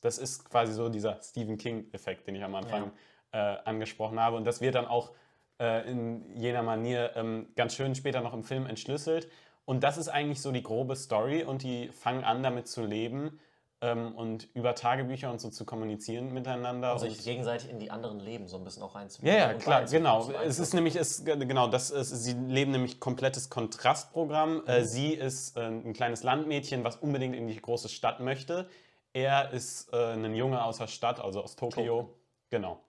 Das 0.00 0.18
ist 0.18 0.48
quasi 0.48 0.72
so 0.72 0.88
dieser 0.88 1.20
Stephen 1.22 1.58
King-Effekt, 1.58 2.26
den 2.26 2.34
ich 2.34 2.44
am 2.44 2.54
Anfang 2.54 2.92
äh, 3.32 3.36
angesprochen 3.36 4.18
habe. 4.20 4.36
Und 4.36 4.44
das 4.44 4.60
wird 4.60 4.74
dann 4.74 4.86
auch 4.86 5.12
äh, 5.60 5.90
in 5.90 6.34
jener 6.36 6.62
Manier 6.62 7.12
ähm, 7.14 7.48
ganz 7.56 7.74
schön 7.74 7.94
später 7.94 8.20
noch 8.20 8.34
im 8.34 8.44
Film 8.44 8.66
entschlüsselt. 8.66 9.28
Und 9.64 9.82
das 9.82 9.96
ist 9.96 10.08
eigentlich 10.08 10.40
so 10.40 10.52
die 10.52 10.62
grobe 10.62 10.96
Story 10.96 11.42
und 11.42 11.62
die 11.62 11.88
fangen 11.88 12.24
an, 12.24 12.42
damit 12.42 12.68
zu 12.68 12.84
leben 12.84 13.38
ähm, 13.80 14.14
und 14.14 14.48
über 14.54 14.74
Tagebücher 14.74 15.30
und 15.30 15.40
so 15.40 15.50
zu 15.50 15.64
kommunizieren 15.64 16.32
miteinander. 16.32 16.92
Also 16.92 17.08
sich 17.08 17.24
gegenseitig 17.24 17.70
in 17.70 17.78
die 17.78 17.90
anderen 17.90 18.20
Leben 18.20 18.48
so 18.48 18.56
ein 18.56 18.64
bisschen 18.64 18.82
auch 18.82 18.94
ja, 18.94 19.00
reinzunehmen. 19.00 19.38
ja, 19.38 19.50
und 19.52 19.58
klar, 19.58 19.84
genau. 19.84 20.30
Es 20.44 20.58
ist 20.58 20.74
nämlich, 20.74 20.96
es, 20.96 21.24
genau, 21.24 21.68
das 21.68 21.90
ist, 21.90 22.10
sie 22.10 22.32
leben 22.32 22.72
nämlich 22.72 23.00
komplettes 23.00 23.50
Kontrastprogramm. 23.50 24.66
Äh, 24.66 24.84
sie 24.84 25.12
ist 25.12 25.56
äh, 25.56 25.66
ein 25.66 25.92
kleines 25.92 26.22
Landmädchen, 26.22 26.84
was 26.84 26.96
unbedingt 26.96 27.34
in 27.36 27.46
die 27.46 27.60
große 27.60 27.88
Stadt 27.88 28.20
möchte. 28.20 28.68
Er 29.12 29.52
ist 29.52 29.92
äh, 29.92 30.14
ein 30.14 30.34
Junge 30.34 30.64
aus 30.64 30.78
der 30.78 30.88
Stadt, 30.88 31.20
also 31.20 31.42
aus 31.42 31.56
Tokio. 31.56 31.84
Tokio. 31.84 32.14
Genau. 32.50 32.80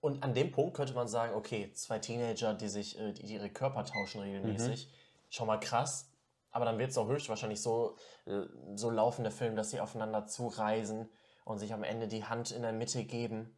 Und 0.00 0.22
an 0.22 0.34
dem 0.34 0.52
Punkt 0.52 0.74
könnte 0.76 0.92
man 0.92 1.08
sagen, 1.08 1.34
okay, 1.34 1.72
zwei 1.72 1.98
Teenager, 1.98 2.52
die 2.52 2.68
sich 2.68 2.98
äh, 2.98 3.12
die 3.12 3.22
ihre 3.24 3.48
Körper 3.48 3.84
tauschen 3.84 4.20
regelmäßig, 4.20 4.88
schon 5.30 5.46
mal 5.46 5.58
krass. 5.58 6.10
Aber 6.54 6.64
dann 6.64 6.78
wird 6.78 6.90
es 6.90 6.98
auch 6.98 7.08
höchstwahrscheinlich 7.08 7.60
so, 7.60 7.96
äh, 8.26 8.42
so 8.76 8.88
laufen, 8.90 9.24
der 9.24 9.32
Film, 9.32 9.56
dass 9.56 9.70
sie 9.70 9.80
aufeinander 9.80 10.26
zureisen 10.26 11.08
und 11.44 11.58
sich 11.58 11.74
am 11.74 11.82
Ende 11.82 12.06
die 12.06 12.24
Hand 12.24 12.52
in 12.52 12.62
der 12.62 12.72
Mitte 12.72 13.04
geben 13.04 13.56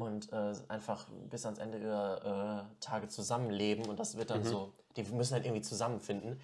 und 0.00 0.32
äh, 0.32 0.52
einfach 0.68 1.08
bis 1.30 1.44
ans 1.44 1.58
Ende 1.58 1.78
ihrer 1.78 2.68
äh, 2.70 2.74
Tage 2.84 3.08
zusammenleben. 3.08 3.86
Und 3.88 3.98
das 3.98 4.16
wird 4.16 4.30
dann 4.30 4.44
so, 4.44 4.72
die 4.96 5.02
müssen 5.04 5.34
halt 5.34 5.44
irgendwie 5.44 5.62
zusammenfinden. 5.62 6.40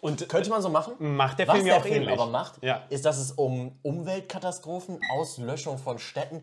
Und 0.00 0.28
Könnte 0.28 0.50
man 0.50 0.60
so 0.62 0.68
machen? 0.68 0.94
macht 0.98 1.38
der 1.38 1.48
Was 1.48 1.54
Film 1.56 1.66
ja 1.66 1.72
der 1.74 1.80
auch 1.82 1.86
Film 1.86 2.02
ähnlich. 2.02 2.12
aber 2.20 2.26
macht, 2.30 2.62
Ja. 2.62 2.84
ist, 2.90 3.04
dass 3.04 3.18
es 3.18 3.32
um 3.32 3.78
Umweltkatastrophen, 3.82 4.98
Auslöschung 5.10 5.78
von 5.78 5.98
Städten, 5.98 6.42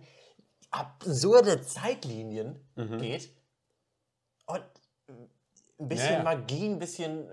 absurde 0.72 1.62
Zeitlinien 1.62 2.60
Mhm. 2.76 2.98
geht 3.00 3.30
und 4.48 4.64
ein 5.80 5.88
bisschen 5.90 6.12
Ja, 6.12 6.18
ja. 6.18 6.24
Magie, 6.24 6.68
ein 6.68 6.80
bisschen. 6.80 7.30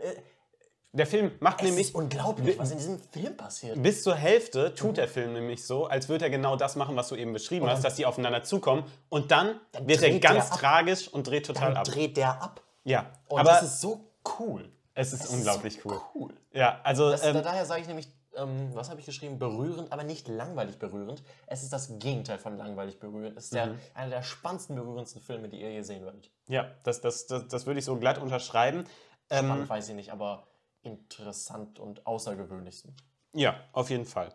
Der 0.93 1.07
Film 1.07 1.31
macht 1.39 1.61
es 1.61 1.67
nämlich 1.69 1.87
ist 1.89 1.95
unglaublich, 1.95 2.59
was 2.59 2.73
in 2.73 2.79
diesem 2.79 2.99
Film 2.99 3.37
passiert. 3.37 3.81
bis 3.81 4.03
zur 4.03 4.17
Hälfte 4.17 4.75
tut 4.75 4.97
der 4.97 5.07
Film 5.07 5.33
nämlich 5.35 5.65
so, 5.65 5.87
als 5.87 6.09
würde 6.09 6.25
er 6.25 6.31
genau 6.31 6.57
das 6.57 6.75
machen, 6.75 6.97
was 6.97 7.07
du 7.09 7.15
eben 7.15 7.33
beschrieben 7.33 7.69
hast, 7.71 7.85
dass 7.85 7.95
die 7.95 8.07
aufeinander 8.07 8.43
zukommen. 8.43 8.83
Und 9.09 9.31
dann, 9.31 9.61
Dann 9.73 9.87
wird 9.87 10.03
er 10.03 10.19
ganz 10.19 10.51
tragisch 10.51 11.07
und 11.07 11.29
dreht 11.29 11.47
total 11.47 11.69
Dann 11.69 11.77
ab. 11.79 11.85
dreht 11.85 12.17
der 12.17 12.43
ab. 12.43 12.61
Ja, 12.83 13.07
Und 13.29 13.39
aber 13.41 13.51
das 13.51 13.63
ist 13.63 13.81
so 13.81 14.01
cool. 14.41 14.69
es 14.95 15.13
ist 15.13 15.25
Es 15.25 15.31
unglaublich 15.31 15.79
so 15.81 15.91
cool. 15.91 16.01
cool. 16.15 16.35
Ja, 16.53 16.81
also 16.83 17.11
Das, 17.11 17.25
ähm, 17.25 17.35
da, 17.35 17.43
daher 17.43 17.65
sage 17.67 17.83
ich 17.83 17.87
nämlich, 17.87 18.09
ähm, 18.35 18.71
was 18.75 18.91
habe 18.91 18.99
ich 18.99 19.07
geschrieben? 19.07 19.39
Berührend, 19.39 19.93
aber 19.93 20.03
nicht 20.03 20.27
langweilig 20.27 20.79
berührend. 20.81 21.23
Es 21.47 21.63
ist 21.63 21.73
das 21.73 21.99
Gegenteil 22.01 22.39
von 22.39 22.57
langweilig 22.57 22.99
berührend. 22.99 23.37
Es 23.37 23.45
ist 23.45 23.55
der, 23.55 23.67
Mhm. 23.67 23.79
einer 23.95 24.11
der 24.11 24.23
spannendsten, 24.25 24.75
berührendsten 24.75 25.23
Filme, 25.23 25.49
die 25.49 25.61
ihr 25.61 25.71
je 25.71 25.83
sehen 25.83 26.05
werdet. 26.05 26.31
Ja, 26.49 26.69
das, 26.83 27.01
das, 27.01 27.27
das, 27.29 27.47
das 27.47 27.67
würde 27.67 27.79
ich 27.79 27.85
so 27.85 27.97
glatt 27.97 28.19
unterschreiben. 28.19 28.85
Ähm, 29.33 29.45
Spannend 29.47 29.69
weiß 29.69 29.89
ich 29.91 29.95
nicht, 29.95 30.11
aber 30.13 30.49
interessant 30.83 31.79
und 31.79 32.07
außergewöhnlichsten. 32.07 32.95
ja, 33.35 33.61
auf 33.73 33.91
jeden 33.91 34.07
Fall. 34.07 34.35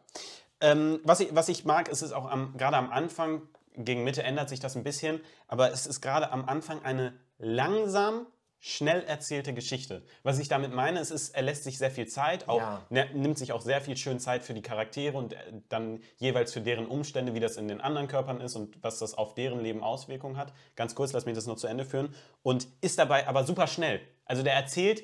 Ähm, 0.61 0.99
was, 1.03 1.19
ich, 1.19 1.35
was 1.35 1.49
ich 1.49 1.65
mag, 1.65 1.89
ist 1.89 2.01
es 2.01 2.11
auch 2.13 2.29
am, 2.29 2.55
gerade 2.57 2.77
am 2.77 2.89
Anfang, 2.91 3.41
gegen 3.75 4.03
Mitte 4.05 4.23
ändert 4.23 4.47
sich 4.49 4.59
das 4.61 4.75
ein 4.77 4.83
bisschen, 4.83 5.19
aber 5.47 5.71
es 5.71 5.85
ist 5.85 5.99
gerade 6.01 6.31
am 6.31 6.45
Anfang 6.45 6.81
eine 6.83 7.13
langsam, 7.37 8.27
schnell 8.59 9.03
erzählte 9.03 9.53
Geschichte. 9.53 10.03
Was 10.23 10.39
ich 10.39 10.47
damit 10.47 10.73
meine, 10.73 10.99
es 10.99 11.11
ist, 11.11 11.35
er 11.35 11.43
lässt 11.43 11.65
sich 11.65 11.77
sehr 11.77 11.91
viel 11.91 12.07
Zeit, 12.07 12.47
auch, 12.47 12.61
Ja. 12.61 12.81
ne, 12.89 13.07
nimmt 13.13 13.37
sich 13.37 13.51
auch 13.51 13.61
sehr 13.61 13.79
viel 13.81 13.95
schön 13.97 14.19
Zeit 14.19 14.43
für 14.43 14.53
die 14.55 14.61
Charaktere 14.63 15.15
und 15.17 15.33
äh, 15.33 15.37
dann 15.69 15.99
jeweils 16.17 16.51
für 16.53 16.61
deren 16.61 16.87
Umstände, 16.87 17.33
wie 17.35 17.39
das 17.39 17.57
in 17.57 17.67
den 17.67 17.79
anderen 17.81 18.07
Körpern 18.07 18.41
ist 18.41 18.55
und 18.55 18.81
was 18.81 18.97
das 18.97 19.13
auf 19.13 19.35
deren 19.35 19.59
Leben 19.61 19.83
Auswirkungen 19.83 20.37
hat. 20.37 20.51
Ganz 20.75 20.95
kurz, 20.95 21.11
lass 21.13 21.25
mich 21.25 21.35
das 21.35 21.45
noch 21.45 21.57
zu 21.57 21.67
Ende 21.67 21.85
führen. 21.85 22.15
Und 22.41 22.67
ist 22.81 22.97
dabei 22.97 23.27
aber 23.27 23.43
super 23.43 23.67
schnell. 23.67 24.01
Also 24.25 24.41
der 24.41 24.53
erzählt, 24.53 25.03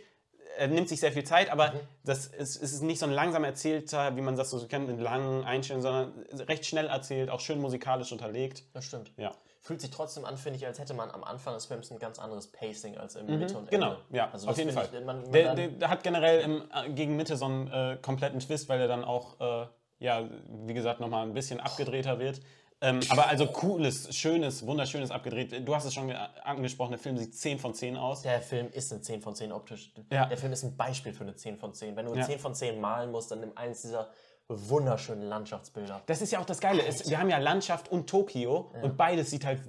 er 0.58 0.68
nimmt 0.68 0.90
sich 0.90 1.00
sehr 1.00 1.12
viel 1.12 1.24
Zeit, 1.24 1.50
aber 1.52 1.74
das 2.04 2.28
ist, 2.28 2.62
es 2.62 2.74
ist 2.74 2.82
nicht 2.82 3.00
so 3.00 3.06
ein 3.06 3.12
langsam 3.12 3.44
erzählter, 3.44 4.16
wie 4.16 4.22
man 4.22 4.36
das 4.36 4.50
so 4.50 4.66
kennt, 4.68 4.88
mit 4.88 5.00
langen 5.00 5.44
Einstellungen, 5.44 5.82
sondern 5.84 6.48
recht 6.48 6.66
schnell 6.66 6.88
erzählt, 6.88 7.30
auch 7.30 7.40
schön 7.40 7.60
musikalisch 7.60 8.12
unterlegt. 8.12 8.64
Das 8.74 8.86
stimmt. 8.86 9.12
Ja. 9.18 9.32
Fühlt 9.64 9.80
sich 9.80 9.92
trotzdem 9.92 10.26
an, 10.26 10.38
finde 10.38 10.58
ich, 10.58 10.66
als 10.66 10.80
hätte 10.80 10.96
man 10.96 11.12
am 11.12 11.24
Anfang 11.24 11.54
des 11.54 11.68
Films 11.68 11.92
ein 11.92 12.00
ganz 12.00 12.18
anderes 12.18 12.48
Pacing 12.48 12.98
als 12.98 13.16
im 13.16 13.28
Mitte 13.28 13.56
und 13.58 13.70
Genau, 13.70 13.92
Ende. 13.92 14.02
ja, 14.18 14.30
Also 14.32 14.48
auf 14.48 14.58
jeden 14.58 14.72
Fall. 14.72 14.90
Ich, 14.92 15.06
man, 15.06 15.22
man 15.22 15.32
der, 15.32 15.54
der, 15.54 15.68
der 15.68 15.90
hat 15.90 16.04
generell 16.04 16.42
im, 16.42 16.64
äh, 16.74 16.90
gegen 16.90 17.16
Mitte 17.16 17.38
so 17.38 17.46
einen 17.46 17.68
äh, 17.68 17.98
kompletten 18.02 18.40
Twist, 18.40 18.70
weil 18.70 18.82
er 18.82 18.88
dann 18.88 19.04
auch, 19.04 19.40
äh, 19.40 19.68
ja, 20.00 20.28
wie 20.66 20.74
gesagt, 20.74 21.00
nochmal 21.00 21.28
ein 21.28 21.34
bisschen 21.34 21.60
abgedrehter 21.60 22.18
wird. 22.18 22.42
Ähm, 22.84 23.00
aber 23.10 23.28
also 23.28 23.46
cooles, 23.46 24.15
schönes, 24.15 24.65
wunderschönes 24.65 25.12
abgedreht. 25.12 25.67
Du 25.67 25.76
hast 25.76 25.86
es 25.86 25.94
schon 25.94 26.08
ge- 26.08 26.17
angesprochen, 26.44 26.91
der 26.91 27.00
Film 27.00 27.15
sieht 27.17 27.36
10 27.36 27.60
von 27.60 27.74
10 27.76 27.96
aus. 27.96 28.24
der 28.24 28.41
Film 28.41 28.70
ist 28.72 28.91
eine 28.91 29.02
10 29.02 29.22
von 29.22 29.36
10 29.36 29.52
optisch. 29.52 29.91
Ja. 30.12 30.26
Der 30.26 30.38
Film 30.38 30.52
ist 30.52 30.63
ein 30.63 30.76
Beispiel 30.76 31.13
für 31.13 31.24
eine 31.24 31.36
10 31.36 31.58
von 31.58 31.74
10. 31.76 31.96
Wenn 31.96 32.08
du 32.08 32.15
Ja. 32.15 32.24
10 32.26 32.39
von 32.39 32.56
10 32.56 32.82
malen 32.82 33.12
musst, 33.12 33.30
dann 33.30 33.41
nimm 33.41 33.52
eins 33.56 33.84
dieser 33.84 34.10
wunderschönen 34.48 35.24
Landschaftsbilder. 35.24 36.02
Das 36.08 36.22
ist 36.22 36.32
ja 36.32 36.39
auch 36.39 36.46
das 36.46 36.60
Geile. 36.60 36.84
Es, 36.86 37.10
wir 37.10 37.20
haben 37.20 37.30
ja 37.30 37.38
Landschaft 37.38 37.89
und 37.91 38.10
Tokio 38.10 38.72
und 38.82 38.98
beides 38.98 39.30
sieht 39.30 39.46
halt 39.46 39.62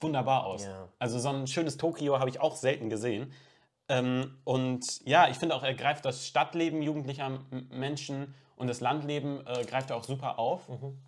wunderbar 0.00 0.46
aus. 0.46 0.64
Ja. 0.64 0.88
Also 0.98 1.18
so 1.18 1.28
ein 1.28 1.46
schönes 1.46 1.76
Tokio 1.76 2.18
habe 2.18 2.30
ich 2.30 2.40
auch 2.40 2.56
selten 2.56 2.88
gesehen. 2.90 3.32
Ähm, 3.88 4.36
und 4.44 5.06
ja, 5.06 5.28
ich 5.28 5.36
finde 5.36 5.54
auch, 5.54 5.62
er 5.62 5.74
greift 5.74 6.04
das 6.04 6.26
Stadtleben 6.26 6.82
jugendlicher 6.82 7.38
Menschen 7.70 8.34
und 8.56 8.66
das 8.66 8.80
Landleben 8.80 9.46
äh, 9.46 9.64
greift 9.64 9.90
er 9.90 9.96
auch 9.96 10.04
super 10.04 10.38
auf. 10.38 10.68
Mhm. 10.68 10.98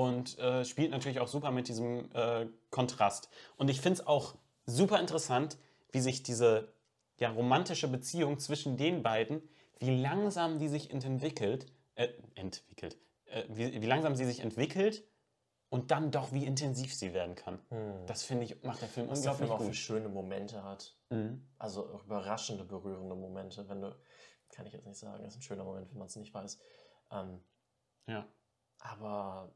Und 0.00 0.38
äh, 0.38 0.64
spielt 0.64 0.90
natürlich 0.90 1.20
auch 1.20 1.28
super 1.28 1.50
mit 1.50 1.68
diesem 1.68 2.10
äh, 2.14 2.46
Kontrast. 2.70 3.28
Und 3.56 3.68
ich 3.68 3.80
finde 3.80 4.00
es 4.00 4.06
auch 4.06 4.36
super 4.66 4.98
interessant, 4.98 5.58
wie 5.92 6.00
sich 6.00 6.22
diese 6.22 6.72
ja, 7.18 7.30
romantische 7.30 7.86
Beziehung 7.88 8.38
zwischen 8.38 8.76
den 8.78 9.02
beiden, 9.02 9.42
wie 9.78 10.00
langsam 10.00 10.58
die 10.58 10.68
sich 10.68 10.90
entwickelt, 10.90 11.66
äh, 11.96 12.08
entwickelt, 12.34 12.96
äh, 13.26 13.44
wie, 13.48 13.82
wie 13.82 13.86
langsam 13.86 14.14
sie 14.14 14.24
sich 14.24 14.40
entwickelt 14.40 15.04
und 15.68 15.90
dann 15.90 16.10
doch 16.10 16.32
wie 16.32 16.46
intensiv 16.46 16.94
sie 16.94 17.12
werden 17.12 17.34
kann. 17.34 17.58
Das 18.06 18.22
finde 18.22 18.44
ich, 18.44 18.62
macht 18.62 18.80
der 18.80 18.88
Film 18.88 19.08
Was 19.10 19.20
der 19.22 19.32
unglaublich 19.32 19.48
Film 19.48 19.52
auch 19.52 19.60
für 19.60 19.66
gut. 19.66 19.76
schöne 19.76 20.08
Momente 20.08 20.64
hat. 20.64 20.96
Mhm. 21.10 21.46
Also 21.58 21.86
auch 21.92 22.04
überraschende, 22.04 22.64
berührende 22.64 23.14
Momente. 23.14 23.68
Wenn 23.68 23.82
du, 23.82 23.94
kann 24.50 24.66
ich 24.66 24.72
jetzt 24.72 24.86
nicht 24.86 24.98
sagen, 24.98 25.22
das 25.24 25.34
ist 25.34 25.40
ein 25.40 25.42
schöner 25.42 25.64
Moment, 25.64 25.90
wenn 25.90 25.98
man 25.98 26.06
es 26.06 26.16
nicht 26.16 26.32
weiß. 26.32 26.58
Ähm, 27.12 27.40
Ja. 28.06 28.26
aber 28.78 29.52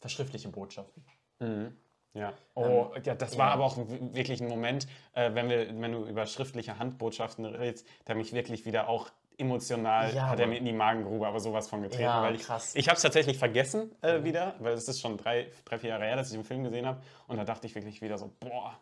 verschriftliche 0.00 0.48
Botschaften. 0.48 1.04
Mhm. 1.40 1.76
Ja. 2.14 2.32
Oh, 2.54 2.90
ja, 3.04 3.14
das 3.14 3.38
war 3.38 3.48
ja. 3.48 3.54
aber 3.54 3.64
auch 3.64 3.76
wirklich 3.76 4.40
ein 4.40 4.48
Moment, 4.48 4.88
äh, 5.12 5.34
wenn, 5.34 5.48
wir, 5.48 5.68
wenn 5.80 5.92
du 5.92 6.06
über 6.06 6.26
schriftliche 6.26 6.78
Handbotschaften 6.78 7.44
redest, 7.44 7.86
der 8.06 8.14
mich 8.14 8.32
wirklich 8.32 8.64
wieder 8.64 8.88
auch 8.88 9.10
emotional, 9.36 10.12
Ja, 10.12 10.28
hat 10.30 10.40
er 10.40 10.48
mir 10.48 10.58
in 10.58 10.64
die 10.64 10.72
Magengrube 10.72 11.26
aber 11.26 11.38
sowas 11.38 11.68
von 11.68 11.82
getreten. 11.82 12.02
Ja, 12.02 12.22
weil 12.22 12.34
ich, 12.34 12.42
krass. 12.42 12.74
Ich 12.74 12.88
habe 12.88 12.96
es 12.96 13.02
tatsächlich 13.02 13.38
vergessen 13.38 13.92
äh, 14.02 14.24
wieder, 14.24 14.56
weil 14.58 14.72
es 14.72 14.88
ist 14.88 15.00
schon 15.00 15.16
drei, 15.16 15.52
drei, 15.64 15.78
vier 15.78 15.90
Jahre 15.90 16.04
her, 16.04 16.16
dass 16.16 16.28
ich 16.28 16.34
den 16.34 16.44
Film 16.44 16.64
gesehen 16.64 16.86
habe. 16.86 17.00
Und 17.28 17.36
da 17.36 17.44
dachte 17.44 17.66
ich 17.66 17.74
wirklich 17.74 18.02
wieder 18.02 18.18
so, 18.18 18.32
boah, 18.40 18.76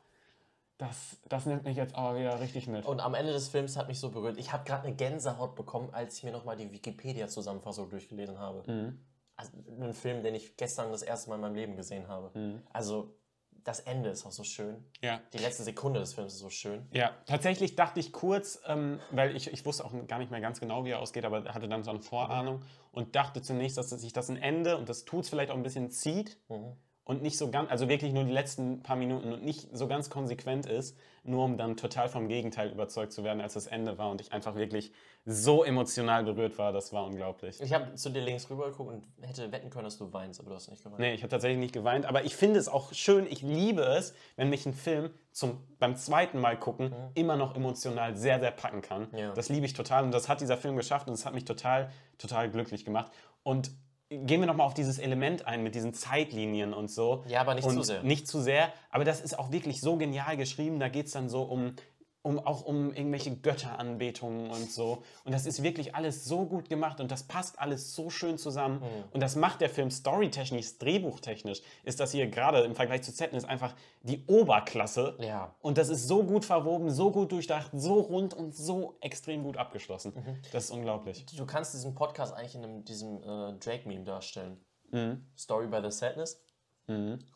das, 0.79 1.19
das 1.29 1.47
nimmt 1.47 1.65
mich 1.65 1.77
jetzt 1.77 1.95
aber 1.95 2.19
wieder 2.19 2.41
richtig 2.41 2.69
mit. 2.69 2.87
Und 2.87 3.01
am 3.01 3.15
Ende 3.15 3.33
des 3.33 3.49
Films 3.49 3.77
hat 3.77 3.89
mich 3.89 4.01
so 4.01 4.11
berührt. 4.11 4.39
Ich 4.39 4.53
habe 4.53 4.65
gerade 4.65 4.87
eine 4.87 4.97
Gänsehaut 4.97 5.55
bekommen, 5.55 5.91
als 5.93 6.19
ich 6.19 6.25
mir 6.25 6.33
nochmal 6.33 6.57
die 6.57 6.73
Wikipedia-Zusammenfassung 6.73 7.91
durchgelesen 7.91 8.39
habe. 8.39 8.63
Mhm. 8.71 8.99
Also 9.37 9.53
ein 9.81 9.93
Film, 9.93 10.23
den 10.23 10.35
ich 10.35 10.57
gestern 10.57 10.91
das 10.91 11.03
erste 11.03 11.29
Mal 11.29 11.37
in 11.37 11.43
meinem 11.43 11.55
Leben 11.55 11.77
gesehen 11.77 12.09
habe. 12.09 12.37
Mhm. 12.39 12.63
Also 12.73 13.15
das 13.67 13.81
Ende 13.81 14.11
ist 14.11 14.25
auch 14.25 14.33
so 14.33 14.45
schön. 14.45 14.85
Ja. 15.03 15.21
Die 15.33 15.39
letzte 15.39 15.65
Sekunde 15.65 15.99
des 15.99 16.15
Films 16.15 16.35
ist 16.35 16.39
so 16.39 16.51
schön. 16.51 16.87
Ja, 16.93 17.11
tatsächlich 17.27 17.75
dachte 17.75 17.99
ich 17.99 18.13
kurz, 18.13 18.61
ähm, 18.67 19.01
weil 19.11 19.35
ich, 19.35 19.53
ich 19.53 19.67
wusste 19.67 19.85
auch 19.85 19.93
gar 20.07 20.19
nicht 20.19 20.31
mehr 20.31 20.41
ganz 20.41 20.61
genau, 20.61 20.85
wie 20.85 20.91
er 20.91 21.01
ausgeht, 21.01 21.25
aber 21.25 21.45
hatte 21.53 21.69
dann 21.69 21.83
so 21.83 21.91
eine 21.91 22.01
Vorahnung 22.01 22.63
und 22.93 23.17
dachte 23.17 23.43
zunächst, 23.43 23.77
dass 23.77 23.91
sich 23.91 24.13
das 24.13 24.31
ein 24.31 24.37
Ende, 24.37 24.77
und 24.77 24.89
das 24.89 25.05
tut 25.05 25.25
es 25.25 25.31
vielleicht 25.31 25.51
auch 25.51 25.57
ein 25.57 25.65
bisschen, 25.65 25.91
zieht 25.91 26.39
und 27.07 27.23
nicht 27.23 27.39
so 27.39 27.51
ganz, 27.51 27.71
also 27.71 27.89
wirklich 27.89 28.13
nur 28.13 28.25
die 28.25 28.33
letzten 28.33 28.83
paar 28.83 28.97
Minuten 28.97 29.33
und 29.33 29.45
nicht 29.45 29.69
so 29.73 29.87
ganz 29.87 30.11
konsequent 30.11 30.67
ist, 30.67 30.99
nur 31.23 31.45
um 31.45 31.57
dann 31.57 31.77
total 31.77 32.09
vom 32.09 32.27
Gegenteil 32.29 32.71
überzeugt 32.71 33.13
zu 33.13 33.23
werden, 33.23 33.41
als 33.41 33.55
das 33.55 33.69
Ende 33.69 33.97
war 33.97 34.11
und 34.11 34.21
ich 34.21 34.33
einfach 34.33 34.57
wirklich 34.57 34.93
so 35.25 35.63
emotional 35.63 36.25
berührt 36.25 36.59
war, 36.59 36.73
das 36.73 36.93
war 36.93 37.05
unglaublich. 37.05 37.61
Ich 37.61 37.73
habe 37.73 37.95
zu 37.95 38.11
dir 38.11 38.23
links 38.23 38.51
rüber 38.51 38.71
geguckt 38.71 38.93
und 38.93 39.07
hätte 39.25 39.53
wetten 39.53 39.71
können, 39.71 39.85
dass 39.85 39.99
du 39.99 40.13
weinst, 40.13 40.41
aber 40.41 40.51
du 40.51 40.57
hast 40.57 40.69
nicht 40.69 40.83
geweint. 40.83 40.99
Nee, 40.99 41.15
ich 41.15 41.23
habe 41.23 41.31
tatsächlich 41.31 41.59
nicht 41.59 41.73
geweint, 41.73 42.07
aber 42.07 42.25
ich 42.25 42.35
finde 42.35 42.59
es 42.59 42.69
auch 42.69 42.93
schön, 42.93 43.27
ich 43.29 43.41
liebe 43.41 43.83
es, 43.83 44.13
wenn 44.35 44.51
mich 44.51 44.67
ein 44.67 44.75
Film 44.75 45.11
zum, 45.31 45.63
beim 45.79 45.95
zweiten 45.95 46.41
Mal 46.41 46.59
gucken 46.59 46.93
immer 47.15 47.37
noch 47.37 47.55
emotional 47.55 48.17
sehr, 48.17 48.41
sehr 48.41 48.51
packen 48.51 48.83
kann. 48.83 49.07
Ja. 49.17 49.33
Das 49.33 49.49
liebe 49.49 49.65
ich 49.65 49.75
total 49.75 50.03
und 50.03 50.11
das 50.11 50.29
hat 50.29 50.41
dieser 50.41 50.57
Film 50.57 50.77
geschafft 50.77 51.07
und 51.07 51.15
es 51.15 51.25
hat 51.25 51.35
mich 51.35 51.45
total, 51.45 51.91
total 52.19 52.51
glücklich 52.51 52.85
gemacht. 52.85 53.13
Und 53.45 53.71
gehen 54.09 54.41
wir 54.41 54.47
nochmal 54.47 54.67
auf 54.67 54.75
dieses 54.75 54.99
Element 54.99 55.47
ein 55.47 55.63
mit 55.63 55.75
diesen 55.75 55.93
Zeitlinien 55.93 56.73
und 56.73 56.91
so. 56.91 57.25
Ja, 57.29 57.41
aber 57.41 57.55
nicht 57.55 57.65
und 57.65 57.75
zu 57.75 57.83
sehr. 57.83 58.03
Nicht 58.03 58.29
zu 58.29 58.41
sehr, 58.41 58.73
aber 58.91 59.05
das 59.05 59.21
ist 59.21 59.39
auch 59.39 59.51
wirklich 59.51 59.81
so 59.81 59.97
genial 59.97 60.37
geschrieben, 60.37 60.79
da 60.79 60.89
geht 60.89 61.07
es 61.07 61.13
dann 61.13 61.29
so 61.29 61.43
um 61.43 61.75
um, 62.27 62.41
auch 62.41 62.65
um 62.65 62.93
irgendwelche 62.93 63.37
Götteranbetungen 63.37 64.51
und 64.51 64.71
so. 64.71 65.05
Und 65.25 65.33
das 65.33 65.47
ist 65.47 65.63
wirklich 65.63 65.95
alles 65.95 66.25
so 66.25 66.45
gut 66.45 66.69
gemacht 66.69 67.01
und 67.01 67.13
das 67.13 67.23
passt 67.23 67.61
alles 67.61 67.95
so 67.95 68.11
schön 68.11 68.37
zusammen. 68.37 68.81
Mhm. 68.81 69.05
Und 69.13 69.21
das 69.21 69.37
macht 69.37 69.61
der 69.61 69.71
Film 69.71 69.93
storytechnisch, 69.93 70.79
drehbuchtechnisch, 70.79 71.63
ist 71.85 72.01
das 72.01 72.11
hier 72.11 72.27
gerade 72.27 72.63
im 72.63 72.75
Vergleich 72.75 73.03
zu 73.03 73.15
Zetten 73.15 73.37
ist 73.37 73.45
einfach 73.45 73.75
die 74.03 74.25
Oberklasse. 74.27 75.17
Ja. 75.21 75.55
Und 75.61 75.79
das 75.79 75.89
ist 75.89 76.09
so 76.09 76.25
gut 76.25 76.45
verwoben, 76.45 76.91
so 76.91 77.13
gut 77.13 77.31
durchdacht, 77.31 77.71
so 77.73 78.01
rund 78.01 78.35
und 78.35 78.57
so 78.57 78.97
extrem 79.01 79.45
gut 79.45 79.57
abgeschlossen. 79.57 80.13
Mhm. 80.17 80.39
Das 80.51 80.65
ist 80.65 80.71
unglaublich. 80.71 81.25
Du 81.27 81.47
kannst 81.47 81.75
diesen 81.75 81.95
Podcast 81.95 82.35
eigentlich 82.35 82.57
in 82.57 82.65
einem, 82.65 82.85
diesem 82.85 83.23
äh, 83.23 83.53
Drake-Meme 83.61 84.05
darstellen. 84.05 84.61
Story 85.37 85.67
by 85.67 85.81
the 85.83 85.91
Sadness. 85.91 86.41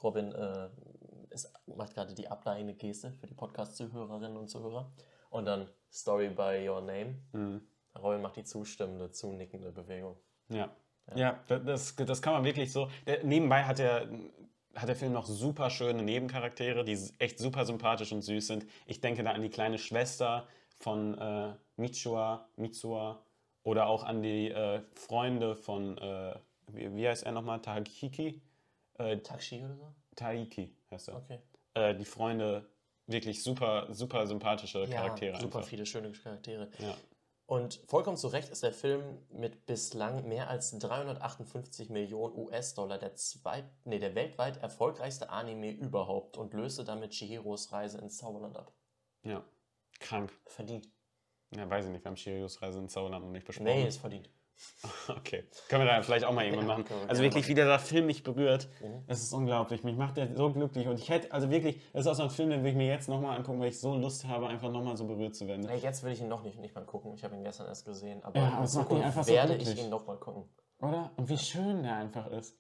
Robin 0.03 0.33
äh, 0.33 0.69
ist, 1.31 1.53
macht 1.67 1.95
gerade 1.95 2.15
die 2.15 2.29
ableitende 2.29 2.75
Geste 2.75 3.13
für 3.13 3.27
die 3.27 3.35
Podcast-Zuhörerinnen 3.35 4.37
und 4.37 4.49
Zuhörer. 4.49 4.91
Und 5.31 5.45
dann 5.47 5.69
Story 5.93 6.29
by 6.29 6.67
Your 6.69 6.81
Name. 6.81 7.61
Robin 7.99 8.23
macht 8.23 8.37
die 8.37 8.45
zustimmende, 8.45 9.11
zunickende 9.11 9.73
Bewegung. 9.73 10.17
Ja. 10.49 10.71
Ja, 11.15 11.41
da- 11.49 11.59
das, 11.59 11.97
das 11.97 12.23
kann 12.23 12.35
man 12.35 12.45
wirklich 12.45 12.71
so. 12.73 12.89
Der, 13.07 13.25
nebenbei 13.25 13.65
hat 13.65 13.79
der, 13.81 14.09
hat 14.77 14.89
der 14.89 14.95
Film 14.95 15.13
noch 15.13 15.27
super 15.27 15.69
schöne 15.71 16.03
Nebencharaktere, 16.03 16.85
die 16.85 16.97
echt 17.19 17.39
super 17.41 17.65
sympathisch 17.65 18.13
und 18.13 18.23
süß 18.23 18.47
sind. 18.47 18.67
Ich 18.87 19.01
denke 19.01 19.25
da 19.25 19.33
an 19.33 19.43
die 19.43 19.51
kleine 19.51 19.79
Schwester 19.79 20.47
von 20.79 21.19
äh, 21.19 21.55
Michua, 21.77 22.49
Mitsua 22.57 23.25
oder 23.65 23.87
auch 23.89 24.05
an 24.05 24.23
die 24.23 24.51
äh, 24.51 24.83
Freunde 24.95 25.57
von, 25.57 25.99
äh, 25.99 26.35
wie, 26.69 26.95
wie 26.95 27.09
heißt 27.09 27.25
er 27.25 27.33
nochmal? 27.33 27.61
Tahiki? 27.61 28.41
Äh, 28.99 29.19
Taxi 29.19 29.65
oder 29.65 29.75
so? 29.77 29.93
Taiki 30.15 30.77
heißt 30.91 31.09
er. 31.09 31.17
Okay. 31.17 31.39
Äh, 31.75 31.95
die 31.95 32.05
Freunde, 32.05 32.69
wirklich 33.07 33.43
super, 33.43 33.87
super 33.91 34.27
sympathische 34.27 34.87
Charaktere. 34.89 35.35
Ja, 35.35 35.41
super 35.41 35.59
einfach. 35.59 35.69
viele 35.69 35.87
schöne 35.87 36.13
Charaktere. 36.13 36.71
Ja. 36.79 36.97
Und 37.47 37.81
vollkommen 37.89 38.17
zu 38.17 38.29
Recht 38.29 38.49
ist 38.51 38.63
der 38.63 38.73
Film 38.73 39.19
mit 39.33 39.67
bislang 39.67 40.29
mehr 40.29 40.49
als 40.49 40.71
358 40.79 41.91
Millionen 41.91 42.37
US-Dollar 42.37 42.99
der, 42.99 43.17
zweit, 43.17 43.65
nee, 43.85 43.99
der 43.99 44.15
weltweit 44.15 44.59
erfolgreichste 44.59 45.31
Anime 45.31 45.73
überhaupt 45.73 46.37
und 46.37 46.55
löste 46.55 46.85
damit 46.85 47.11
Chihiros 47.11 47.73
Reise 47.73 47.99
ins 47.99 48.19
Zauberland 48.19 48.57
ab. 48.57 48.73
ja, 49.25 49.45
krank. 49.99 50.33
Verdient. 50.47 50.89
Ja, 51.55 51.69
weiß 51.69 51.87
ich 51.87 51.91
nicht, 51.91 52.05
wir 52.05 52.11
haben 52.11 52.17
Shirios 52.17 52.63
Reise 52.63 52.79
ins 52.79 52.93
Zauberland 52.93 53.25
noch 53.25 53.33
nicht 53.33 53.47
besprochen. 53.47 53.67
Nee, 53.67 53.89
ist 53.89 53.99
verdient. 53.99 54.31
Okay. 55.09 55.45
Können 55.69 55.85
wir 55.85 55.93
da 55.93 56.03
vielleicht 56.03 56.25
auch 56.25 56.33
mal 56.33 56.45
irgendwann 56.45 56.69
Ja, 56.69 56.79
machen. 56.79 56.85
wir 56.89 57.09
Also 57.11 57.23
wirklich, 57.23 57.49
wie 57.49 57.55
der 57.55 57.79
Film 57.79 58.07
mich 58.07 58.23
berührt. 58.23 58.69
Mhm. 58.83 59.05
Das 59.07 59.21
ist 59.23 59.33
unglaublich. 59.33 59.85
Mich 59.85 59.97
macht 59.97 60.17
der 60.17 60.35
so 60.37 60.51
glücklich. 60.53 60.87
Und 60.89 60.99
ich 60.99 61.09
hätte, 61.09 61.33
also 61.33 61.51
wirklich, 61.51 61.81
das 61.93 62.03
ist 62.03 62.07
auch 62.07 62.15
so 62.15 62.23
ein 62.25 62.31
Film, 62.31 62.51
den 62.51 62.63
will 62.63 62.71
ich 62.71 62.77
mir 62.77 62.87
jetzt 62.87 63.09
nochmal 63.09 63.37
angucken, 63.37 63.61
weil 63.61 63.69
ich 63.69 63.79
so 63.81 63.95
Lust 63.97 64.27
habe, 64.27 64.47
einfach 64.49 64.71
nochmal 64.71 64.97
so 64.97 65.07
berührt 65.07 65.35
zu 65.35 65.47
werden. 65.47 65.67
Nee, 65.67 65.77
jetzt 65.77 66.03
will 66.03 66.13
ich 66.13 66.21
ihn 66.21 66.29
noch 66.29 66.43
nicht, 66.43 66.59
nicht 66.61 66.75
mal 66.75 66.85
gucken. 66.85 67.13
Ich 67.15 67.25
habe 67.25 67.35
ihn 67.37 67.45
gestern 67.45 67.67
erst 67.67 67.85
gesehen. 67.85 68.23
Aber 68.25 68.39
Ja, 68.39 68.63
es 68.63 68.75
macht 68.75 68.91
einfach 68.93 69.25
so 69.25 69.33
werde 69.33 69.55
ich 69.57 69.65
glücklich. 69.65 69.85
ihn 69.85 69.91
noch 69.91 70.07
mal 70.07 70.17
gucken. 70.17 70.45
Oder? 70.81 71.11
Und 71.17 71.29
wie 71.29 71.39
schön 71.39 71.83
der 71.83 71.97
einfach 71.97 72.29
ist. 72.29 72.57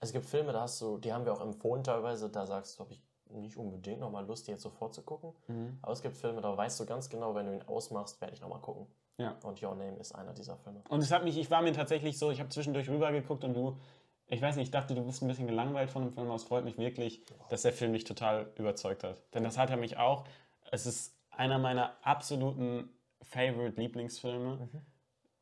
Es 0.00 0.12
gibt 0.12 0.24
Filme, 0.26 0.52
da 0.52 0.62
hast 0.62 0.80
du, 0.80 0.98
die 0.98 1.12
haben 1.12 1.24
wir 1.24 1.32
auch 1.32 1.40
empfohlen 1.40 1.82
teilweise, 1.84 2.30
da 2.30 2.46
sagst 2.46 2.78
du, 2.78 2.84
habe 2.84 2.92
ich 2.92 3.02
nicht 3.30 3.56
unbedingt 3.56 4.00
nochmal 4.00 4.24
Lust, 4.26 4.46
die 4.46 4.52
jetzt 4.52 4.62
sofort 4.62 4.94
zu 4.94 5.02
gucken. 5.02 5.32
Mhm. 5.48 5.78
Aber 5.82 5.92
es 5.92 6.00
gibt 6.02 6.16
Filme, 6.16 6.40
da 6.40 6.56
weißt 6.56 6.78
du 6.80 6.86
ganz 6.86 7.08
genau, 7.08 7.34
wenn 7.34 7.46
du 7.46 7.52
ihn 7.54 7.62
ausmachst, 7.62 8.20
werde 8.20 8.34
ich 8.34 8.40
nochmal 8.40 8.60
gucken. 8.60 8.86
Ja. 9.18 9.36
Und 9.42 9.62
Your 9.62 9.74
Name 9.74 9.96
ist 9.96 10.14
einer 10.14 10.32
dieser 10.32 10.56
Filme. 10.56 10.82
Und 10.88 11.00
es 11.00 11.10
hat 11.10 11.24
mich, 11.24 11.38
ich 11.38 11.50
war 11.50 11.62
mir 11.62 11.72
tatsächlich 11.72 12.18
so, 12.18 12.30
ich 12.30 12.40
habe 12.40 12.50
zwischendurch 12.50 12.88
rübergeguckt 12.88 13.44
und 13.44 13.54
du, 13.54 13.78
ich 14.26 14.42
weiß 14.42 14.56
nicht, 14.56 14.66
ich 14.66 14.70
dachte, 14.70 14.94
du 14.94 15.04
bist 15.04 15.22
ein 15.22 15.28
bisschen 15.28 15.46
gelangweilt 15.46 15.90
von 15.90 16.02
dem 16.02 16.12
Film, 16.12 16.26
aber 16.26 16.36
es 16.36 16.44
freut 16.44 16.64
mich 16.64 16.76
wirklich, 16.76 17.24
dass 17.48 17.62
der 17.62 17.72
Film 17.72 17.92
mich 17.92 18.04
total 18.04 18.50
überzeugt 18.56 19.04
hat. 19.04 19.22
Denn 19.34 19.44
das 19.44 19.56
hat 19.56 19.70
er 19.70 19.76
mich 19.76 19.96
auch. 19.96 20.24
Es 20.70 20.84
ist 20.84 21.16
einer 21.30 21.58
meiner 21.58 21.96
absoluten 22.02 22.90
Favorite-Lieblingsfilme. 23.22 24.68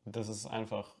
Das 0.05 0.29
ist 0.29 0.45
einfach 0.45 0.95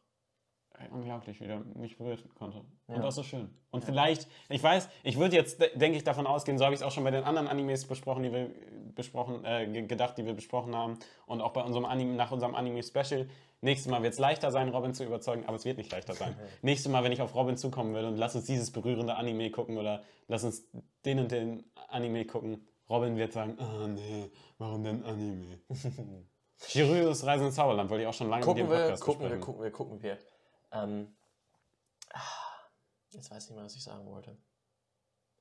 unglaublich, 0.91 1.39
wie 1.41 1.47
der 1.47 1.59
mich 1.75 1.97
berühren 1.97 2.19
konnte. 2.35 2.61
Und 2.87 2.95
Ja. 2.97 3.03
auch 3.03 3.11
so 3.11 3.23
schön. 3.23 3.49
Und 3.71 3.83
vielleicht, 3.83 4.27
ich 4.49 4.61
weiß, 4.61 4.89
ich 5.03 5.17
würde 5.17 5.35
jetzt, 5.35 5.59
de- 5.61 5.77
denke 5.77 5.97
ich, 5.97 6.03
davon 6.03 6.27
ausgehen, 6.27 6.57
so 6.57 6.65
habe 6.65 6.73
ich 6.73 6.81
es 6.81 6.85
auch 6.85 6.91
schon 6.91 7.03
bei 7.03 7.11
den 7.11 7.23
anderen 7.23 7.47
Animes 7.47 7.85
besprochen, 7.85 8.23
die 8.23 8.31
wir 8.31 8.49
besprochen, 8.95 9.43
äh, 9.45 9.67
ge- 9.67 9.85
gedacht, 9.87 10.17
die 10.17 10.25
wir 10.25 10.33
besprochen 10.33 10.75
haben. 10.75 10.97
Und 11.25 11.41
auch 11.41 11.51
bei 11.53 11.63
unserem 11.63 11.85
Anime, 11.85 12.13
nach 12.15 12.31
unserem 12.31 12.55
Anime-Special. 12.55 13.27
Nächstes 13.61 13.89
Mal 13.91 14.03
wird 14.03 14.13
es 14.13 14.19
leichter 14.19 14.51
sein, 14.51 14.69
Robin 14.69 14.93
zu 14.93 15.03
überzeugen, 15.05 15.45
aber 15.47 15.55
es 15.55 15.65
wird 15.65 15.77
nicht 15.77 15.91
leichter 15.91 16.13
sein. 16.13 16.35
Nächstes 16.61 16.91
Mal, 16.91 17.03
wenn 17.03 17.11
ich 17.11 17.21
auf 17.21 17.33
Robin 17.35 17.57
zukommen 17.57 17.93
will 17.95 18.05
und 18.05 18.17
lass 18.17 18.35
uns 18.35 18.45
dieses 18.45 18.71
berührende 18.71 19.15
Anime 19.15 19.49
gucken 19.51 19.77
oder 19.77 20.03
lass 20.27 20.43
uns 20.43 20.67
den 21.05 21.19
und 21.19 21.31
den 21.31 21.63
Anime 21.89 22.25
gucken, 22.25 22.65
Robin 22.89 23.17
wird 23.17 23.33
sagen, 23.33 23.57
ah 23.59 23.87
nee, 23.87 24.29
warum 24.59 24.83
denn 24.83 25.03
Anime? 25.03 25.59
Shiryus 26.67 27.25
Reise 27.25 27.45
ins 27.45 27.55
Zauberland 27.55 27.89
wollte 27.89 28.03
ich 28.03 28.07
auch 28.07 28.13
schon 28.13 28.29
lange 28.29 28.43
Gucken 28.45 28.63
mit 28.63 28.71
dem 28.71 28.77
wir, 28.77 28.83
Podcast 28.83 29.03
gucken 29.03 29.21
wir, 29.23 29.29
besprechen. 29.29 29.45
gucken 29.45 29.63
wir, 29.63 29.71
gucken 29.71 30.03
wir. 30.03 30.17
Ähm, 30.75 31.15
ah, 32.13 32.19
jetzt 33.11 33.31
weiß 33.31 33.43
ich 33.45 33.49
nicht 33.49 33.55
mehr, 33.55 33.65
was 33.65 33.75
ich 33.75 33.83
sagen 33.83 34.05
wollte. 34.07 34.37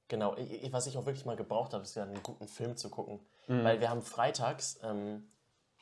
Genau, 0.08 0.36
ich, 0.36 0.70
was 0.72 0.86
ich 0.86 0.96
auch 0.98 1.06
wirklich 1.06 1.24
mal 1.24 1.36
gebraucht 1.36 1.72
habe, 1.72 1.82
ist 1.82 1.94
ja 1.94 2.02
einen 2.02 2.22
guten 2.22 2.46
Film 2.46 2.76
zu 2.76 2.90
gucken. 2.90 3.20
Mhm. 3.48 3.64
Weil 3.64 3.80
wir 3.80 3.88
haben 3.90 4.02
freitags 4.02 4.78
ähm, 4.82 5.30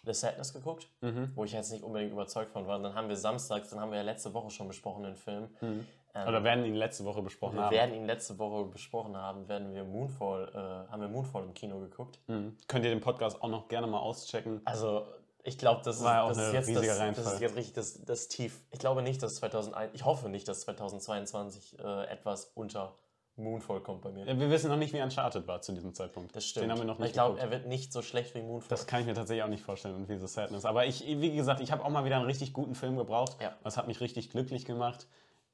The 0.04 0.14
Sadness 0.14 0.52
geguckt, 0.52 0.88
Mhm. 1.00 1.32
wo 1.34 1.44
ich 1.44 1.52
jetzt 1.52 1.70
nicht 1.72 1.82
unbedingt 1.84 2.12
überzeugt 2.12 2.50
von 2.52 2.66
war. 2.66 2.76
Und 2.76 2.84
dann 2.84 2.94
haben 2.94 3.08
wir 3.08 3.16
samstags, 3.16 3.70
dann 3.70 3.80
haben 3.80 3.90
wir 3.90 3.98
ja 3.98 4.04
letzte 4.04 4.32
Woche 4.34 4.50
schon 4.50 4.68
besprochen 4.68 5.02
den 5.04 5.16
Film. 5.16 5.48
Ähm, 5.60 6.28
Oder 6.28 6.44
werden 6.44 6.64
ihn 6.64 6.74
letzte 6.74 7.04
Woche 7.04 7.22
besprochen 7.22 7.56
wir 7.56 7.64
haben. 7.64 7.70
werden 7.72 7.94
ihn 7.94 8.04
letzte 8.06 8.38
Woche 8.38 8.64
besprochen 8.66 9.16
haben, 9.16 9.48
werden 9.48 9.74
wir 9.74 9.82
Moonfall, 9.84 10.48
äh, 10.54 10.90
haben 10.92 11.00
wir 11.00 11.08
Moonfall 11.08 11.42
im 11.44 11.54
Kino 11.54 11.78
geguckt. 11.80 12.18
Mhm. 12.26 12.56
Könnt 12.68 12.84
ihr 12.84 12.90
den 12.90 13.00
Podcast 13.00 13.40
auch 13.42 13.48
noch 13.48 13.68
gerne 13.68 13.86
mal 13.86 13.98
auschecken. 14.00 14.60
Also, 14.64 15.06
ich 15.42 15.58
glaube, 15.58 15.82
das, 15.84 16.00
ja 16.00 16.22
auch 16.22 16.28
das, 16.28 16.38
ist 16.38 16.52
jetzt 16.52 16.76
das, 16.76 17.16
das 17.16 17.40
jetzt 17.40 17.56
richtig 17.56 17.74
das, 17.74 18.04
das 18.04 18.28
Tief. 18.28 18.62
Ich 18.70 18.78
glaube 18.78 19.02
nicht, 19.02 19.22
dass 19.22 19.36
2001, 19.36 19.92
ich 19.94 20.04
hoffe 20.04 20.28
nicht, 20.28 20.46
dass 20.46 20.60
2022 20.60 21.78
äh, 21.78 22.04
etwas 22.06 22.52
unter 22.54 22.94
Moonfall 23.36 23.80
kommt 23.80 24.02
bei 24.02 24.12
mir. 24.12 24.26
Wir 24.26 24.50
wissen 24.50 24.68
noch 24.68 24.76
nicht, 24.76 24.92
wie 24.92 25.00
Uncharted 25.00 25.46
war 25.46 25.60
zu 25.62 25.72
diesem 25.72 25.94
Zeitpunkt. 25.94 26.36
Das 26.36 26.44
stimmt. 26.44 26.64
Den 26.64 26.70
haben 26.70 26.78
wir 26.78 26.84
noch 26.84 26.98
nicht 26.98 27.08
ich 27.08 27.12
glaube, 27.14 27.40
er 27.40 27.50
wird 27.50 27.66
nicht 27.66 27.92
so 27.92 28.02
schlecht 28.02 28.34
wie 28.34 28.42
Moonfall. 28.42 28.68
Das 28.68 28.86
kann 28.86 29.00
ich 29.00 29.06
mir 29.06 29.14
tatsächlich 29.14 29.42
auch 29.42 29.48
nicht 29.48 29.64
vorstellen 29.64 29.94
und 29.94 30.08
wie 30.08 30.16
so 30.18 30.26
Sadness. 30.26 30.64
Aber 30.64 30.86
ich, 30.86 31.04
wie 31.06 31.34
gesagt, 31.34 31.60
ich 31.60 31.72
habe 31.72 31.84
auch 31.84 31.90
mal 31.90 32.04
wieder 32.04 32.16
einen 32.16 32.26
richtig 32.26 32.52
guten 32.52 32.74
Film 32.74 32.96
gebraucht. 32.96 33.36
Ja. 33.40 33.56
Das 33.64 33.76
hat 33.76 33.86
mich 33.86 34.00
richtig 34.00 34.30
glücklich 34.30 34.64
gemacht. 34.64 35.08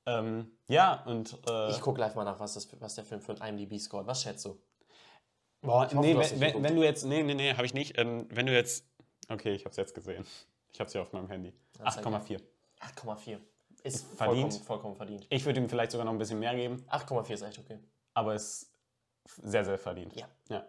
Ähm, 0.07 0.51
ja, 0.68 1.03
und. 1.07 1.38
Äh, 1.48 1.70
ich 1.70 1.81
gucke 1.81 2.01
live 2.01 2.14
mal 2.14 2.24
nach, 2.24 2.40
was, 2.40 2.55
das, 2.55 2.68
was 2.81 2.94
der 2.94 3.05
Film 3.05 3.20
für 3.20 3.40
ein 3.40 3.59
IMDb 3.59 3.79
scored. 3.79 4.07
Was 4.07 4.22
schätzt 4.22 4.44
du? 4.44 4.59
boah, 5.61 5.87
ich 5.87 5.94
hoffe, 5.94 6.07
nee, 6.07 6.14
du 6.14 6.20
hast 6.20 6.40
wenn, 6.40 6.62
wenn 6.62 6.77
du 6.77 6.83
jetzt. 6.83 7.05
Nee, 7.05 7.22
nee, 7.22 7.35
nee, 7.35 7.53
habe 7.53 7.66
ich 7.66 7.74
nicht. 7.74 7.98
Ähm, 7.98 8.27
wenn 8.31 8.46
du 8.46 8.53
jetzt. 8.53 8.87
Okay, 9.28 9.52
ich 9.54 9.62
habe 9.64 9.70
es 9.70 9.76
jetzt 9.76 9.94
gesehen. 9.94 10.24
Ich 10.72 10.80
habe 10.80 10.86
es 10.86 10.92
hier 10.92 11.02
auf 11.02 11.12
meinem 11.12 11.28
Handy. 11.28 11.52
Das 11.78 11.96
ist 11.96 12.04
8,4. 12.06 12.40
8,4. 12.80 13.38
Ist 13.84 14.07
verdient. 14.16 14.53
Vollkommen, 14.53 14.64
vollkommen 14.66 14.96
verdient. 14.96 15.26
Ich 15.30 15.44
würde 15.44 15.61
ihm 15.61 15.68
vielleicht 15.68 15.92
sogar 15.92 16.05
noch 16.05 16.12
ein 16.12 16.18
bisschen 16.18 16.38
mehr 16.40 16.55
geben, 16.55 16.84
8,4 16.90 17.32
ist 17.34 17.42
echt 17.42 17.59
okay. 17.59 17.78
aber 18.14 18.34
es 18.34 18.62
ist 19.24 19.36
sehr, 19.42 19.64
sehr 19.64 19.78
verdient. 19.78 20.14
Ja. 20.16 20.28
ja. 20.48 20.66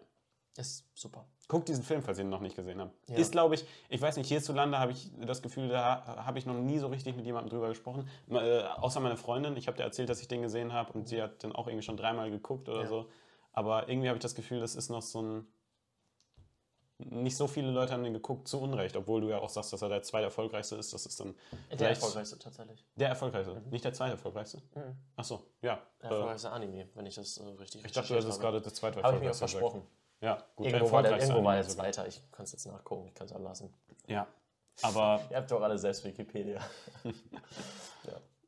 Ist 0.56 0.84
super. 0.94 1.26
Guckt 1.48 1.68
diesen 1.68 1.82
Film, 1.82 2.02
falls 2.02 2.18
ihr 2.18 2.24
ihn 2.24 2.30
noch 2.30 2.40
nicht 2.40 2.54
gesehen 2.54 2.80
habt. 2.80 2.94
Ja. 3.08 3.16
Ist, 3.16 3.32
glaube 3.32 3.54
ich, 3.56 3.64
ich 3.88 4.00
weiß 4.00 4.16
nicht, 4.16 4.28
hierzulande 4.28 4.78
habe 4.78 4.92
ich 4.92 5.10
das 5.20 5.42
Gefühl, 5.42 5.68
da 5.68 6.04
habe 6.24 6.38
ich 6.38 6.46
noch 6.46 6.54
nie 6.54 6.78
so 6.78 6.86
richtig 6.88 7.16
mit 7.16 7.24
jemandem 7.24 7.50
drüber 7.50 7.68
gesprochen. 7.68 8.08
Äh, 8.28 8.62
außer 8.62 9.00
meine 9.00 9.16
Freundin. 9.16 9.56
Ich 9.56 9.66
habe 9.66 9.76
dir 9.76 9.82
erzählt, 9.84 10.08
dass 10.08 10.20
ich 10.20 10.28
den 10.28 10.42
gesehen 10.42 10.72
habe 10.72 10.92
und 10.92 11.08
sie 11.08 11.20
hat 11.22 11.42
den 11.42 11.52
auch 11.52 11.66
irgendwie 11.66 11.84
schon 11.84 11.96
dreimal 11.96 12.30
geguckt 12.30 12.68
oder 12.68 12.82
Ja. 12.82 12.86
so. 12.88 13.08
Aber 13.52 13.88
irgendwie 13.88 14.08
habe 14.08 14.16
ich 14.18 14.22
das 14.22 14.34
Gefühl, 14.36 14.60
das 14.60 14.76
ist 14.76 14.90
noch 14.90 15.02
so 15.02 15.22
ein. 15.22 15.46
Nicht 17.08 17.36
so 17.36 17.46
viele 17.46 17.70
Leute 17.70 17.92
haben 17.92 18.04
den 18.04 18.12
geguckt, 18.12 18.46
zu 18.48 18.60
Unrecht, 18.60 18.96
obwohl 18.96 19.20
du 19.20 19.28
ja 19.30 19.38
auch 19.38 19.48
sagst, 19.48 19.72
dass 19.72 19.82
er 19.82 19.88
der 19.88 20.02
zweiterfolgreichste 20.02 20.76
ist. 20.76 20.92
Das 20.92 21.06
ist 21.06 21.18
dann 21.20 21.34
Der 21.72 21.90
erfolgreichste 21.90 22.38
tatsächlich. 22.38 22.84
der 22.96 23.08
erfolgreichste, 23.08 23.62
nicht 23.70 23.84
der 23.84 23.92
zweiterfolgreichste. 23.92 24.58
Mhm. 24.74 24.96
Ach 25.16 25.24
so, 25.24 25.42
ja. 25.62 25.80
Der 26.02 26.10
Äh, 26.10 26.12
erfolgreichste 26.14 26.50
Anime, 26.50 26.88
wenn 26.94 27.06
ich 27.06 27.14
das 27.14 27.38
äh, 27.38 27.44
richtig 27.44 27.84
ich 27.84 27.92
dachte, 27.92 28.08
du 28.08 28.14
hättest 28.20 28.40
gerade 28.40 28.60
der 28.60 28.72
zweite 28.74 29.02
Habe 29.02 29.16
ich 29.16 29.22
mir 29.22 29.30
auch 29.30 29.34
versprochen. 29.34 29.82
Ja, 30.20 30.44
gut, 30.54 30.66
Irgendwo 30.66 30.92
war 30.92 31.02
der, 31.02 31.18
irgendwo 31.18 31.42
war 31.44 31.54
der 31.54 31.64
sogar. 31.64 31.84
zweiter. 31.86 32.06
Ich 32.06 32.20
kann 32.30 32.44
es 32.44 32.52
jetzt 32.52 32.66
nachgucken, 32.66 33.06
ich 33.08 33.14
kann 33.14 33.26
es 33.26 33.32
auch 33.32 33.40
lassen. 33.40 33.72
Ja, 34.06 34.26
aber 34.82 35.20
Ihr 35.30 35.36
habt 35.38 35.50
doch 35.50 35.62
alle 35.62 35.78
selbst 35.78 36.04
Wikipedia. 36.04 36.60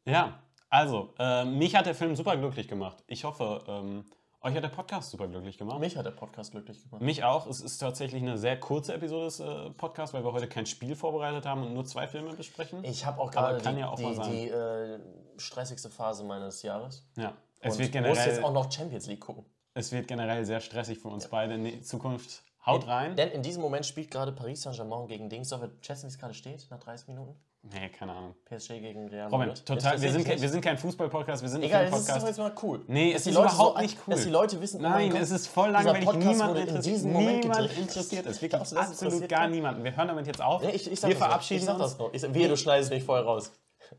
Ja, 0.04 0.42
also, 0.68 1.14
äh, 1.18 1.44
mich 1.44 1.76
hat 1.76 1.86
der 1.86 1.94
Film 1.94 2.16
super 2.16 2.36
glücklich 2.36 2.66
gemacht. 2.66 3.04
Ich 3.06 3.24
hoffe, 3.24 3.62
ähm, 3.68 4.04
euch 4.42 4.54
hat 4.56 4.64
der 4.64 4.68
Podcast 4.68 5.10
super 5.10 5.28
glücklich 5.28 5.56
gemacht. 5.58 5.78
Mich 5.80 5.96
hat 5.96 6.04
der 6.06 6.10
Podcast 6.10 6.50
glücklich 6.50 6.82
gemacht. 6.82 7.02
Mich 7.02 7.24
auch. 7.24 7.46
Es 7.46 7.60
ist 7.60 7.78
tatsächlich 7.78 8.22
eine 8.22 8.36
sehr 8.38 8.58
kurze 8.58 8.94
Episode 8.94 9.24
des 9.26 9.40
äh, 9.40 9.70
Podcasts, 9.70 10.12
weil 10.14 10.24
wir 10.24 10.32
heute 10.32 10.48
kein 10.48 10.66
Spiel 10.66 10.96
vorbereitet 10.96 11.46
haben 11.46 11.62
und 11.62 11.74
nur 11.74 11.84
zwei 11.84 12.08
Filme 12.08 12.34
besprechen. 12.34 12.84
Ich 12.84 13.06
habe 13.06 13.20
auch 13.20 13.30
gerade 13.30 13.60
die, 13.60 13.78
ja 13.78 13.88
auch 13.88 13.96
die, 13.96 14.30
die 14.30 14.48
äh, 14.48 14.98
stressigste 15.36 15.90
Phase 15.90 16.24
meines 16.24 16.62
Jahres. 16.62 17.06
ja, 17.16 17.34
es 17.60 17.74
Und 17.74 17.80
wird, 17.80 17.94
muss 17.94 18.18
jetzt 18.18 18.26
generell, 18.26 18.44
auch 18.44 18.52
noch 18.52 18.70
Champions 18.72 19.06
League 19.06 19.20
gucken. 19.20 19.44
es 19.74 19.92
wird 19.92 20.08
generell 20.08 20.44
sehr 20.44 20.60
stressig 20.60 20.98
für 20.98 21.08
uns 21.08 21.28
beide 21.28 21.54
in 21.54 21.64
die 21.64 21.80
Zukunft. 21.82 22.42
Haut 22.66 22.86
rein. 22.86 23.16
Denn 23.16 23.30
in 23.30 23.42
diesem 23.42 23.60
Moment 23.60 23.86
spielt 23.86 24.10
gerade 24.10 24.30
Paris 24.32 24.62
Saint-Germain 24.62 25.08
gegen 25.08 25.28
Dings. 25.28 25.48
Soll 25.48 25.62
wir 25.62 25.70
schätzen, 25.80 26.04
wie 26.04 26.08
es 26.08 26.18
gerade 26.18 26.34
steht, 26.34 26.66
nach 26.70 26.78
30 26.78 27.08
Minuten? 27.08 27.34
Nee, 27.64 27.88
keine 27.90 28.12
Ahnung. 28.12 28.34
PSG 28.44 28.80
gegen 28.80 29.08
Real 29.08 29.28
Robin, 29.28 29.48
Madrid. 29.48 29.64
total, 29.64 30.00
wir 30.00 30.10
sind, 30.10 30.24
kein, 30.24 30.40
wir 30.40 30.48
sind 30.48 30.62
kein 30.62 30.76
Fußball-Podcast, 30.78 31.42
wir 31.42 31.48
sind 31.48 31.60
ein 31.60 31.68
Egal, 31.68 31.84
es 31.84 31.96
ist 31.96 32.08
doch 32.10 32.26
jetzt 32.26 32.38
mal 32.38 32.52
cool. 32.60 32.84
Nee, 32.88 33.12
es 33.12 33.24
ist 33.24 33.34
Leute 33.34 33.54
überhaupt 33.54 33.76
so, 33.76 33.82
nicht 33.82 33.98
cool. 34.06 34.14
Dass 34.14 34.24
die 34.24 34.30
Leute 34.30 34.60
wissen, 34.60 34.80
oh 34.84 34.88
Nein, 34.88 35.14
es 35.14 35.30
ist 35.30 35.46
voll 35.46 35.70
langweilig. 35.70 36.04
Podcast 36.04 36.26
Niemand 36.26 36.56
in 36.56 36.62
interessiert, 36.66 36.96
diesem 36.96 37.12
Moment 37.12 37.44
niemand 37.44 37.78
interessiert 37.78 38.26
es. 38.26 38.42
Wirklich 38.42 38.60
das 38.60 38.74
absolut 38.74 39.00
interessiert 39.12 39.30
gar 39.30 39.46
niemanden. 39.46 39.84
Wir 39.84 39.94
hören 39.96 40.08
damit 40.08 40.26
jetzt 40.26 40.42
auf. 40.42 40.62
Nee, 40.62 40.70
ich, 40.70 40.90
ich 40.90 40.98
sag 40.98 41.08
wir 41.10 41.14
das 41.14 41.24
verabschieden 41.24 41.60
ich 41.60 41.66
sag 41.66 41.74
uns. 41.74 41.82
das 41.82 41.98
noch. 41.98 42.12
Ich, 42.12 42.34
wehe, 42.34 42.48
du 42.48 42.56
schneidest 42.56 42.90
mich 42.90 43.04
vorher 43.04 43.24
raus. 43.24 43.52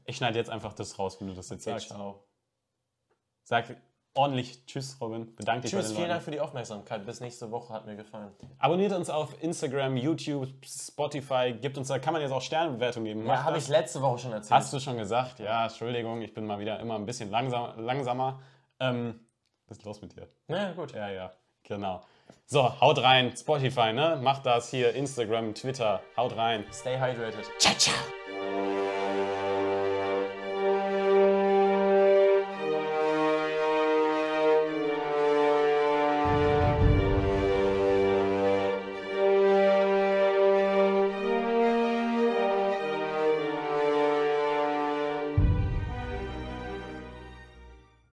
Ich 0.05 0.17
schneide 0.17 0.37
jetzt 0.37 0.49
einfach 0.49 0.73
das 0.73 0.99
raus, 0.99 1.15
wenn 1.21 1.29
du 1.29 1.33
das 1.33 1.49
jetzt 1.49 1.65
Okay, 1.65 1.71
sagst. 1.79 1.87
ciao. 1.87 2.25
Sag 3.45 3.92
ordentlich 4.13 4.65
Tschüss, 4.65 4.97
Robin. 5.01 5.35
Bedanke 5.35 5.63
dich 5.63 5.71
Tschüss, 5.71 5.87
bei 5.87 5.89
den 5.89 5.95
vielen 5.97 6.09
Dank 6.09 6.23
für 6.23 6.31
die 6.31 6.39
Aufmerksamkeit. 6.39 7.05
Bis 7.05 7.19
nächste 7.19 7.51
Woche, 7.51 7.73
hat 7.73 7.85
mir 7.85 7.95
gefallen. 7.95 8.31
Abonniert 8.59 8.93
uns 8.93 9.09
auf 9.09 9.41
Instagram, 9.41 9.97
YouTube, 9.97 10.47
Spotify. 10.65 11.53
Gibt 11.59 11.77
uns 11.77 11.87
da, 11.87 11.99
kann 11.99 12.13
man 12.13 12.21
jetzt 12.21 12.31
auch 12.31 12.41
Sternebewertung 12.41 13.03
geben. 13.03 13.25
Ja, 13.25 13.43
habe 13.43 13.57
ich 13.57 13.67
letzte 13.67 14.01
Woche 14.01 14.19
schon 14.19 14.33
erzählt. 14.33 14.51
Hast 14.51 14.73
du 14.73 14.79
schon 14.79 14.97
gesagt? 14.97 15.39
Ja, 15.39 15.65
Entschuldigung, 15.65 16.21
ich 16.21 16.33
bin 16.33 16.45
mal 16.45 16.59
wieder 16.59 16.79
immer 16.79 16.95
ein 16.95 17.05
bisschen 17.05 17.31
langsam, 17.31 17.79
langsamer. 17.79 18.39
Ähm, 18.79 19.19
was 19.67 19.77
ist 19.77 19.85
los 19.85 20.01
mit 20.01 20.15
dir? 20.15 20.27
Ja, 20.47 20.71
gut. 20.73 20.93
Ja, 20.93 21.09
ja, 21.09 21.31
genau. 21.63 22.03
So, 22.45 22.79
haut 22.81 23.01
rein, 23.01 23.35
Spotify, 23.35 23.93
ne? 23.93 24.19
Macht 24.21 24.45
das 24.45 24.69
hier, 24.69 24.93
Instagram, 24.93 25.55
Twitter, 25.55 26.01
haut 26.17 26.35
rein. 26.35 26.65
Stay 26.71 26.99
hydrated. 26.99 27.45
Ciao, 27.57 27.73
ciao. 27.75 28.72